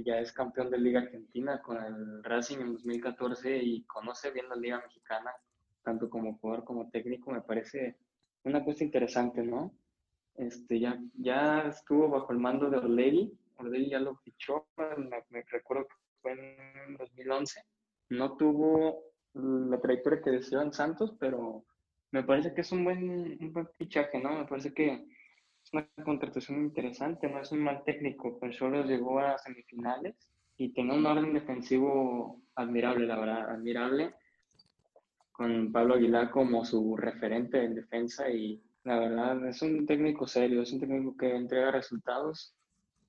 ya 0.05 0.19
es 0.19 0.33
campeón 0.33 0.71
de 0.71 0.79
Liga 0.79 1.01
Argentina 1.01 1.61
con 1.61 1.77
el 1.83 2.25
Racing 2.25 2.59
en 2.59 2.73
2014 2.73 3.59
y 3.59 3.83
conoce 3.85 4.31
bien 4.31 4.49
la 4.49 4.57
Liga 4.57 4.81
Mexicana, 4.81 5.31
tanto 5.83 6.09
como 6.09 6.39
jugador 6.39 6.65
como 6.65 6.91
técnico, 6.91 7.31
me 7.31 7.43
parece 7.43 7.97
una 8.45 8.65
cosa 8.65 8.85
interesante, 8.85 9.43
¿no? 9.43 9.75
Este, 10.37 10.81
ya, 10.81 10.99
ya 11.15 11.69
estuvo 11.69 12.09
bajo 12.09 12.33
el 12.33 12.39
mando 12.39 12.71
de 12.71 12.79
Orlegui, 12.79 13.39
Orlegui 13.59 13.91
ya 13.91 14.01
lo 14.01 14.17
fichó, 14.17 14.67
me, 14.77 15.43
recuerdo 15.51 15.87
que 15.87 15.95
fue 16.23 16.33
en 16.33 16.97
2011 16.97 17.63
no 18.13 18.37
tuvo 18.37 19.05
la 19.35 19.81
trayectoria 19.81 20.23
que 20.23 20.31
deseó 20.31 20.61
en 20.61 20.73
Santos, 20.73 21.17
pero 21.19 21.65
me 22.11 22.23
parece 22.23 22.53
que 22.55 22.61
es 22.61 22.73
un 22.73 22.85
buen, 22.85 23.39
un 23.41 23.53
buen 23.53 23.69
fichaje, 23.79 24.21
¿no? 24.21 24.39
Me 24.39 24.45
parece 24.45 24.75
que 24.75 25.07
una 25.73 25.89
contratación 26.05 26.61
interesante, 26.61 27.29
no 27.29 27.41
es 27.41 27.51
un 27.53 27.61
mal 27.61 27.83
técnico, 27.85 28.39
pero 28.39 28.53
solo 28.53 28.85
llegó 28.85 29.19
a 29.19 29.39
semifinales 29.39 30.15
y 30.57 30.73
tiene 30.73 30.95
un 30.95 31.07
orden 31.07 31.33
defensivo 31.33 32.43
admirable, 32.55 33.07
la 33.07 33.19
verdad, 33.19 33.51
admirable, 33.51 34.15
con 35.33 35.73
Pablo 35.73 35.95
Aguilar 35.95 36.31
como 36.31 36.65
su 36.65 36.97
referente 36.97 37.65
en 37.65 37.75
defensa 37.75 38.29
y 38.31 38.63
la 38.85 38.99
verdad 38.99 39.49
es 39.49 39.63
un 39.63 39.87
técnico 39.87 40.27
serio, 40.27 40.63
es 40.63 40.73
un 40.73 40.81
técnico 40.81 41.17
que 41.17 41.35
entrega 41.35 41.71
resultados 41.71 42.55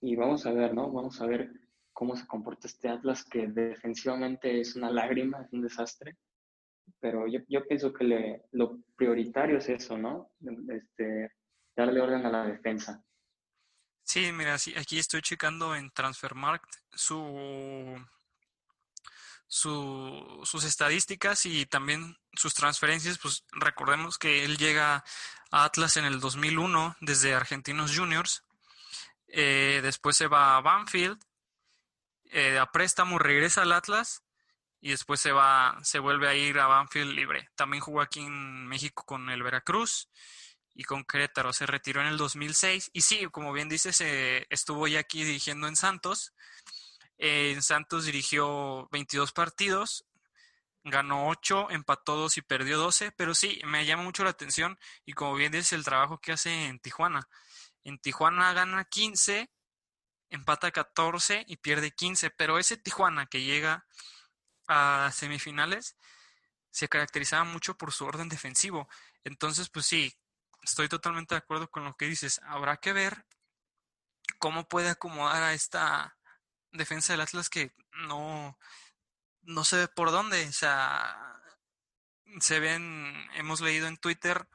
y 0.01 0.15
vamos 0.15 0.45
a 0.45 0.53
ver, 0.53 0.73
¿no? 0.73 0.91
Vamos 0.91 1.19
a 1.21 1.25
ver 1.25 1.51
cómo 1.91 2.15
se 2.15 2.27
comporta 2.27 2.67
este 2.67 2.89
Atlas, 2.89 3.23
que 3.23 3.47
defensivamente 3.47 4.59
es 4.59 4.75
una 4.75 4.91
lágrima, 4.91 5.41
es 5.43 5.53
un 5.53 5.61
desastre. 5.61 6.17
Pero 6.99 7.27
yo, 7.27 7.39
yo 7.47 7.65
pienso 7.65 7.93
que 7.93 8.03
le, 8.03 8.43
lo 8.51 8.79
prioritario 8.95 9.57
es 9.57 9.69
eso, 9.69 9.97
¿no? 9.97 10.29
Este, 10.69 11.31
darle 11.75 12.01
orden 12.01 12.25
a 12.25 12.29
la 12.29 12.43
defensa. 12.45 13.03
Sí, 14.03 14.31
mira, 14.31 14.57
sí, 14.57 14.73
aquí 14.77 14.99
estoy 14.99 15.21
checando 15.21 15.75
en 15.75 15.89
Transfermarkt 15.91 16.69
su, 16.91 17.97
su, 19.47 20.41
sus 20.43 20.63
estadísticas 20.65 21.45
y 21.45 21.65
también 21.65 22.17
sus 22.33 22.53
transferencias. 22.53 23.17
Pues 23.17 23.45
recordemos 23.51 24.17
que 24.17 24.43
él 24.43 24.57
llega 24.57 25.03
a 25.51 25.63
Atlas 25.63 25.97
en 25.97 26.05
el 26.05 26.19
2001 26.19 26.97
desde 26.99 27.33
Argentinos 27.33 27.97
Juniors. 27.97 28.43
Eh, 29.27 29.79
después 29.81 30.17
se 30.17 30.27
va 30.27 30.57
a 30.57 30.61
Banfield 30.61 31.19
eh, 32.33 32.57
a 32.57 32.65
préstamo 32.71 33.19
regresa 33.19 33.61
al 33.61 33.71
Atlas 33.71 34.23
y 34.81 34.89
después 34.89 35.19
se 35.19 35.31
va, 35.31 35.77
se 35.83 35.99
vuelve 35.99 36.27
a 36.27 36.33
ir 36.33 36.57
a 36.57 36.65
Banfield 36.65 37.13
libre. 37.13 37.47
También 37.55 37.81
jugó 37.81 38.01
aquí 38.01 38.21
en 38.21 38.65
México 38.65 39.05
con 39.05 39.29
el 39.29 39.43
Veracruz 39.43 40.09
y 40.75 40.83
con 40.83 41.03
Querétaro. 41.03 41.53
Se 41.53 41.65
retiró 41.65 42.01
en 42.01 42.07
el 42.07 42.17
2006 42.17 42.91
y 42.93 43.01
sí, 43.01 43.25
como 43.31 43.53
bien 43.53 43.69
dices, 43.69 44.01
estuvo 44.49 44.87
ya 44.87 44.99
aquí 44.99 45.23
dirigiendo 45.23 45.67
en 45.67 45.75
Santos. 45.75 46.33
en 47.17 47.61
Santos 47.61 48.05
dirigió 48.05 48.87
22 48.91 49.31
partidos, 49.33 50.05
ganó 50.83 51.29
8, 51.29 51.69
empató 51.71 52.15
2 52.17 52.37
y 52.37 52.41
perdió 52.41 52.77
12, 52.77 53.11
pero 53.11 53.35
sí, 53.35 53.61
me 53.65 53.85
llama 53.85 54.03
mucho 54.03 54.23
la 54.23 54.31
atención 54.31 54.77
y 55.05 55.13
como 55.13 55.35
bien 55.35 55.51
dices, 55.51 55.73
el 55.73 55.85
trabajo 55.85 56.19
que 56.19 56.33
hace 56.33 56.65
en 56.65 56.79
Tijuana. 56.79 57.27
En 57.83 57.99
Tijuana 57.99 58.53
gana 58.53 58.85
15 58.85 59.49
empata 60.33 60.71
14 60.71 61.45
y 61.47 61.57
pierde 61.57 61.91
15, 61.91 62.31
pero 62.31 62.57
ese 62.57 62.75
Tijuana 62.77 63.27
que 63.27 63.43
llega 63.43 63.85
a 64.67 65.11
semifinales 65.13 65.95
se 66.71 66.89
caracterizaba 66.89 67.43
mucho 67.43 67.77
por 67.77 67.91
su 67.91 68.05
orden 68.05 68.29
defensivo. 68.29 68.89
Entonces, 69.23 69.69
pues 69.69 69.85
sí, 69.85 70.11
estoy 70.63 70.89
totalmente 70.89 71.35
de 71.35 71.39
acuerdo 71.39 71.69
con 71.69 71.83
lo 71.83 71.95
que 71.95 72.05
dices. 72.05 72.41
Habrá 72.45 72.77
que 72.77 72.93
ver 72.93 73.25
cómo 74.39 74.67
puede 74.67 74.89
acomodar 74.89 75.43
a 75.43 75.53
esta 75.53 76.17
defensa 76.71 77.13
del 77.13 77.21
Atlas 77.21 77.49
que 77.49 77.73
no, 78.07 78.57
no 79.41 79.63
sé 79.63 79.87
por 79.87 80.11
dónde. 80.11 80.47
O 80.47 80.53
sea, 80.53 81.41
se 82.39 82.59
ven, 82.59 83.29
hemos 83.35 83.61
leído 83.61 83.87
en 83.87 83.97
Twitter 83.97 84.47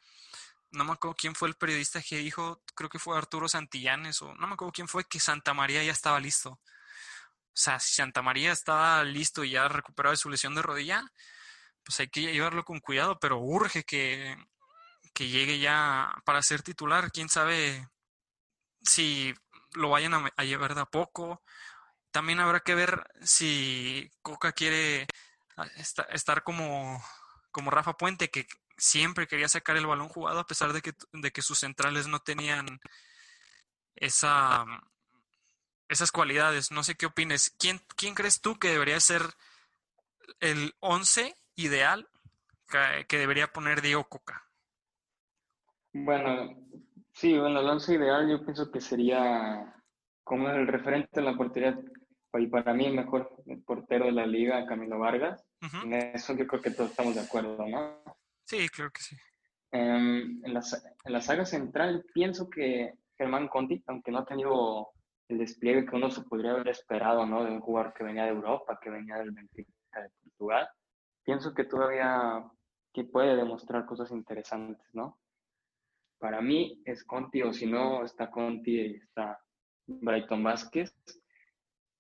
no 0.71 0.85
me 0.85 0.93
acuerdo 0.93 1.17
quién 1.17 1.35
fue 1.35 1.49
el 1.49 1.55
periodista 1.55 2.03
que 2.03 2.19
dijo, 2.19 2.63
creo 2.75 2.91
que 2.91 2.99
fue 2.99 3.17
Arturo 3.17 3.49
Santillanes, 3.49 4.21
o 4.23 4.35
no 4.35 4.47
me 4.47 4.55
acuerdo 4.55 4.73
quién 4.73 4.89
fue, 4.89 5.05
que 5.05 5.21
Santa 5.21 5.55
María 5.55 5.83
ya 5.83 5.93
estaba 5.93 6.21
listo. 6.21 6.51
O 6.51 6.61
sea, 7.61 7.81
si 7.81 7.95
Santa 7.95 8.23
María 8.23 8.53
estaba 8.53 9.03
listo 9.05 9.45
y 9.45 9.53
ya 9.53 9.69
recuperado 9.69 10.13
de 10.13 10.19
su 10.19 10.31
lesión 10.31 10.55
de 10.55 10.63
rodilla, 10.63 11.11
pues 11.85 12.01
hay 12.01 12.09
que 12.09 12.21
llevarlo 12.21 12.65
con 12.65 12.81
cuidado, 12.81 13.19
pero 13.19 13.39
urge 13.39 13.85
que, 13.85 14.37
que 15.19 15.27
llegue 15.27 15.59
ya 15.59 16.15
para 16.25 16.45
ser 16.45 16.63
titular. 16.63 17.11
Quién 17.11 17.29
sabe 17.29 17.89
si 18.83 19.35
lo 19.75 19.91
vayan 19.91 20.15
a, 20.15 20.45
llevar 20.45 20.77
de 20.77 20.83
a 20.83 20.85
poco. 20.85 21.43
También 22.13 22.39
habrá 22.39 22.61
que 22.61 22.77
ver 22.77 23.05
si 23.21 24.09
Coca 24.23 24.53
quiere 24.53 25.09
ah, 25.57 25.67
estar 26.11 26.45
como, 26.45 27.05
como 27.51 27.73
Rafa 27.73 27.97
Puente, 27.97 28.31
que 28.31 28.47
siempre 28.77 29.27
quería 29.27 29.49
sacar 29.49 29.77
el 29.77 29.89
balón 29.89 30.09
jugado 30.09 30.39
a 30.39 30.47
pesar 30.47 30.73
de 30.73 30.83
que, 30.83 30.95
de 31.11 31.33
que 31.33 31.43
sus 31.43 31.59
centrales 31.59 32.07
no 32.07 32.21
tenían 32.21 32.79
esa, 33.97 34.65
esas 35.89 36.13
cualidades. 36.13 36.71
No 36.71 36.85
sé 36.85 36.95
qué 36.95 37.07
opines. 37.07 37.57
¿Quién, 37.59 37.85
¿Quién 37.97 38.15
crees 38.15 38.41
tú 38.41 38.57
que 38.57 38.71
debería 38.71 39.01
ser 39.01 39.35
el 40.39 40.77
11 40.79 41.37
ideal 41.57 42.09
que, 43.09 43.19
debería 43.19 43.53
poner 43.53 43.83
Diego 43.83 44.09
Coca? 44.09 44.48
Bueno, 46.05 46.57
sí, 47.13 47.39
bueno, 47.39 47.61
el 47.61 47.69
11 47.69 47.95
ideal 47.95 48.29
yo 48.29 48.45
pienso 48.45 48.71
que 48.71 48.81
sería 48.81 49.75
como 50.25 50.49
el 50.51 50.67
referente 50.67 51.21
en 51.21 51.27
la 51.27 51.37
portería 51.37 51.79
y 52.35 52.47
para 52.47 52.75
mí 52.75 52.87
el 52.87 52.95
mejor 52.95 53.43
portero 53.65 54.07
de 54.07 54.13
la 54.13 54.27
liga, 54.27 54.67
Camilo 54.67 54.99
Vargas. 54.99 55.45
En 55.83 55.95
eso 55.95 56.37
yo 56.37 56.47
creo 56.47 56.61
que 56.61 56.71
todos 56.71 56.91
estamos 56.91 57.15
de 57.15 57.23
acuerdo, 57.23 57.67
¿no? 57.67 58.03
Sí, 58.45 58.69
creo 58.69 58.91
que 58.91 59.01
sí. 59.01 59.17
Em, 59.71 60.45
en, 60.45 60.55
la, 60.55 60.61
en 61.05 61.13
la 61.13 61.21
saga 61.21 61.45
central 61.45 62.05
pienso 62.15 62.49
que 62.49 62.95
Germán 63.17 63.49
Conti, 63.49 63.83
aunque 63.87 64.11
no 64.11 64.19
ha 64.19 64.25
tenido 64.25 64.89
el 65.29 65.39
despliegue 65.39 65.85
que 65.85 65.97
uno 65.97 66.11
se 66.11 66.23
podría 66.23 66.53
haber 66.53 66.69
esperado, 66.69 67.27
¿no? 67.27 67.45
De 67.45 67.51
un 67.51 67.61
jugador 67.61 67.93
que 67.93 68.05
venía 68.05 68.25
de 68.25 68.31
Europa, 68.31 68.79
que 68.81 68.91
venía 68.91 69.17
del 69.17 69.33
Benfica 69.33 69.73
de 69.95 70.11
Portugal, 70.23 70.69
pienso 71.25 71.53
que 71.55 71.65
todavía 71.65 72.45
que 72.93 73.05
puede 73.05 73.37
demostrar 73.37 73.85
cosas 73.85 74.11
interesantes, 74.11 74.87
¿no? 74.93 75.19
Para 76.19 76.41
mí 76.41 76.81
es 76.85 77.05
Conti, 77.05 77.43
o 77.43 77.53
si 77.53 77.67
no, 77.67 78.05
está 78.05 78.31
Conti 78.31 78.81
está 78.81 79.39
Brighton 79.87 80.43
Vázquez. 80.43 80.95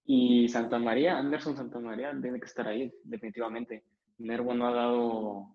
Y 0.05 0.49
Santa 0.49 0.79
María, 0.79 1.19
Anderson 1.19 1.57
Santa 1.57 1.79
María, 1.81 2.19
tiene 2.21 2.41
que 2.41 2.47
estar 2.47 2.67
ahí, 2.67 2.93
definitivamente. 3.05 3.85
Nervo 4.19 4.55
no 4.55 4.67
ha 4.67 4.73
dado 4.73 5.55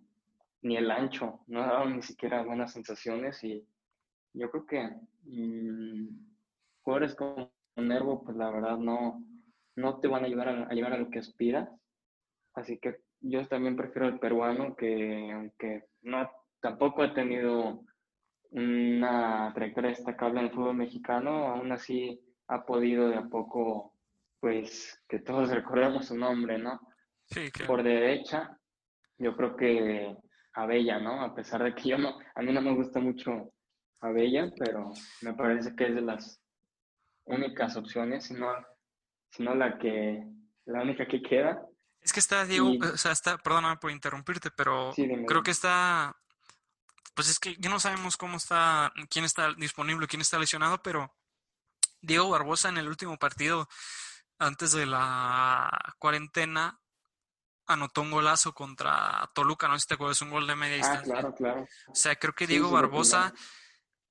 ni 0.61 0.77
el 0.77 0.89
ancho, 0.91 1.41
no 1.47 1.61
ha 1.61 1.67
dado 1.67 1.89
ni 1.89 2.01
siquiera 2.01 2.43
buenas 2.43 2.71
sensaciones 2.71 3.43
y 3.43 3.65
yo 4.33 4.49
creo 4.49 4.65
que 4.65 4.89
mmm, 5.25 6.07
jugadores 6.81 7.15
como 7.15 7.51
Nervo, 7.75 8.23
pues 8.23 8.37
la 8.37 8.51
verdad 8.51 8.77
no, 8.77 9.23
no 9.75 9.99
te 9.99 10.07
van 10.07 10.23
a 10.23 10.27
ayudar 10.27 10.49
a, 10.49 10.69
llegar 10.69 10.93
a 10.93 10.97
lo 10.97 11.09
que 11.09 11.19
aspiras. 11.19 11.69
Así 12.53 12.77
que 12.77 12.97
yo 13.19 13.47
también 13.47 13.75
prefiero 13.75 14.07
el 14.07 14.19
peruano 14.19 14.75
que 14.75 15.31
aunque 15.31 15.85
no 16.03 16.29
tampoco 16.61 17.01
ha 17.01 17.13
tenido 17.13 17.83
una 18.53 19.51
trayectoria 19.53 19.89
destacable 19.89 20.39
en 20.39 20.45
el 20.45 20.51
fútbol 20.51 20.75
mexicano, 20.75 21.47
aún 21.47 21.71
así 21.71 22.21
ha 22.47 22.65
podido 22.65 23.09
de 23.09 23.17
a 23.17 23.23
poco, 23.23 23.93
pues 24.39 25.01
que 25.07 25.19
todos 25.19 25.49
recordemos 25.51 26.07
su 26.07 26.17
nombre, 26.17 26.57
¿no? 26.57 26.79
Sí, 27.25 27.49
Por 27.65 27.83
derecha, 27.83 28.57
yo 29.17 29.35
creo 29.35 29.55
que 29.55 30.15
Abella, 30.53 30.99
¿no? 30.99 31.21
A 31.21 31.33
pesar 31.33 31.63
de 31.63 31.73
que 31.73 31.89
yo 31.89 31.97
no, 31.97 32.19
a 32.35 32.41
mí 32.41 32.53
no 32.53 32.61
me 32.61 32.75
gusta 32.75 32.99
mucho 32.99 33.53
Abella, 34.01 34.51
pero 34.59 34.91
me 35.21 35.33
parece 35.33 35.75
que 35.75 35.87
es 35.87 35.95
de 35.95 36.01
las 36.01 36.39
únicas 37.25 37.75
opciones, 37.75 38.25
si 38.25 38.33
no, 38.35 39.55
la 39.55 39.79
que, 39.79 40.27
la 40.65 40.83
única 40.83 41.07
que 41.07 41.21
queda. 41.21 41.65
Es 42.01 42.13
que 42.13 42.19
está 42.19 42.45
Diego, 42.45 42.73
o 42.93 42.97
sea, 42.97 43.13
está, 43.13 43.37
perdóname 43.37 43.77
por 43.77 43.89
interrumpirte, 43.89 44.51
pero 44.51 44.91
creo 45.25 45.41
que 45.41 45.51
está, 45.51 46.15
pues 47.13 47.27
es 47.29 47.39
que 47.39 47.55
ya 47.59 47.69
no 47.69 47.79
sabemos 47.79 48.17
cómo 48.17 48.37
está, 48.37 48.91
quién 49.09 49.25
está 49.25 49.53
disponible, 49.53 50.07
quién 50.07 50.21
está 50.21 50.39
lesionado, 50.39 50.81
pero 50.81 51.15
Diego 52.01 52.29
Barbosa 52.29 52.69
en 52.69 52.77
el 52.77 52.87
último 52.87 53.17
partido, 53.17 53.67
antes 54.39 54.71
de 54.71 54.85
la 54.85 55.95
cuarentena, 55.99 56.79
anotó 57.65 58.01
un 58.01 58.11
golazo 58.11 58.53
contra 58.53 59.29
Toluca, 59.33 59.67
no 59.67 59.75
sé 59.75 59.81
si 59.81 59.87
te 59.87 59.93
acuerdas, 59.93 60.21
un 60.21 60.31
gol 60.31 60.47
de 60.47 60.55
media 60.55 60.75
Ah, 60.75 60.77
distancia. 60.79 61.13
claro, 61.13 61.33
claro. 61.35 61.67
O 61.87 61.95
sea, 61.95 62.15
creo 62.17 62.33
que 62.33 62.47
Diego 62.47 62.67
sí, 62.67 62.73
Barbosa 62.73 63.33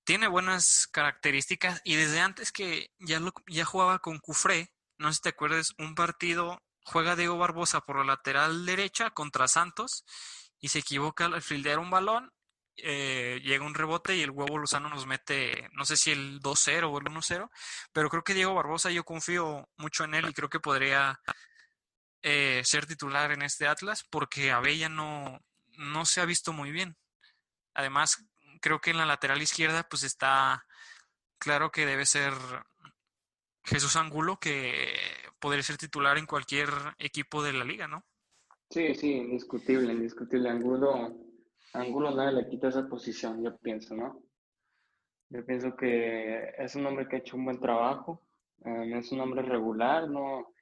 tiene 0.05 0.27
buenas 0.27 0.89
características 0.91 1.81
y 1.85 1.97
desde 1.97 2.21
antes 2.21 2.51
que 2.51 2.91
ya, 2.99 3.21
lo, 3.21 3.33
ya 3.47 3.65
jugaba 3.65 3.99
con 3.99 4.19
Cufré, 4.19 4.73
no 4.99 5.09
sé 5.09 5.17
si 5.17 5.23
te 5.23 5.29
acuerdas, 5.31 5.75
un 5.79 5.95
partido 5.95 6.63
juega 6.85 7.15
Diego 7.15 7.37
Barbosa 7.39 7.83
por 7.83 7.99
la 7.99 8.05
lateral 8.05 8.65
derecha 8.65 9.11
contra 9.11 9.49
Santos 9.49 10.05
y 10.59 10.69
se 10.69 10.79
equivoca 10.81 11.27
al 11.27 11.43
fildear 11.43 11.79
un 11.79 11.91
balón, 11.91 12.33
eh, 12.77 13.41
llega 13.43 13.65
un 13.65 13.75
rebote 13.75 14.17
y 14.17 14.23
el 14.23 14.31
huevo 14.31 14.59
Lozano 14.59 14.89
nos 14.89 15.07
mete, 15.07 15.69
no 15.73 15.85
sé 15.85 15.97
si 15.97 16.11
el 16.11 16.41
2-0 16.41 16.91
o 16.91 16.99
el 16.99 17.05
1-0, 17.05 17.51
pero 17.93 18.09
creo 18.09 18.25
que 18.25 18.35
Diego 18.35 18.55
Barbosa 18.55 18.91
yo 18.91 19.05
confío 19.05 19.69
mucho 19.77 20.05
en 20.05 20.15
él 20.15 20.29
y 20.29 20.33
creo 20.33 20.49
que 20.49 20.61
podría 20.61 21.21
eh, 22.23 22.63
ser 22.65 22.87
titular 22.87 23.33
en 23.33 23.43
este 23.43 23.67
Atlas 23.67 24.05
porque 24.09 24.51
Abella 24.51 24.89
no, 24.89 25.41
no 25.77 26.05
se 26.05 26.21
ha 26.21 26.25
visto 26.25 26.53
muy 26.53 26.71
bien. 26.71 26.97
Además, 27.75 28.25
creo 28.61 28.81
que 28.81 28.91
en 28.91 28.99
la 28.99 29.07
lateral 29.07 29.43
izquierda 29.43 29.87
pues 29.89 30.03
está 30.03 30.65
claro 31.39 31.71
que 31.71 31.87
debe 31.87 32.07
ser 32.07 32.33
Jesús 33.65 33.97
Angulo 33.97 34.39
que 34.39 34.95
podría 35.39 35.63
ser 35.63 35.77
titular 35.77 36.19
en 36.19 36.27
cualquier 36.27 36.71
equipo 36.99 37.43
de 37.43 37.53
la 37.53 37.65
liga, 37.65 37.89
¿no? 37.89 38.05
Sí, 38.71 38.95
sí, 38.95 39.13
indiscutible, 39.13 39.93
indiscutible. 39.93 40.49
Angulo, 40.49 41.15
Angulo 41.73 42.11
nadie 42.11 42.43
le 42.43 42.49
quita 42.49 42.69
esa 42.69 42.87
posición, 42.87 43.43
yo 43.43 43.57
pienso, 43.57 43.95
¿no? 43.95 44.23
Yo 45.31 45.45
pienso 45.47 45.75
que 45.75 46.55
es 46.59 46.75
un 46.75 46.85
hombre 46.87 47.09
que 47.09 47.17
ha 47.17 47.19
hecho 47.21 47.37
un 47.37 47.47
buen 47.47 47.59
trabajo, 47.59 48.23
eh, 48.65 48.99
es 48.99 49.11
un 49.13 49.21
hombre 49.21 49.43
regular, 49.43 50.09
no, 50.09 50.53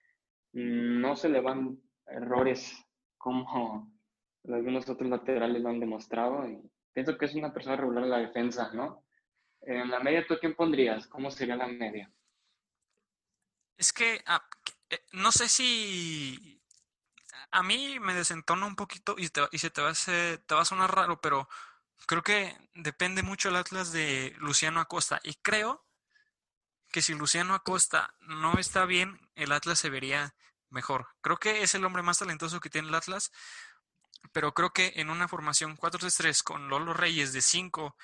no 0.53 1.17
se 1.17 1.29
le 1.29 1.41
van 1.41 1.81
errores 2.07 2.87
como 3.19 3.93
algunos 4.49 4.89
otros 4.89 5.11
laterales 5.11 5.61
lo 5.61 5.69
han 5.69 5.81
demostrado. 5.81 6.49
Y 6.49 6.61
pienso 6.93 7.19
que 7.19 7.27
es 7.27 7.35
una 7.35 7.53
persona 7.53 7.77
regular 7.77 8.05
en 8.05 8.11
la 8.11 8.19
defensa, 8.19 8.71
¿no? 8.73 9.05
En 9.63 9.91
la 9.91 10.01
media, 10.01 10.27
¿tú 10.27 10.37
quién 10.41 10.55
pondrías? 10.55 11.07
¿Cómo 11.09 11.31
sería 11.31 11.57
la 11.57 11.67
media? 11.67 12.11
Es 13.77 13.93
que 13.93 14.21
ah, 14.27 14.43
eh, 14.89 15.01
no 15.13 15.33
sé 15.33 15.49
si 15.49 16.60
a 17.53 17.63
mí 17.63 17.99
me 18.01 18.15
desentona 18.15 18.67
un 18.67 18.77
poquito 18.77 19.15
y, 19.19 19.29
te- 19.31 19.49
y 19.53 19.59
se 19.59 19.71
te 19.71 19.83
va 19.83 19.91
a 19.91 19.95
te 19.95 20.55
va 20.55 20.63
a 20.63 20.65
sonar 20.65 20.95
raro, 20.95 21.21
pero 21.21 21.49
creo 22.07 22.23
que 22.23 22.57
depende 22.75 23.23
mucho 23.23 23.49
el 23.51 23.57
Atlas 23.57 23.93
de 23.93 24.35
Luciano 24.39 24.81
Acosta. 24.81 25.21
Y 25.25 25.35
creo 25.37 25.87
que 26.93 27.03
si 27.03 27.15
Luciano 27.15 27.55
Acosta 27.55 28.15
no 28.21 28.59
está 28.59 28.85
bien, 28.85 29.21
el 29.35 29.53
Atlas 29.53 29.79
se 29.79 29.91
vería 29.91 30.35
mejor. 30.71 31.09
Creo 31.21 31.37
que 31.39 31.63
es 31.63 31.75
el 31.75 31.85
hombre 31.85 32.03
más 32.03 32.19
talentoso 32.19 32.61
que 32.61 32.71
tiene 32.71 32.89
el 32.89 32.95
Atlas, 32.95 33.33
pero 34.33 34.55
creo 34.55 34.73
que 34.73 34.93
en 34.97 35.11
una 35.11 35.29
formación 35.29 35.77
4-3-3 35.77 36.43
con 36.43 36.69
Lolo 36.69 36.95
Reyes 36.95 37.33
de 37.33 37.43
5 37.43 37.97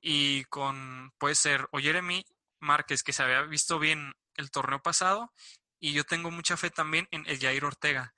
y 0.00 0.44
con, 0.46 1.12
puede 1.18 1.34
ser, 1.34 1.68
o 1.72 1.78
Jeremy 1.80 2.24
Márquez, 2.60 3.02
que 3.02 3.12
se 3.12 3.22
había 3.22 3.42
visto 3.42 3.78
bien 3.78 4.14
el 4.36 4.50
torneo 4.50 4.82
pasado, 4.82 5.32
y 5.80 5.92
yo 5.92 6.04
tengo 6.04 6.30
mucha 6.30 6.56
fe 6.56 6.70
también 6.70 7.08
en 7.10 7.26
el 7.28 7.38
Jair 7.40 7.64
Ortega. 7.64 8.14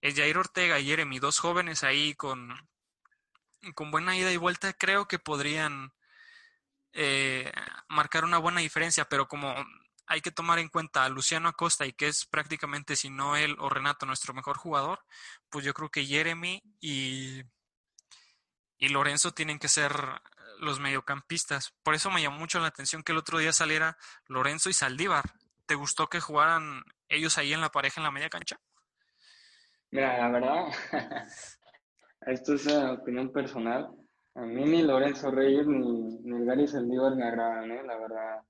El 0.00 0.14
Jair 0.14 0.38
Ortega 0.38 0.78
y 0.78 0.86
Jeremy, 0.86 1.18
dos 1.18 1.38
jóvenes 1.38 1.84
ahí 1.84 2.14
con, 2.14 2.54
con 3.74 3.90
buena 3.90 4.16
ida 4.16 4.32
y 4.32 4.36
vuelta, 4.36 4.72
creo 4.72 5.08
que 5.08 5.18
podrían 5.18 5.92
eh, 6.92 7.52
marcar 7.88 8.24
una 8.24 8.38
buena 8.38 8.60
diferencia, 8.60 9.08
pero 9.08 9.28
como 9.28 9.54
hay 10.06 10.20
que 10.20 10.30
tomar 10.30 10.58
en 10.58 10.68
cuenta 10.68 11.04
a 11.04 11.08
Luciano 11.08 11.48
Acosta 11.48 11.86
y 11.86 11.92
que 11.92 12.08
es 12.08 12.24
prácticamente, 12.26 12.96
si 12.96 13.10
no 13.10 13.36
él 13.36 13.56
o 13.58 13.68
Renato, 13.68 14.06
nuestro 14.06 14.32
mejor 14.32 14.56
jugador, 14.56 15.04
pues 15.50 15.64
yo 15.64 15.74
creo 15.74 15.90
que 15.90 16.06
Jeremy 16.06 16.62
y, 16.80 17.42
y 18.78 18.88
Lorenzo 18.88 19.32
tienen 19.32 19.58
que 19.58 19.68
ser 19.68 19.92
los 20.60 20.80
mediocampistas. 20.80 21.74
Por 21.82 21.94
eso 21.94 22.10
me 22.10 22.22
llamó 22.22 22.38
mucho 22.38 22.58
la 22.58 22.68
atención 22.68 23.02
que 23.02 23.12
el 23.12 23.18
otro 23.18 23.38
día 23.38 23.52
saliera 23.52 23.98
Lorenzo 24.26 24.70
y 24.70 24.72
Saldívar. 24.72 25.34
¿Te 25.66 25.74
gustó 25.74 26.08
que 26.08 26.20
jugaran 26.20 26.84
ellos 27.08 27.36
ahí 27.36 27.52
en 27.52 27.60
la 27.60 27.70
pareja 27.70 28.00
en 28.00 28.04
la 28.04 28.10
media 28.10 28.30
cancha? 28.30 28.58
Mira, 29.90 30.18
la 30.18 30.30
verdad, 30.30 30.66
esto 32.26 32.54
es 32.54 32.66
una 32.66 32.92
opinión 32.92 33.32
personal. 33.32 33.90
A 34.34 34.42
mí 34.42 34.64
ni 34.64 34.82
Lorenzo 34.82 35.30
Reyes 35.30 35.66
ni, 35.66 36.18
ni 36.20 36.44
Gary 36.44 36.66
Saldívar 36.68 37.14
me 37.16 37.24
agradan, 37.24 37.70
¿eh? 37.70 37.82
La 37.84 37.96
verdad. 37.98 38.40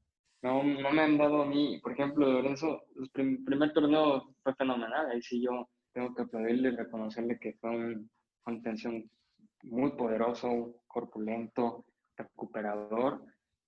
No, 0.42 0.62
no 0.62 0.90
me 0.92 1.02
han 1.02 1.18
dado 1.18 1.44
mí, 1.46 1.80
por 1.82 1.92
ejemplo, 1.92 2.26
Lorenzo, 2.30 2.82
el 3.00 3.10
prim- 3.10 3.44
primer 3.44 3.72
torneo 3.72 4.34
fue 4.42 4.54
fenomenal. 4.54 5.10
Ahí 5.10 5.22
sí 5.22 5.42
yo 5.42 5.68
tengo 5.92 6.14
que 6.14 6.22
aplaudirle 6.22 6.68
y 6.70 6.76
reconocerle 6.76 7.38
que 7.38 7.54
fue 7.54 7.70
un 7.70 8.10
contención 8.42 9.10
muy 9.64 9.92
poderoso, 9.92 10.82
corpulento, 10.86 11.84
recuperador. 12.16 13.22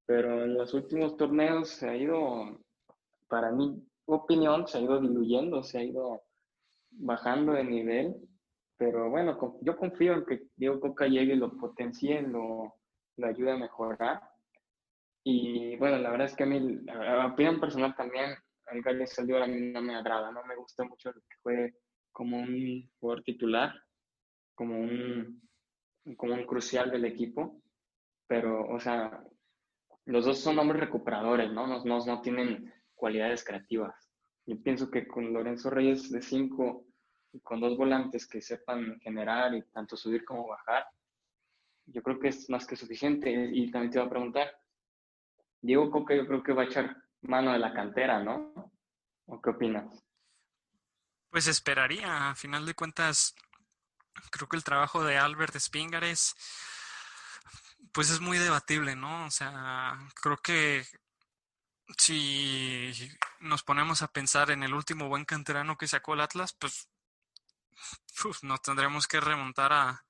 Pero 0.07 0.45
en 0.45 0.55
los 0.55 0.73
últimos 0.75 1.17
torneos 1.17 1.69
se 1.71 1.89
ha 1.89 1.97
ido, 1.97 2.59
para 3.29 3.51
mi 3.53 3.83
opinión, 4.07 4.67
se 4.67 4.79
ha 4.79 4.81
ido 4.81 5.01
diluyendo, 5.01 5.63
se 5.63 5.79
ha 5.79 5.83
ido 5.85 6.23
bajando 6.91 7.53
de 7.53 7.65
nivel, 7.65 8.17
pero 8.77 9.11
bueno, 9.11 9.59
yo 9.63 9.77
confío 9.77 10.15
en 10.15 10.25
que 10.25 10.43
Diego 10.57 10.81
Coca 10.81 11.07
llegue 11.07 11.35
y 11.35 11.37
lo 11.37 11.57
potencie, 11.57 12.23
lo, 12.23 12.77
lo 13.17 13.27
ayude 13.27 13.53
a 13.53 13.59
mejorar. 13.59 14.23
Y 15.23 15.77
bueno, 15.77 15.99
la 15.99 16.11
verdad 16.11 16.29
es 16.29 16.35
que 16.35 16.45
a 16.45 16.47
mí, 16.47 16.81
a, 16.89 17.27
opinión 17.27 17.61
personal 17.61 17.95
también, 17.95 18.35
el 18.73 18.83
Gary 18.83 19.07
Saldívar 19.07 19.43
a 19.43 19.47
mí 19.47 19.61
no 19.61 19.83
me 19.83 19.95
agrada, 19.95 20.31
no 20.33 20.45
me 20.45 20.57
gusta 20.57 20.85
mucho 20.85 21.13
que 21.13 21.37
juegue 21.43 21.75
como 22.13 22.39
un 22.39 22.91
jugador 22.99 23.23
titular, 23.23 23.75
como 24.55 24.79
un, 24.79 25.43
como 26.17 26.35
un 26.35 26.45
crucial 26.45 26.91
del 26.91 27.05
equipo, 27.05 27.63
pero, 28.27 28.67
o 28.69 28.81
sea, 28.81 29.23
los 30.07 30.25
dos 30.25 30.41
son 30.41 30.59
hombres 30.59 30.81
recuperadores, 30.81 31.53
¿no? 31.53 31.67
No, 31.67 31.85
no, 31.85 32.05
no 32.05 32.21
tienen 32.21 32.73
cualidades 32.95 33.45
creativas. 33.45 34.10
Yo 34.51 34.61
pienso 34.61 34.91
que 34.91 35.07
con 35.07 35.33
Lorenzo 35.33 35.71
Reyes 35.71 36.11
de 36.11 36.21
5 36.21 36.85
y 37.35 37.41
con 37.41 37.61
dos 37.61 37.79
volantes 37.79 38.27
que 38.27 38.43
sepan 38.43 38.99
generar 38.99 39.55
y 39.55 39.63
tanto 39.71 39.97
subir 39.97 40.25
como 40.25 40.49
bajar, 40.49 40.85
yo 41.87 42.03
creo 42.03 42.19
que 42.19 42.29
es 42.29 42.51
más 42.51 42.67
que 42.67 42.75
suficiente. 42.75 43.31
Y 43.31 43.71
también 43.71 43.93
te 43.93 43.99
iba 43.99 44.07
a 44.07 44.11
preguntar, 44.11 44.51
Diego 45.61 45.89
Coca 45.93 46.17
yo 46.17 46.27
creo 46.27 46.43
que 46.43 46.53
va 46.53 46.63
a 46.63 46.65
echar 46.65 46.97
mano 47.21 47.53
de 47.53 47.61
la 47.61 47.73
cantera, 47.73 48.25
¿no? 48.25 48.73
¿O 49.27 49.41
qué 49.41 49.51
opinas? 49.51 50.05
Pues 51.31 51.47
esperaría, 51.47 52.31
a 52.31 52.35
final 52.35 52.67
de 52.67 52.75
cuentas, 52.75 53.37
creo 54.33 54.49
que 54.49 54.57
el 54.57 54.65
trabajo 54.65 55.05
de 55.05 55.17
Albert 55.17 55.57
Spingar 55.61 56.03
es, 56.03 56.35
pues 57.93 58.11
es 58.11 58.21
muy 58.21 58.39
debatible, 58.39 58.97
¿no? 58.97 59.27
O 59.27 59.31
sea, 59.31 59.97
creo 60.21 60.39
que 60.39 60.83
si 61.99 62.93
nos 63.41 63.63
ponemos 63.63 64.03
a 64.03 64.13
pensar 64.13 64.51
en 64.51 64.63
el 64.63 64.75
último 64.75 65.09
buen 65.09 65.25
canterano 65.25 65.77
que 65.77 65.89
sacó 65.89 66.15
el 66.15 66.21
Atlas, 66.21 66.53
pues 66.53 66.89
nos 68.43 68.63
tendremos 68.63 69.07
que 69.07 69.21
remontar 69.21 69.73
a 69.73 70.05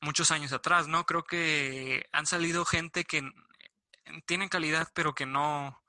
muchos 0.00 0.30
años 0.30 0.52
atrás, 0.52 0.88
¿no? 0.88 1.04
Creo 1.06 1.24
que 1.24 2.08
han 2.12 2.26
salido 2.26 2.64
gente 2.64 3.04
que 3.04 3.30
tienen 4.26 4.48
calidad, 4.48 4.90
pero 4.94 5.14
que 5.14 5.26
no, 5.26 5.80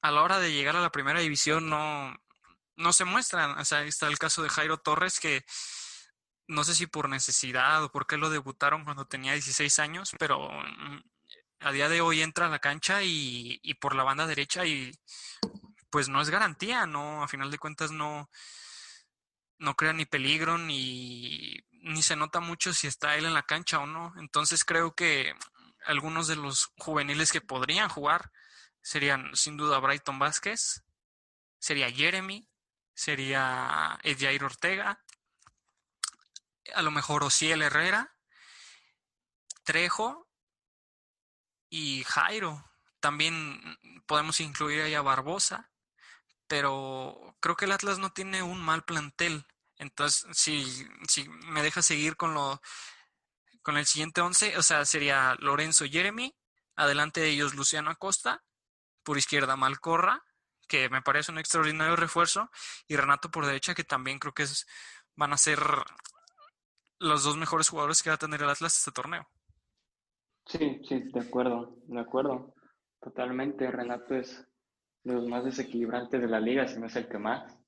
a 0.00 0.10
la 0.10 0.22
hora 0.22 0.38
de 0.38 0.52
llegar 0.52 0.76
a 0.76 0.80
la 0.80 0.92
primera 0.92 1.20
división 1.20 1.68
no, 1.68 2.14
no 2.76 2.92
se 2.92 3.04
muestran. 3.04 3.58
O 3.58 3.64
sea, 3.64 3.78
ahí 3.78 3.88
está 3.88 4.06
el 4.08 4.18
caso 4.18 4.42
de 4.42 4.48
Jairo 4.48 4.78
Torres, 4.78 5.18
que 5.20 5.44
no 6.46 6.64
sé 6.64 6.74
si 6.74 6.86
por 6.86 7.08
necesidad 7.08 7.82
o 7.84 7.90
por 7.90 8.06
qué 8.06 8.16
lo 8.16 8.30
debutaron 8.30 8.84
cuando 8.84 9.06
tenía 9.06 9.32
16 9.32 9.78
años, 9.78 10.12
pero 10.18 10.50
mm, 10.50 11.02
a 11.62 11.72
día 11.72 11.88
de 11.88 12.00
hoy 12.00 12.22
entra 12.22 12.46
a 12.46 12.50
la 12.50 12.58
cancha 12.58 13.02
y, 13.02 13.58
por 13.80 13.94
la 13.94 14.02
banda 14.02 14.26
derecha 14.26 14.66
y 14.66 14.92
pues 15.90 16.08
no 16.08 16.20
es 16.20 16.30
garantía, 16.30 16.86
¿no? 16.86 17.22
A 17.22 17.28
final 17.28 17.50
de 17.50 17.58
cuentas 17.58 17.90
no, 17.90 18.28
no 19.58 19.74
crea 19.74 19.92
ni 19.92 20.04
peligro 20.06 20.58
ni, 20.58 21.56
ni 21.70 22.02
se 22.02 22.16
nota 22.16 22.40
mucho 22.40 22.72
si 22.72 22.86
está 22.86 23.16
él 23.16 23.26
en 23.26 23.34
la 23.34 23.42
cancha 23.42 23.78
o 23.78 23.86
no. 23.86 24.12
Entonces 24.18 24.64
creo 24.64 24.94
que 24.94 25.34
algunos 25.84 26.26
de 26.26 26.36
los 26.36 26.72
juveniles 26.78 27.30
que 27.30 27.40
podrían 27.40 27.88
jugar 27.88 28.32
serían 28.80 29.34
sin 29.36 29.56
duda 29.56 29.78
Brighton 29.78 30.18
Vázquez, 30.18 30.82
sería 31.58 31.90
Jeremy, 31.90 32.48
sería 32.94 33.98
Edjair 34.02 34.42
Ortega, 34.44 35.00
a 36.74 36.82
lo 36.82 36.90
mejor 36.90 37.22
Ociel 37.22 37.62
Herrera, 37.62 38.16
Trejo 39.64 40.31
y 41.72 42.04
Jairo. 42.04 42.62
También 43.00 43.78
podemos 44.06 44.40
incluir 44.40 44.82
ahí 44.82 44.94
a 44.94 45.00
Barbosa, 45.00 45.70
pero 46.46 47.34
creo 47.40 47.56
que 47.56 47.64
el 47.64 47.72
Atlas 47.72 47.98
no 47.98 48.12
tiene 48.12 48.42
un 48.42 48.60
mal 48.60 48.84
plantel. 48.84 49.46
Entonces, 49.76 50.26
si, 50.36 50.86
si 51.08 51.28
me 51.28 51.62
deja 51.62 51.82
seguir 51.82 52.16
con 52.16 52.34
lo 52.34 52.60
con 53.62 53.76
el 53.78 53.86
siguiente 53.86 54.20
once, 54.20 54.56
o 54.58 54.62
sea, 54.62 54.84
sería 54.84 55.36
Lorenzo 55.38 55.86
Jeremy, 55.86 56.36
adelante 56.76 57.20
de 57.20 57.30
ellos 57.30 57.54
Luciano 57.54 57.90
Acosta, 57.90 58.44
por 59.04 59.16
izquierda 59.16 59.56
Malcorra, 59.56 60.24
que 60.68 60.88
me 60.90 61.00
parece 61.00 61.32
un 61.32 61.38
extraordinario 61.38 61.96
refuerzo, 61.96 62.50
y 62.88 62.96
Renato 62.96 63.30
por 63.30 63.46
derecha, 63.46 63.74
que 63.74 63.84
también 63.84 64.18
creo 64.18 64.34
que 64.34 64.42
es, 64.42 64.66
van 65.14 65.32
a 65.32 65.38
ser 65.38 65.60
los 66.98 67.22
dos 67.22 67.36
mejores 67.36 67.68
jugadores 67.68 68.02
que 68.02 68.10
va 68.10 68.16
a 68.16 68.18
tener 68.18 68.42
el 68.42 68.50
Atlas 68.50 68.76
este 68.76 68.90
torneo. 68.90 69.28
Sí, 70.46 70.80
sí, 70.84 71.00
de 71.12 71.20
acuerdo, 71.20 71.76
de 71.86 72.00
acuerdo. 72.00 72.54
Totalmente. 73.00 73.70
Renato 73.70 74.14
es 74.14 74.46
de 75.04 75.14
los 75.14 75.26
más 75.26 75.44
desequilibrantes 75.44 76.20
de 76.20 76.28
la 76.28 76.40
liga, 76.40 76.66
si 76.68 76.78
no 76.78 76.86
es 76.86 76.96
el 76.96 77.08
que 77.08 77.18
más. 77.18 77.58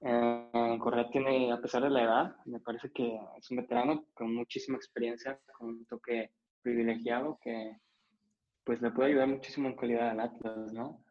Eh, 0.00 0.78
Correa 0.80 1.10
tiene, 1.10 1.52
a 1.52 1.60
pesar 1.60 1.82
de 1.82 1.90
la 1.90 2.02
edad, 2.02 2.36
me 2.46 2.60
parece 2.60 2.90
que 2.92 3.18
es 3.38 3.50
un 3.50 3.58
veterano 3.58 4.06
con 4.14 4.34
muchísima 4.34 4.76
experiencia, 4.76 5.38
con 5.58 5.68
un 5.68 5.86
toque 5.86 6.32
privilegiado 6.62 7.38
que 7.42 7.76
pues 8.64 8.80
le 8.82 8.90
puede 8.90 9.10
ayudar 9.10 9.28
muchísimo 9.28 9.68
en 9.68 9.76
calidad 9.76 10.10
al 10.10 10.20
Atlas, 10.20 10.72
¿no? 10.72 11.04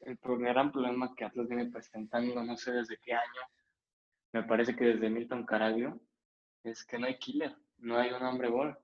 El 0.00 0.18
gran 0.22 0.70
problema 0.72 1.14
que 1.16 1.24
Atlas 1.24 1.48
viene 1.48 1.70
presentando, 1.70 2.42
no 2.42 2.56
sé 2.56 2.72
desde 2.72 2.98
qué 3.02 3.12
año, 3.12 3.40
me 4.32 4.42
parece 4.44 4.76
que 4.76 4.84
desde 4.84 5.10
Milton 5.10 5.44
Caraglio, 5.46 6.00
es 6.62 6.84
que 6.84 6.98
no 6.98 7.06
hay 7.06 7.18
killer, 7.18 7.56
no 7.78 7.96
hay 7.98 8.10
un 8.10 8.22
hombre 8.22 8.48
gol. 8.50 8.76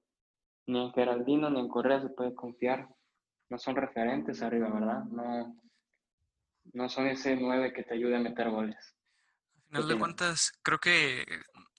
Ni 0.66 0.81
en 0.81 0.92
Geraldino 0.92 1.50
ni 1.50 1.61
en 1.61 1.68
Correa 1.68 2.00
se 2.00 2.09
puede 2.09 2.35
confiar. 2.35 2.88
No 3.50 3.59
son 3.59 3.77
referentes 3.77 4.42
arriba, 4.42 4.68
¿verdad? 4.70 5.05
No, 5.05 5.57
no 6.72 6.88
son 6.88 7.07
ese 7.07 7.37
nueve 7.37 7.72
que 7.72 7.83
te 7.83 7.94
ayude 7.94 8.16
a 8.16 8.20
meter 8.20 8.50
goles. 8.50 8.96
Al 9.55 9.83
final 9.83 9.88
de 9.88 9.98
cuentas, 9.98 10.53
creo 10.62 10.79
que 10.79 11.27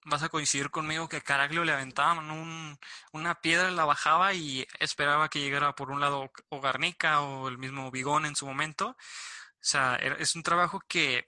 vas 0.06 0.22
a 0.22 0.30
coincidir 0.30 0.70
conmigo 0.70 1.10
que 1.10 1.22
Caraglio 1.22 1.64
le 1.64 1.72
aventaban 1.72 2.30
un, 2.30 2.78
una 3.12 3.42
piedra, 3.42 3.72
la 3.72 3.86
bajaba 3.86 4.34
y 4.34 4.66
esperaba 4.80 5.30
que 5.30 5.40
llegara 5.40 5.74
por 5.74 5.90
un 5.90 6.00
lado 6.00 6.30
o 6.50 6.62
Garnica 6.62 7.22
o 7.22 7.48
el 7.48 7.58
mismo 7.58 7.90
Bigón 7.90 8.26
en 8.26 8.36
su 8.36 8.46
momento. 8.46 8.90
O 8.90 9.68
sea, 9.68 9.96
es 9.96 10.36
un 10.36 10.44
trabajo 10.44 10.80
que 10.88 11.28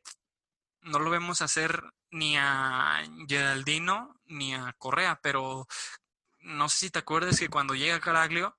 no 0.82 1.00
lo 1.00 1.10
vemos 1.10 1.42
hacer 1.42 1.82
ni 2.12 2.38
a 2.38 3.02
Geraldino 3.28 4.16
ni 4.26 4.54
a 4.54 4.74
Correa, 4.78 5.20
pero 5.22 5.68
no 6.48 6.70
sé 6.70 6.78
si 6.80 6.90
te 6.90 7.00
acuerdas 7.00 7.40
que 7.40 7.50
cuando 7.50 7.76
llega 7.76 8.00
Caraglio 8.00 8.58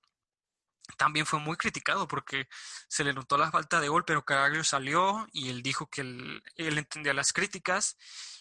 también 0.96 1.26
fue 1.26 1.38
muy 1.38 1.56
criticado 1.56 2.08
porque 2.08 2.48
se 2.88 3.04
le 3.04 3.12
notó 3.12 3.36
la 3.36 3.50
falta 3.50 3.80
de 3.80 3.88
gol, 3.88 4.04
pero 4.04 4.24
Caraglio 4.24 4.64
salió 4.64 5.26
y 5.32 5.50
él 5.50 5.62
dijo 5.62 5.88
que 5.88 6.02
él, 6.02 6.42
entendía 6.56 7.12
las 7.14 7.32
críticas 7.32 7.96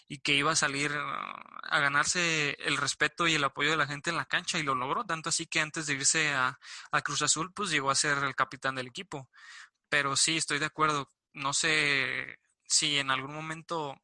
y 0.08 0.18
que 0.18 0.34
iba 0.34 0.52
a 0.52 0.56
salir 0.56 0.92
a 0.92 1.80
ganarse 1.80 2.56
el 2.60 2.78
respeto 2.78 3.26
y 3.26 3.34
el 3.34 3.44
apoyo 3.44 3.70
de 3.70 3.76
la 3.76 3.86
gente 3.86 4.10
en 4.10 4.16
la 4.16 4.24
cancha 4.24 4.58
y 4.58 4.62
lo 4.62 4.74
logró, 4.74 5.04
tanto 5.04 5.28
así 5.28 5.46
que 5.46 5.60
antes 5.60 5.86
de 5.86 5.94
irse 5.94 6.32
a, 6.32 6.58
a 6.90 7.02
Cruz 7.02 7.22
Azul, 7.22 7.52
pues 7.52 7.70
llegó 7.70 7.90
a 7.90 7.94
ser 7.94 8.18
el 8.18 8.34
capitán 8.34 8.74
del 8.74 8.86
equipo. 8.86 9.28
Pero 9.90 10.16
sí, 10.16 10.36
estoy 10.38 10.58
de 10.58 10.66
acuerdo, 10.66 11.12
no 11.34 11.52
sé 11.52 12.38
si 12.66 12.98
en 12.98 13.10
algún 13.10 13.34
momento 13.34 13.96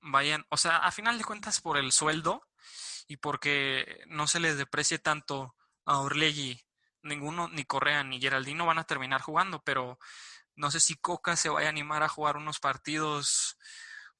vayan, 0.00 0.46
o 0.48 0.56
sea, 0.56 0.78
a 0.78 0.92
final 0.92 1.18
de 1.18 1.24
cuentas 1.24 1.60
por 1.60 1.76
el 1.76 1.92
sueldo 1.92 2.42
y 3.10 3.16
porque 3.16 4.04
no 4.06 4.28
se 4.28 4.38
les 4.38 4.56
deprecie 4.56 5.00
tanto 5.00 5.56
a 5.84 5.98
Orlegui 5.98 6.64
ninguno, 7.02 7.48
ni 7.48 7.64
Correa 7.64 8.04
ni 8.04 8.20
Geraldino 8.20 8.66
van 8.66 8.78
a 8.78 8.84
terminar 8.84 9.20
jugando, 9.20 9.64
pero 9.64 9.98
no 10.54 10.70
sé 10.70 10.78
si 10.78 10.94
Coca 10.94 11.34
se 11.34 11.48
vaya 11.48 11.66
a 11.66 11.70
animar 11.70 12.04
a 12.04 12.08
jugar 12.08 12.36
unos 12.36 12.60
partidos 12.60 13.58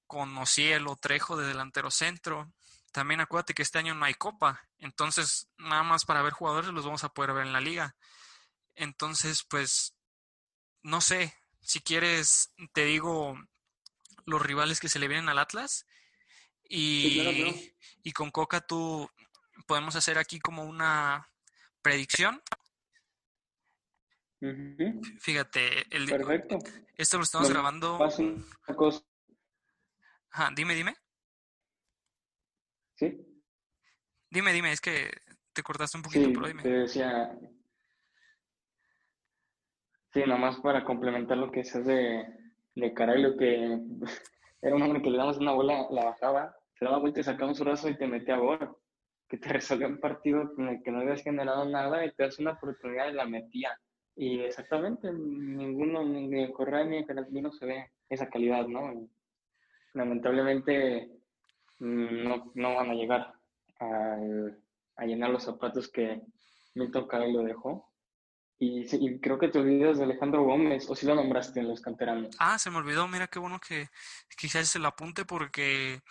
con 0.09 0.37
Ociel 0.37 0.89
o 0.89 0.97
Trejo 0.97 1.37
de 1.37 1.47
delantero 1.47 1.93
centro. 1.93 2.53
También 2.91 3.21
acuérdate 3.21 3.55
que 3.55 3.63
este 3.63 3.79
año 3.79 3.95
no 3.95 4.07
hay 4.07 4.15
copa, 4.15 4.61
entonces 4.79 5.49
nada 5.57 5.85
más 5.85 6.05
para 6.05 6.23
ver 6.23 6.33
jugadores 6.33 6.71
los 6.71 6.85
vamos 6.85 7.05
a 7.05 7.11
poder 7.11 7.33
ver 7.33 7.47
en 7.47 7.53
la 7.53 7.61
liga. 7.61 7.95
Entonces, 8.75 9.45
pues, 9.45 9.95
no 10.83 11.01
sé, 11.01 11.33
si 11.61 11.81
quieres, 11.81 12.53
te 12.73 12.87
digo 12.87 13.39
los 14.25 14.43
rivales 14.43 14.81
que 14.81 14.89
se 14.89 14.99
le 14.99 15.07
vienen 15.07 15.29
al 15.29 15.39
Atlas 15.39 15.87
y, 16.71 17.75
y 18.03 18.13
con 18.13 18.31
Coca 18.31 18.61
tú 18.61 19.11
podemos 19.67 19.95
hacer 19.97 20.17
aquí 20.17 20.41
como 20.41 20.65
una 20.65 21.27
predicción 21.83 22.41
Fíjate, 25.21 25.85
el 25.95 26.09
Perfecto. 26.09 26.59
Esto 26.97 27.19
lo 27.19 27.25
estamos 27.25 27.51
grabando. 27.51 27.99
dime, 30.57 30.75
dime. 30.75 30.97
¿Sí? 32.95 33.21
Dime, 34.31 34.53
dime, 34.53 34.73
es 34.73 34.81
que 34.81 35.11
te 35.53 35.63
cortaste 35.63 35.99
un 35.99 36.03
poquito, 36.03 36.31
pero 36.33 36.47
dime. 36.47 36.63
Te 36.63 36.71
decía. 36.71 37.39
Sí, 40.13 40.23
nomás 40.27 40.59
para 40.61 40.85
complementar 40.85 41.37
lo 41.37 41.53
que 41.53 41.61
dices 41.61 41.85
de, 41.85 42.25
de 42.75 42.95
Caraglio, 42.95 43.37
que 43.37 43.79
era 44.63 44.75
un 44.75 44.83
hombre 44.83 45.03
que 45.03 45.11
le 45.11 45.19
damos 45.19 45.37
una 45.37 45.53
bola, 45.53 45.87
la 45.91 46.05
bajaba, 46.05 46.57
se 46.81 46.85
daba 46.85 46.99
vuelta 46.99 47.21
y 47.21 47.25
sacaba 47.25 47.53
un 47.53 47.59
brazo 47.59 47.89
y 47.89 47.97
te 47.97 48.09
metía 48.09 48.39
gol. 48.39 48.77
Que 49.29 49.39
te 49.39 49.49
resolvió 49.53 49.87
un 49.87 50.01
partido 50.01 50.53
en 50.59 50.69
el 50.69 50.83
que 50.83 50.91
no 50.91 51.01
habías 51.01 51.23
generado 51.23 51.65
nada 51.67 52.05
y 52.05 52.11
te 52.13 52.25
das 52.25 52.41
una 52.41 52.53
oportunidad 52.53 53.09
y 53.09 53.13
la 53.13 53.27
metía 53.27 53.79
y 54.17 54.41
exactamente, 54.41 55.11
ninguno, 55.11 56.05
ni 56.05 56.43
en 56.43 56.53
Correa 56.53 56.85
ni 56.85 56.99
en 56.99 57.43
no 57.43 57.53
se 57.53 57.65
ve 57.65 57.91
esa 58.09 58.29
calidad, 58.29 58.67
¿no? 58.67 59.09
lamentablemente 59.95 61.11
mm, 61.79 62.25
no, 62.25 62.53
no, 62.55 62.75
van 62.75 62.91
a 62.91 62.95
llegar 62.95 63.33
a, 63.81 64.17
a, 64.97 65.07
llenar 65.07 65.31
los 65.31 65.45
zapatos 65.45 65.89
que 65.89 66.21
Milton 66.75 67.09
lo 67.33 67.43
dejó. 67.45 67.91
Y, 68.59 68.85
y, 68.95 69.21
creo 69.21 69.39
que 69.39 69.49
te 69.49 69.59
olvidas 69.59 69.97
de 69.97 70.05
Alejandro 70.05 70.45
Gómez, 70.45 70.89
o 70.91 70.95
si 70.95 71.07
lo 71.07 71.15
nombraste 71.15 71.61
en 71.61 71.69
los 71.69 71.81
canteranos. 71.81 72.37
Ah, 72.39 72.59
se 72.59 72.71
me 72.71 72.77
olvidó, 72.77 73.09
mira 73.09 73.27
qué 73.27 73.39
bueno 73.39 73.59
que 73.59 73.89
quizás 74.37 74.69
se 74.69 74.79
lo 74.79 74.89
apunte 74.89 75.25
porque 75.25 76.03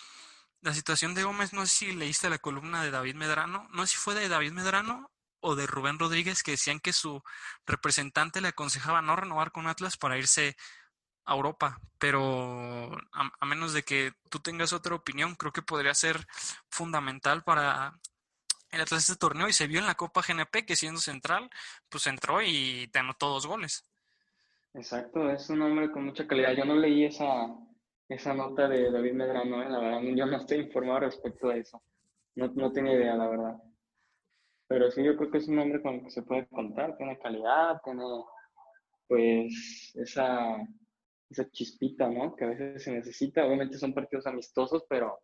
la 0.62 0.74
situación 0.74 1.14
de 1.14 1.24
Gómez, 1.24 1.54
no 1.54 1.66
sé 1.66 1.74
si 1.74 1.92
leíste 1.94 2.30
la 2.30 2.38
columna 2.38 2.84
de 2.84 2.92
David 2.92 3.16
Medrano, 3.16 3.68
no 3.72 3.86
sé 3.86 3.94
si 3.94 3.98
fue 3.98 4.16
de 4.16 4.30
David 4.30 4.52
Medrano 4.52 5.10
o 5.42 5.56
de 5.56 5.68
Rubén 5.68 6.00
Rodríguez 6.00 6.44
que 6.44 6.52
decían 6.52 6.80
que 6.80 6.94
su 6.94 7.22
representante 7.66 8.42
le 8.42 8.50
aconsejaba 8.50 9.02
no 9.02 9.16
renovar 9.16 9.52
con 9.52 9.68
Atlas 9.68 9.98
para 9.98 10.18
irse 10.18 10.58
a 11.26 11.34
Europa, 11.34 11.80
pero 11.98 12.92
a, 13.14 13.46
menos 13.46 13.74
de 13.74 13.84
que 13.84 14.14
tú 14.30 14.40
tengas 14.40 14.74
otra 14.74 14.96
opinión, 14.96 15.36
creo 15.36 15.54
que 15.54 15.62
podría 15.62 15.94
ser 15.94 16.26
fundamental 16.70 17.44
para 17.44 17.94
el 18.72 18.82
Atlas 18.82 19.04
este 19.04 19.16
torneo 19.16 19.48
y 19.48 19.54
se 19.54 19.68
vio 19.68 19.80
en 19.80 19.86
la 19.86 19.96
Copa 19.96 20.24
GNP 20.28 20.66
que 20.66 20.76
siendo 20.76 21.00
central, 21.00 21.50
pues 21.88 22.08
entró 22.08 22.42
y 22.42 22.88
te 22.92 23.00
anotó 23.00 23.30
dos 23.30 23.46
goles. 23.46 23.86
Exacto, 24.74 25.30
es 25.30 25.50
un 25.50 25.62
hombre 25.62 25.92
con 25.92 26.06
mucha 26.06 26.28
calidad. 26.28 26.54
Yo 26.54 26.66
no 26.66 26.76
leí 26.76 27.06
esa, 27.06 27.48
esa 28.10 28.34
nota 28.34 28.68
de 28.68 28.92
David 28.92 29.14
Medrano, 29.14 29.62
¿eh? 29.62 29.70
la 29.70 29.80
verdad, 29.80 30.02
yo 30.02 30.26
no 30.26 30.38
estoy 30.38 30.58
informado 30.58 31.02
respecto 31.02 31.50
a 31.50 31.56
eso. 31.56 31.82
No, 32.36 32.48
no 32.48 32.72
tenía 32.72 32.94
idea, 32.94 33.16
la 33.16 33.28
verdad. 33.28 33.58
Pero 34.68 34.90
sí, 34.92 35.04
yo 35.04 35.16
creo 35.16 35.32
que 35.32 35.38
es 35.38 35.48
un 35.48 35.60
hombre 35.60 35.82
con 35.82 35.96
el 35.96 36.04
que 36.04 36.10
se 36.12 36.24
puede 36.24 36.48
contar, 36.48 36.98
tiene 36.98 37.20
calidad, 37.20 37.82
tiene 37.84 38.04
pues 39.08 39.92
esa, 39.96 40.58
esa 41.30 41.50
chispita, 41.50 42.10
¿no? 42.10 42.36
Que 42.36 42.46
a 42.46 42.50
veces 42.50 42.84
se 42.84 42.92
necesita. 42.92 43.46
Obviamente 43.46 43.78
son 43.78 43.94
partidos 43.94 44.28
amistosos, 44.28 44.86
pero 44.90 45.20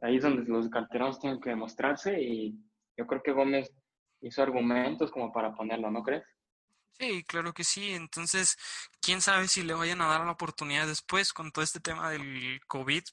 ahí 0.00 0.16
es 0.16 0.22
donde 0.22 0.42
los 0.44 0.68
canteranos 0.68 1.20
tienen 1.20 1.40
que 1.40 1.50
demostrarse 1.50 2.20
y 2.20 2.56
yo 2.96 3.06
creo 3.06 3.22
que 3.22 3.32
Gómez 3.32 3.72
hizo 4.20 4.42
argumentos 4.42 5.10
como 5.10 5.32
para 5.32 5.54
ponerlo, 5.54 5.90
¿no 5.90 6.02
crees? 6.02 6.24
Sí, 6.92 7.22
claro 7.24 7.54
que 7.54 7.64
sí. 7.64 7.92
Entonces, 7.92 8.56
quién 9.00 9.20
sabe 9.22 9.48
si 9.48 9.62
le 9.62 9.74
vayan 9.74 10.00
a 10.00 10.06
dar 10.08 10.24
la 10.24 10.32
oportunidad 10.32 10.86
después 10.86 11.32
con 11.32 11.52
todo 11.52 11.64
este 11.64 11.80
tema 11.80 12.10
del 12.10 12.60
COVID, 12.66 13.04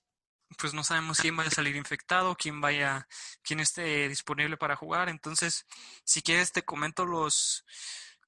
pues 0.57 0.73
no 0.73 0.84
sabemos 0.84 1.19
quién 1.19 1.36
vaya 1.36 1.49
a 1.49 1.51
salir 1.51 1.76
infectado, 1.76 2.36
quién 2.36 2.61
vaya, 2.61 3.07
quién 3.43 3.59
esté 3.59 4.07
disponible 4.09 4.57
para 4.57 4.76
jugar. 4.76 5.09
Entonces, 5.09 5.65
si 6.03 6.21
quieres 6.21 6.51
te 6.51 6.63
comento 6.63 7.05
los, 7.05 7.65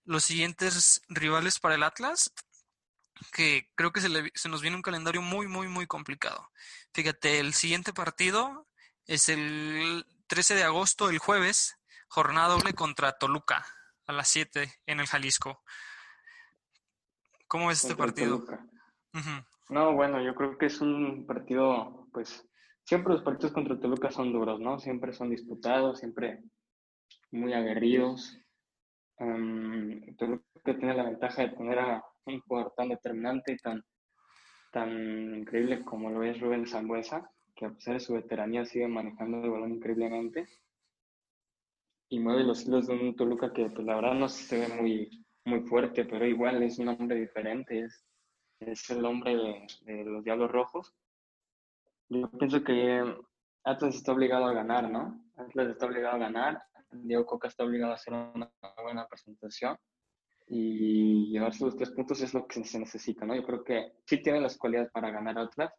los 0.05 0.23
siguientes 0.23 1.01
rivales 1.09 1.59
para 1.59 1.75
el 1.75 1.83
Atlas, 1.83 2.31
que 3.31 3.69
creo 3.75 3.91
que 3.91 4.01
se, 4.01 4.09
se 4.35 4.49
nos 4.49 4.61
viene 4.61 4.75
un 4.77 4.83
calendario 4.83 5.21
muy, 5.21 5.47
muy, 5.47 5.67
muy 5.67 5.87
complicado. 5.87 6.51
Fíjate, 6.93 7.39
el 7.39 7.53
siguiente 7.53 7.93
partido 7.93 8.67
es 9.05 9.29
el 9.29 10.05
13 10.27 10.55
de 10.55 10.63
agosto, 10.63 11.09
el 11.09 11.17
jueves, 11.19 11.77
jornada 12.07 12.49
doble 12.49 12.73
contra 12.73 13.17
Toluca 13.17 13.65
a 14.07 14.13
las 14.13 14.29
7 14.29 14.71
en 14.85 14.99
el 14.99 15.07
Jalisco. 15.07 15.61
¿Cómo 17.47 17.71
es 17.71 17.83
este 17.83 17.95
partido? 17.95 18.43
No, 19.69 19.93
bueno, 19.93 20.21
yo 20.23 20.33
creo 20.33 20.57
que 20.57 20.67
es 20.67 20.79
un 20.81 21.25
partido, 21.25 22.07
pues, 22.13 22.47
siempre 22.83 23.13
los 23.13 23.23
partidos 23.23 23.53
contra 23.53 23.79
Toluca 23.79 24.11
son 24.11 24.31
duros, 24.31 24.59
¿no? 24.59 24.79
Siempre 24.79 25.13
son 25.13 25.29
disputados, 25.29 25.99
siempre 25.99 26.41
muy 27.31 27.53
aguerridos. 27.53 28.37
Um, 29.19 30.15
Toluca 30.15 30.43
tiene 30.63 30.93
la 30.93 31.03
ventaja 31.03 31.43
de 31.43 31.49
tener 31.49 31.79
a 31.79 32.03
un 32.25 32.39
jugador 32.41 32.73
tan 32.77 32.89
determinante 32.89 33.53
y 33.53 33.57
tan, 33.57 33.83
tan 34.71 35.35
increíble 35.35 35.83
como 35.83 36.09
lo 36.09 36.23
es 36.23 36.39
Rubén 36.39 36.65
Zambuesa, 36.65 37.29
que 37.55 37.65
a 37.65 37.71
pesar 37.71 37.95
de 37.95 37.99
su 37.99 38.13
veteranía 38.13 38.65
sigue 38.65 38.87
manejando 38.87 39.43
el 39.43 39.49
balón 39.49 39.73
increíblemente 39.73 40.47
y 42.09 42.19
mueve 42.19 42.43
los 42.43 42.65
hilos 42.65 42.87
de 42.87 42.93
un 42.93 43.15
Toluca 43.15 43.51
que, 43.53 43.69
pues, 43.69 43.85
la 43.85 43.95
verdad 43.95 44.13
no 44.13 44.29
se 44.29 44.59
ve 44.59 44.67
muy, 44.81 45.25
muy 45.45 45.61
fuerte, 45.61 46.05
pero 46.05 46.25
igual 46.25 46.63
es 46.63 46.79
un 46.79 46.89
hombre 46.89 47.15
diferente, 47.15 47.81
es, 47.81 48.05
es 48.59 48.89
el 48.89 49.05
hombre 49.05 49.35
de, 49.35 49.67
de 49.81 50.05
los 50.05 50.23
Diablos 50.23 50.51
Rojos. 50.51 50.93
Yo 52.09 52.29
pienso 52.31 52.63
que 52.63 53.03
Atlas 53.63 53.95
está 53.95 54.13
obligado 54.13 54.45
a 54.45 54.53
ganar, 54.53 54.89
¿no? 54.89 55.21
Atlas 55.35 55.69
está 55.69 55.85
obligado 55.85 56.15
a 56.15 56.19
ganar, 56.19 56.63
Diego 56.91 57.25
Coca 57.25 57.47
está 57.47 57.63
obligado 57.63 57.91
a 57.91 57.95
hacer 57.95 58.13
una 58.13 58.49
buena 58.81 59.07
presentación 59.07 59.77
y 60.47 61.29
llevarse 61.31 61.65
los 61.65 61.75
tres 61.75 61.91
puntos 61.91 62.21
es 62.21 62.33
lo 62.33 62.47
que 62.47 62.63
se 62.63 62.79
necesita, 62.79 63.25
¿no? 63.25 63.35
Yo 63.35 63.43
creo 63.43 63.63
que 63.63 63.91
sí 64.05 64.21
tiene 64.21 64.39
las 64.39 64.57
cualidades 64.57 64.91
para 64.91 65.11
ganar 65.11 65.37
Atlas 65.37 65.73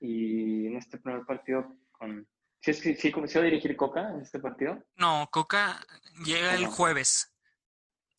y 0.00 0.66
en 0.66 0.76
este 0.76 0.98
primer 0.98 1.24
partido 1.24 1.74
con... 1.92 2.26
¿Sí, 2.66 2.74
sí, 2.74 2.94
sí 2.96 3.12
comenzó 3.12 3.38
a 3.38 3.42
dirigir 3.42 3.76
Coca 3.76 4.10
en 4.10 4.22
este 4.22 4.40
partido? 4.40 4.82
No, 4.96 5.28
Coca 5.30 5.80
llega 6.24 6.54
el 6.56 6.66
jueves. 6.66 7.32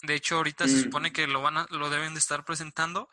De 0.01 0.15
hecho, 0.15 0.37
ahorita 0.37 0.67
se 0.69 0.77
Mm. 0.77 0.83
supone 0.83 1.11
que 1.11 1.27
lo 1.27 1.41
van 1.41 1.57
a, 1.57 1.67
lo 1.69 1.89
deben 1.89 2.13
de 2.13 2.19
estar 2.19 2.45
presentando, 2.45 3.09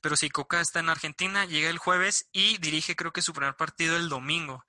pero 0.00 0.16
si 0.16 0.28
Coca 0.28 0.60
está 0.60 0.80
en 0.80 0.88
Argentina, 0.88 1.44
llega 1.44 1.70
el 1.70 1.78
jueves 1.78 2.28
y 2.32 2.58
dirige 2.58 2.96
creo 2.96 3.12
que 3.12 3.22
su 3.22 3.32
primer 3.32 3.54
partido 3.54 3.96
el 3.96 4.08
domingo. 4.08 4.64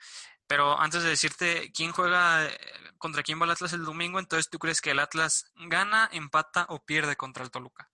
Pero 0.45 0.79
antes 0.79 1.01
de 1.03 1.09
decirte 1.09 1.71
quién 1.73 1.91
juega, 1.93 2.45
eh, 2.45 2.55
contra 2.99 3.23
quién 3.23 3.41
va 3.41 3.45
el 3.45 3.51
Atlas 3.51 3.73
el 3.73 3.85
domingo, 3.85 4.19
entonces 4.19 4.51
tú 4.51 4.59
crees 4.59 4.81
que 4.81 4.91
el 4.91 4.99
Atlas 4.99 5.45
gana, 5.55 6.09
empata 6.13 6.67
o 6.69 6.85
pierde 6.85 7.15
contra 7.15 7.43
el 7.43 7.49
Toluca. 7.51 7.89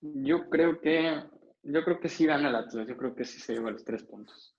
Yo 0.00 0.48
creo 0.48 0.80
que 0.80 1.22
yo 1.62 1.84
creo 1.84 2.00
que 2.00 2.08
sí 2.08 2.24
gana 2.24 2.48
el 2.48 2.56
Atlas, 2.56 2.88
yo 2.88 2.96
creo 2.96 3.14
que 3.14 3.26
sí 3.26 3.38
se 3.40 3.52
lleva 3.52 3.70
los 3.70 3.84
tres 3.84 4.04
puntos. 4.04 4.55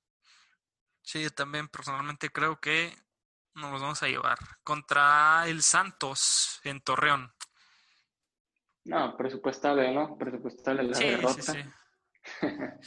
Sí, 1.08 1.24
yo 1.24 1.30
también 1.30 1.70
personalmente 1.70 2.30
creo 2.32 2.60
que 2.60 2.94
nos 3.54 3.72
los 3.72 3.82
vamos 3.82 4.04
a 4.04 4.08
llevar 4.10 4.38
contra 4.62 5.48
el 5.48 5.64
Santos 5.64 6.60
en 6.66 6.82
Torreón. 6.82 7.34
No, 8.84 9.16
presupuestable, 9.16 9.94
¿no? 9.94 10.18
Presupuestable 10.18 10.84
la 10.84 10.98
Sí, 11.00 11.06
sí, 11.06 11.12
derrota. 11.12 11.54
sí. 11.54 11.64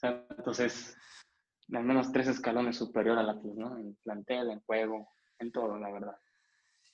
Santos 0.00 0.60
es 0.60 0.96
al 1.74 1.84
menos 1.84 2.10
tres 2.10 2.28
escalones 2.28 2.78
superior 2.78 3.18
al 3.18 3.28
Atlas, 3.28 3.54
¿no? 3.54 3.76
En 3.76 3.96
plantel, 4.02 4.48
en 4.48 4.60
juego, 4.60 5.12
en 5.38 5.52
todo, 5.52 5.78
la 5.78 5.92
verdad. 5.92 6.18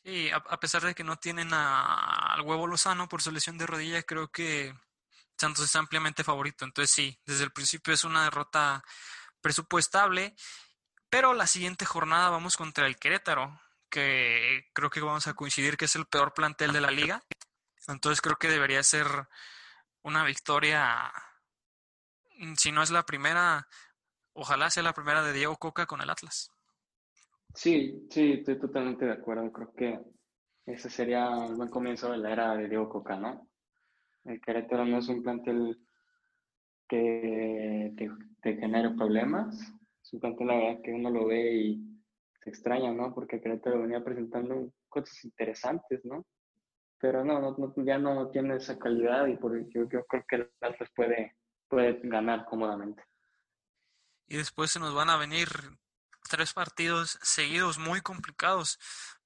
Y 0.03 0.29
a, 0.31 0.39
a 0.39 0.59
pesar 0.59 0.83
de 0.83 0.93
que 0.97 1.05
no 1.05 1.19
tienen 1.19 1.55
a- 1.55 2.35
al 2.35 2.41
huevo 2.41 2.67
Lozano 2.67 3.09
por 3.09 3.23
su 3.23 3.31
lesión 3.31 3.59
de 3.59 3.67
rodilla, 3.69 4.03
creo 4.03 4.27
que 4.33 4.75
Santos 5.39 5.67
es 5.67 5.77
ampliamente 5.77 6.25
favorito. 6.25 6.65
Entonces 6.65 6.91
sí, 6.91 7.17
desde 7.25 7.45
el 7.45 7.53
principio 7.53 7.95
es 7.95 8.03
una 8.03 8.25
derrota 8.25 8.83
presupuestable, 9.41 10.35
pero 11.15 11.33
la 11.33 11.47
siguiente 11.47 11.85
jornada 11.85 12.29
vamos 12.29 12.57
contra 12.57 12.89
el 12.89 12.97
Querétaro, 12.97 13.61
que 13.89 14.65
creo 14.73 14.91
que 14.91 15.01
vamos 15.01 15.29
a 15.29 15.35
coincidir 15.35 15.77
que 15.77 15.85
es 15.85 15.95
el 15.95 16.07
peor 16.07 16.35
plantel 16.35 16.73
de 16.73 16.81
la 16.81 16.91
liga. 16.91 17.23
Entonces 17.87 18.21
creo 18.21 18.35
que 18.35 18.49
debería 18.49 18.83
ser 18.83 19.07
una 20.03 20.25
victoria, 20.25 21.13
mm, 22.41 22.55
si 22.55 22.73
no 22.73 22.83
es 22.83 22.91
la 22.91 23.05
primera, 23.05 23.69
ojalá 24.33 24.71
sea 24.71 24.83
la 24.83 24.93
primera 24.93 25.23
de 25.23 25.33
Diego 25.33 25.55
Coca 25.57 25.87
con 25.87 26.01
el 26.01 26.11
Atlas. 26.11 26.51
Sí, 27.55 28.09
sí, 28.11 28.33
estoy 28.33 28.59
totalmente 28.59 29.05
de 29.05 29.13
acuerdo. 29.13 29.53
Creo 29.53 29.73
que 29.73 30.01
ese 30.67 30.91
sería 30.91 31.29
un 31.29 31.57
buen 31.57 31.71
comienzo 31.71 32.11
de 32.11 32.19
la 32.19 32.33
era 32.33 32.57
de 32.57 32.69
Diego 32.69 32.89
Coca, 32.89 33.15
¿no? 33.15 33.47
El 34.25 34.41
Querétaro 34.41 34.85
no 34.85 34.99
es 34.99 35.07
un 35.07 35.23
plantel 35.23 35.79
que 36.89 37.95
te 38.43 38.57
genere 38.57 38.91
problemas. 38.91 39.75
Es 40.15 40.15
un 40.15 40.21
plantel, 40.21 40.47
la 40.47 40.55
verdad, 40.55 40.83
que 40.83 40.93
uno 40.93 41.11
lo 41.11 41.27
ve 41.27 41.53
y 41.55 42.01
se 42.43 42.51
extraña, 42.51 42.93
¿no? 42.93 43.13
Porque 43.13 43.41
Querétaro 43.41 43.83
venía 43.83 44.05
presentando 44.05 44.73
cosas 44.89 45.25
interesantes, 45.25 46.05
¿no? 46.05 46.25
Pero 46.99 47.25
no, 47.25 47.41
no, 47.41 47.75
ya 47.85 47.99
no 47.99 48.31
tiene 48.31 48.57
esa 48.57 48.79
calidad 48.79 49.27
y 49.27 49.37
por 49.37 49.59
yo, 49.71 49.89
yo 49.89 50.05
creo 50.07 50.25
que 50.29 50.37
el 50.37 50.51
Atlas 50.61 50.89
puede, 50.95 51.37
puede 51.69 51.99
ganar 52.05 52.45
cómodamente. 52.45 53.03
Y 54.29 54.37
después 54.37 54.71
se 54.71 54.79
nos 54.79 54.95
van 54.95 55.11
a 55.11 55.17
venir 55.17 55.49
tres 56.31 56.53
partidos 56.53 57.19
seguidos 57.21 57.79
muy 57.79 58.01
complicados. 58.01 58.79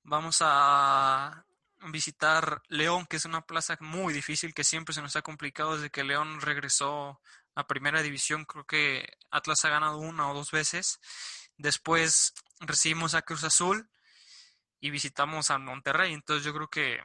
Vamos 0.02 0.38
a 0.40 1.44
visitar 1.92 2.62
León, 2.68 3.06
que 3.06 3.16
es 3.16 3.26
una 3.26 3.42
plaza 3.42 3.76
muy 3.80 4.14
difícil, 4.14 4.54
que 4.54 4.64
siempre 4.64 4.94
se 4.94 5.02
nos 5.02 5.16
ha 5.16 5.22
complicado 5.22 5.74
desde 5.74 5.90
que 5.90 6.02
León 6.02 6.40
regresó 6.40 7.20
a 7.58 7.66
primera 7.66 8.02
división. 8.02 8.44
Creo 8.44 8.64
que 8.64 9.04
Atlas 9.30 9.64
ha 9.64 9.70
ganado 9.70 9.98
una 9.98 10.30
o 10.30 10.34
dos 10.34 10.52
veces. 10.52 11.00
Después 11.56 12.32
recibimos 12.60 13.14
a 13.14 13.22
Cruz 13.22 13.42
Azul 13.42 13.90
y 14.80 14.90
visitamos 14.90 15.50
a 15.50 15.58
Monterrey. 15.58 16.12
Entonces 16.12 16.44
yo 16.44 16.54
creo 16.54 16.68
que 16.68 17.00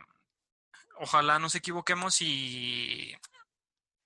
ojalá 0.99 1.39
nos 1.39 1.55
equivoquemos 1.55 2.21
y, 2.21 3.13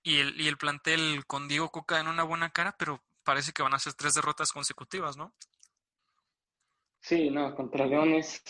y, 0.02 0.20
el, 0.20 0.40
y 0.40 0.48
el 0.48 0.56
plantel 0.56 1.26
con 1.26 1.48
Diego 1.48 1.70
Coca 1.70 2.00
en 2.00 2.08
una 2.08 2.22
buena 2.22 2.48
cara, 2.48 2.74
pero 2.78 3.04
parece 3.24 3.52
que 3.52 3.62
van 3.62 3.74
a 3.74 3.78
ser 3.78 3.92
tres 3.92 4.14
derrotas 4.14 4.50
consecutivas, 4.50 5.18
¿no? 5.18 5.34
Sí, 7.00 7.28
no, 7.28 7.54
contra 7.54 7.84
León 7.84 8.14
es 8.14 8.42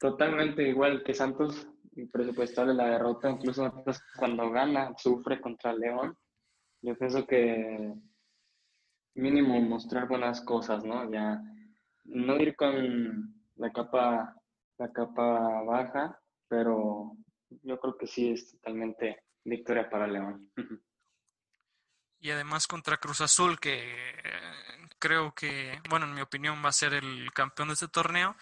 totalmente 0.00 0.66
igual 0.66 1.02
que 1.04 1.12
Santos 1.12 1.66
y 1.94 2.06
presupuestable 2.06 2.72
la 2.72 2.86
derrota, 2.86 3.28
incluso 3.28 3.84
cuando 4.16 4.50
gana 4.50 4.94
sufre 4.96 5.42
contra 5.42 5.74
León. 5.74 6.16
Yo 6.82 6.96
pienso 6.98 7.26
que 7.26 7.94
mínimo 9.14 9.60
mostrar 9.60 10.08
buenas 10.08 10.40
cosas, 10.40 10.84
¿no? 10.84 11.10
Ya 11.10 11.40
no 12.04 12.36
ir 12.36 12.56
con 12.56 13.34
la 13.56 13.70
capa 13.72 14.36
la 14.78 14.92
capa 14.92 15.62
baja, 15.62 16.20
pero 16.48 17.12
yo 17.62 17.78
creo 17.78 17.96
que 17.96 18.06
sí 18.06 18.32
es 18.32 18.50
totalmente 18.50 19.24
victoria 19.44 19.88
para 19.88 20.06
León. 20.06 20.50
Y 22.18 22.30
además 22.30 22.66
contra 22.66 22.98
Cruz 22.98 23.20
Azul, 23.20 23.58
que 23.58 24.10
eh, 24.10 24.88
creo 24.98 25.34
que, 25.34 25.80
bueno, 25.88 26.06
en 26.06 26.14
mi 26.14 26.20
opinión 26.20 26.62
va 26.64 26.68
a 26.68 26.72
ser 26.72 26.94
el 26.94 27.32
campeón 27.32 27.68
de 27.68 27.74
este 27.74 27.88
torneo. 27.88 28.36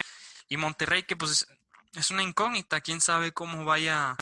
Y 0.49 0.57
Monterrey, 0.57 1.05
que 1.05 1.17
pues 1.17 1.47
es 1.95 2.11
una 2.11 2.23
incógnita, 2.23 2.81
quién 2.81 3.01
sabe 3.01 3.33
cómo 3.33 3.65
vaya, 3.65 4.17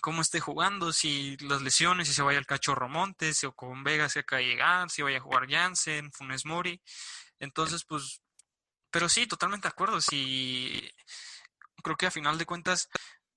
cómo 0.00 0.22
esté 0.22 0.40
jugando, 0.40 0.92
si 0.92 1.36
las 1.38 1.62
lesiones, 1.62 2.08
si 2.08 2.14
se 2.14 2.22
vaya 2.22 2.38
el 2.38 2.46
Cachorro 2.46 2.88
Montes, 2.88 3.44
o 3.44 3.52
con 3.52 3.82
Vega 3.82 4.08
se 4.08 4.20
acaba 4.20 4.40
de 4.40 4.48
llegar, 4.48 4.90
si 4.90 5.02
vaya 5.02 5.18
a 5.18 5.22
jugar 5.22 5.48
Jansen, 5.48 6.12
Funes 6.12 6.46
Mori. 6.46 6.80
Entonces, 7.38 7.84
pues, 7.84 8.22
pero 8.90 9.08
sí, 9.08 9.26
totalmente 9.26 9.68
de 9.68 9.72
acuerdo. 9.72 10.00
Sí, 10.00 10.90
creo 11.82 11.96
que 11.96 12.06
a 12.06 12.10
final 12.10 12.38
de 12.38 12.46
cuentas, 12.46 12.88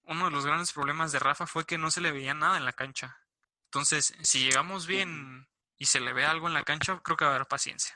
uno 0.04 0.26
de 0.26 0.32
los 0.32 0.46
grandes 0.46 0.74
problemas 0.74 1.12
de 1.12 1.20
Rafa 1.20 1.48
fue 1.48 1.66
que 1.66 1.78
no 1.78 1.90
se 1.92 2.02
le 2.02 2.12
veía 2.12 2.34
nada 2.34 2.58
en 2.58 2.66
la 2.66 2.74
cancha. 2.74 3.18
Entonces, 3.66 4.14
si 4.22 4.44
llegamos 4.44 4.86
bien 4.86 5.48
y 5.78 5.86
se 5.86 6.00
le 6.00 6.14
ve 6.14 6.26
algo 6.26 6.48
en 6.48 6.54
la 6.54 6.64
cancha, 6.64 7.00
creo 7.04 7.18
que 7.18 7.26
va 7.26 7.32
a 7.32 7.36
haber 7.36 7.48
paciencia. 7.48 7.96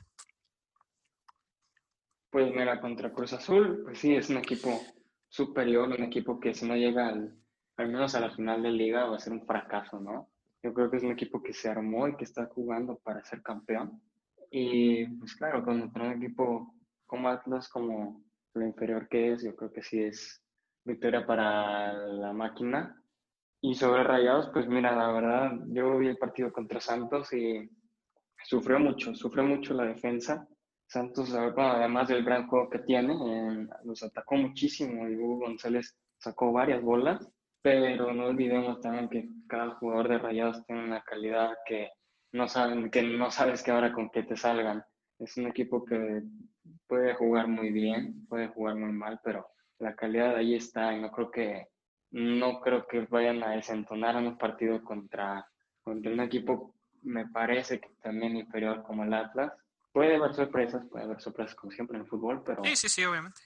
Pues 2.29 2.51
mira, 2.53 2.81
contra 2.81 3.11
Cruz 3.11 3.33
Azul, 3.33 3.81
pues 3.83 3.99
sí, 3.99 4.15
es 4.15 4.29
un 4.29 4.37
equipo 4.37 4.81
superior, 5.29 5.89
un 5.89 6.03
equipo 6.03 6.39
que 6.39 6.53
si 6.53 6.65
no 6.67 6.75
llega 6.75 7.09
al, 7.09 7.37
al 7.77 7.87
menos 7.87 8.15
a 8.15 8.19
la 8.19 8.31
final 8.31 8.63
de 8.63 8.71
liga 8.71 9.05
va 9.05 9.15
a 9.15 9.19
ser 9.19 9.33
un 9.33 9.45
fracaso, 9.45 9.99
¿no? 9.99 10.29
Yo 10.63 10.73
creo 10.73 10.89
que 10.89 10.97
es 10.97 11.03
un 11.03 11.11
equipo 11.11 11.41
que 11.41 11.53
se 11.53 11.69
armó 11.69 12.07
y 12.07 12.15
que 12.17 12.23
está 12.23 12.47
jugando 12.47 12.97
para 12.97 13.23
ser 13.23 13.41
campeón. 13.41 14.01
Y 14.49 15.05
pues 15.19 15.35
claro, 15.35 15.63
contra 15.63 16.03
un 16.03 16.13
equipo 16.13 16.73
como 17.05 17.29
Atlas, 17.29 17.69
como 17.69 18.23
lo 18.53 18.65
inferior 18.65 19.07
que 19.07 19.33
es, 19.33 19.43
yo 19.43 19.55
creo 19.55 19.71
que 19.71 19.83
sí 19.83 20.01
es 20.01 20.43
victoria 20.83 21.25
para 21.25 21.93
la 21.93 22.33
máquina. 22.33 23.01
Y 23.61 23.75
sobre 23.75 24.03
Rayados, 24.03 24.49
pues 24.51 24.67
mira, 24.67 24.95
la 24.95 25.11
verdad, 25.11 25.51
yo 25.67 25.97
vi 25.97 26.07
el 26.07 26.17
partido 26.17 26.51
contra 26.51 26.79
Santos 26.79 27.31
y 27.33 27.69
sufrió 28.43 28.79
mucho, 28.79 29.13
sufrió 29.13 29.43
mucho 29.43 29.73
la 29.73 29.85
defensa. 29.85 30.47
Santos, 30.87 31.31
bueno, 31.31 31.71
además 31.73 32.07
del 32.07 32.23
gran 32.23 32.47
juego 32.47 32.69
que 32.69 32.79
tiene, 32.79 33.13
eh, 33.13 33.67
los 33.83 34.03
atacó 34.03 34.35
muchísimo 34.35 35.07
y 35.07 35.15
Hugo 35.15 35.47
González 35.47 35.97
sacó 36.17 36.51
varias 36.51 36.81
bolas, 36.81 37.29
pero 37.61 38.13
no 38.13 38.25
olvidemos 38.25 38.79
también 38.81 39.09
que 39.09 39.29
cada 39.47 39.75
jugador 39.75 40.09
de 40.09 40.17
Rayados 40.19 40.65
tiene 40.65 40.83
una 40.83 41.01
calidad 41.01 41.57
que 41.65 41.91
no 42.31 42.47
saben, 42.47 42.89
que 42.89 43.01
no 43.03 43.31
sabes 43.31 43.63
que 43.63 43.71
ahora 43.71 43.91
con 43.91 44.09
qué 44.09 44.23
te 44.23 44.37
salgan. 44.37 44.83
Es 45.19 45.37
un 45.37 45.47
equipo 45.47 45.83
que 45.83 46.23
puede 46.87 47.13
jugar 47.15 47.47
muy 47.47 47.71
bien, 47.71 48.25
puede 48.27 48.47
jugar 48.47 48.75
muy 48.75 48.91
mal, 48.91 49.19
pero 49.23 49.47
la 49.79 49.95
calidad 49.95 50.35
ahí 50.35 50.55
está 50.55 50.93
y 50.93 51.01
no 51.01 51.11
creo 51.11 51.31
que 51.31 51.67
no 52.11 52.61
creo 52.61 52.87
que 52.87 53.01
vayan 53.01 53.43
a 53.43 53.51
desentonar 53.51 54.15
en 54.15 54.27
un 54.27 54.37
partido 54.37 54.83
contra, 54.83 55.45
contra 55.83 56.11
un 56.11 56.21
equipo, 56.21 56.73
me 57.03 57.27
parece 57.27 57.79
que 57.79 57.89
también 58.01 58.37
inferior 58.37 58.83
como 58.83 59.03
el 59.03 59.13
Atlas. 59.13 59.51
Puede 59.91 60.15
haber 60.15 60.33
sorpresas, 60.33 60.85
puede 60.89 61.05
haber 61.05 61.19
sorpresas 61.19 61.55
como 61.55 61.71
siempre 61.71 61.97
en 61.97 62.03
el 62.03 62.09
fútbol, 62.09 62.43
pero, 62.45 62.63
Sí, 62.63 62.75
sí, 62.75 62.89
sí, 62.89 63.03
obviamente. 63.03 63.41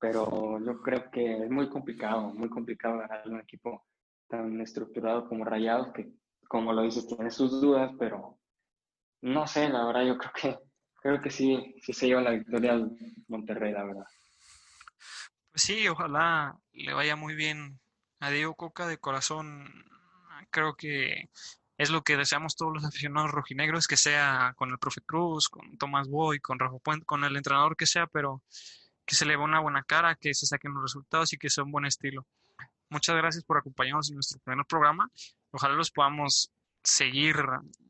Pero 0.00 0.58
yo 0.64 0.80
creo 0.80 1.10
que 1.10 1.44
es 1.44 1.50
muy 1.50 1.68
complicado, 1.68 2.32
muy 2.34 2.48
complicado 2.48 2.98
ganar 2.98 3.22
un 3.28 3.40
equipo 3.40 3.84
tan 4.28 4.60
estructurado 4.60 5.28
como 5.28 5.44
Rayados, 5.44 5.92
que 5.92 6.12
como 6.48 6.72
lo 6.72 6.82
dices, 6.82 7.06
tiene 7.06 7.30
sus 7.30 7.60
dudas, 7.60 7.92
pero 7.98 8.38
no 9.22 9.46
sé, 9.46 9.68
la 9.68 9.84
verdad, 9.84 10.04
yo 10.04 10.18
creo 10.18 10.32
que 10.32 10.58
creo 11.06 11.20
que 11.20 11.30
sí, 11.30 11.76
sí 11.82 11.92
se 11.92 12.08
lleva 12.08 12.20
la 12.20 12.32
victoria 12.32 12.72
al 12.72 12.90
Monterrey, 13.28 13.72
la 13.72 13.84
verdad. 13.84 14.06
Pues 15.52 15.62
sí, 15.62 15.86
ojalá 15.88 16.58
le 16.72 16.92
vaya 16.94 17.14
muy 17.14 17.34
bien 17.34 17.78
a 18.20 18.30
Diego 18.30 18.54
Coca 18.56 18.86
de 18.86 18.98
corazón. 18.98 19.84
Creo 20.50 20.74
que 20.74 21.30
es 21.78 21.90
lo 21.90 22.02
que 22.02 22.16
deseamos 22.16 22.56
todos 22.56 22.72
los 22.74 22.84
aficionados 22.84 23.30
rojinegros, 23.30 23.86
que 23.86 23.96
sea 23.96 24.54
con 24.56 24.70
el 24.70 24.78
profe 24.78 25.00
Cruz, 25.00 25.48
con 25.48 25.78
Tomás 25.78 26.08
Boy, 26.08 26.40
con 26.40 26.58
Rafa 26.58 26.78
Puente, 26.78 27.06
con 27.06 27.22
el 27.24 27.36
entrenador 27.36 27.76
que 27.76 27.86
sea, 27.86 28.06
pero 28.06 28.42
que 29.06 29.14
se 29.14 29.24
le 29.24 29.36
vea 29.36 29.44
una 29.44 29.60
buena 29.60 29.82
cara, 29.84 30.16
que 30.16 30.34
se 30.34 30.46
saquen 30.46 30.74
los 30.74 30.82
resultados 30.82 31.32
y 31.32 31.38
que 31.38 31.48
sea 31.48 31.64
un 31.64 31.72
buen 31.72 31.86
estilo. 31.86 32.26
Muchas 32.90 33.16
gracias 33.16 33.44
por 33.44 33.58
acompañarnos 33.58 34.10
en 34.10 34.16
nuestro 34.16 34.38
primer 34.40 34.66
programa. 34.66 35.08
Ojalá 35.50 35.74
los 35.74 35.90
podamos 35.90 36.50
seguir 36.82 37.36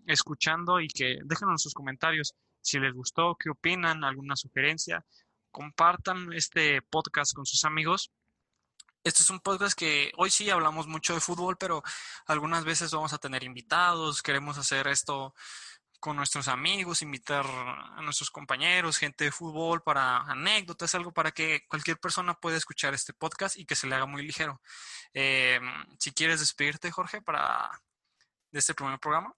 escuchando 0.06 0.80
y 0.80 0.88
que 0.88 1.18
déjenos 1.24 1.62
sus 1.62 1.74
comentarios 1.74 2.34
si 2.60 2.78
les 2.78 2.94
gustó, 2.94 3.36
qué 3.36 3.50
opinan, 3.50 4.04
alguna 4.04 4.36
sugerencia. 4.36 5.04
Compartan 5.50 6.32
este 6.32 6.82
podcast 6.82 7.34
con 7.34 7.46
sus 7.46 7.64
amigos 7.64 8.10
este 9.06 9.22
es 9.22 9.30
un 9.30 9.38
podcast 9.38 9.78
que 9.78 10.10
hoy 10.16 10.30
sí 10.30 10.50
hablamos 10.50 10.88
mucho 10.88 11.14
de 11.14 11.20
fútbol, 11.20 11.56
pero 11.56 11.80
algunas 12.26 12.64
veces 12.64 12.90
vamos 12.90 13.12
a 13.12 13.18
tener 13.18 13.44
invitados, 13.44 14.20
queremos 14.20 14.58
hacer 14.58 14.88
esto 14.88 15.32
con 16.06 16.16
nuestros 16.16 16.46
amigos, 16.46 17.02
invitar 17.02 17.44
a 17.44 18.00
nuestros 18.00 18.30
compañeros, 18.30 18.96
gente 18.96 19.24
de 19.24 19.32
fútbol 19.32 19.82
para 19.82 20.18
anécdotas, 20.18 20.94
algo 20.94 21.10
para 21.10 21.32
que 21.32 21.62
cualquier 21.68 21.98
persona 21.98 22.34
pueda 22.34 22.56
escuchar 22.56 22.94
este 22.94 23.12
podcast 23.12 23.58
y 23.58 23.64
que 23.64 23.74
se 23.74 23.88
le 23.88 23.96
haga 23.96 24.06
muy 24.06 24.24
ligero. 24.24 24.60
Eh, 25.12 25.58
si 25.98 26.12
quieres 26.12 26.38
despedirte, 26.38 26.92
Jorge, 26.92 27.22
para 27.22 27.68
de 28.52 28.58
este 28.60 28.72
primer 28.72 29.00
programa. 29.00 29.34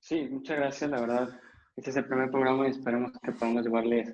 Sí, 0.00 0.28
muchas 0.30 0.58
gracias, 0.58 0.90
la 0.90 1.00
verdad. 1.00 1.40
Este 1.74 1.88
es 1.88 1.96
el 1.96 2.04
primer 2.04 2.30
programa 2.30 2.68
y 2.68 2.72
esperemos 2.72 3.12
que 3.22 3.32
podamos 3.32 3.64
llevarles 3.64 4.12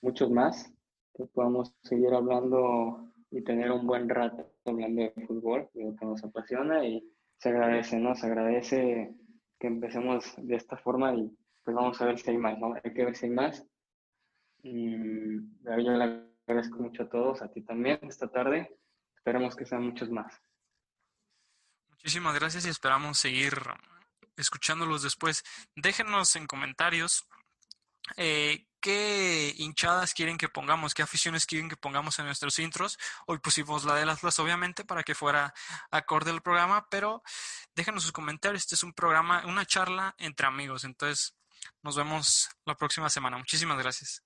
muchos 0.00 0.28
más 0.32 0.68
que 1.14 1.26
podamos 1.26 1.72
seguir 1.84 2.12
hablando 2.12 3.08
y 3.30 3.40
tener 3.44 3.70
un 3.70 3.86
buen 3.86 4.08
rato 4.08 4.50
hablando 4.64 5.00
de 5.00 5.26
fútbol, 5.28 5.70
lo 5.74 5.94
que 5.94 6.06
nos 6.06 6.24
apasiona 6.24 6.84
y 6.84 7.08
se 7.38 7.50
agradece, 7.50 8.00
¿no? 8.00 8.16
Se 8.16 8.26
agradece 8.26 9.14
que 9.62 9.68
empecemos 9.68 10.24
de 10.38 10.56
esta 10.56 10.76
forma 10.76 11.14
y 11.14 11.30
pues 11.62 11.76
vamos 11.76 12.00
a 12.00 12.06
ver 12.06 12.18
si 12.18 12.30
hay 12.30 12.36
más, 12.36 12.58
¿no? 12.58 12.74
Hay 12.74 12.92
que 12.92 13.04
ver 13.04 13.16
si 13.16 13.26
hay 13.26 13.30
más. 13.30 13.64
Y 14.60 14.90
yo 14.90 15.76
le 15.76 16.26
agradezco 16.48 16.78
mucho 16.80 17.04
a 17.04 17.08
todos, 17.08 17.42
a 17.42 17.48
ti 17.48 17.62
también 17.62 18.00
esta 18.02 18.28
tarde. 18.28 18.76
Esperemos 19.14 19.54
que 19.54 19.64
sean 19.64 19.84
muchos 19.84 20.10
más. 20.10 20.34
Muchísimas 21.90 22.34
gracias 22.34 22.66
y 22.66 22.70
esperamos 22.70 23.18
seguir 23.18 23.52
escuchándolos 24.36 25.04
después. 25.04 25.44
Déjenos 25.76 26.34
en 26.34 26.48
comentarios 26.48 27.28
eh, 28.16 28.66
qué 28.82 29.54
hinchadas 29.56 30.12
quieren 30.12 30.36
que 30.36 30.50
pongamos, 30.50 30.92
qué 30.92 31.02
aficiones 31.02 31.46
quieren 31.46 31.70
que 31.70 31.76
pongamos 31.76 32.18
en 32.18 32.26
nuestros 32.26 32.58
intros. 32.58 32.98
Hoy 33.26 33.38
pusimos 33.38 33.84
la 33.84 33.94
de 33.94 34.04
las 34.04 34.18
Atlas, 34.18 34.38
obviamente, 34.40 34.84
para 34.84 35.02
que 35.04 35.14
fuera 35.14 35.54
acorde 35.90 36.30
al 36.30 36.42
programa, 36.42 36.86
pero 36.90 37.22
déjenos 37.74 38.02
sus 38.02 38.12
comentarios. 38.12 38.62
Este 38.62 38.74
es 38.74 38.82
un 38.82 38.92
programa, 38.92 39.46
una 39.46 39.64
charla 39.64 40.14
entre 40.18 40.46
amigos. 40.46 40.84
Entonces, 40.84 41.34
nos 41.82 41.96
vemos 41.96 42.50
la 42.66 42.76
próxima 42.76 43.08
semana. 43.08 43.38
Muchísimas 43.38 43.78
gracias. 43.78 44.22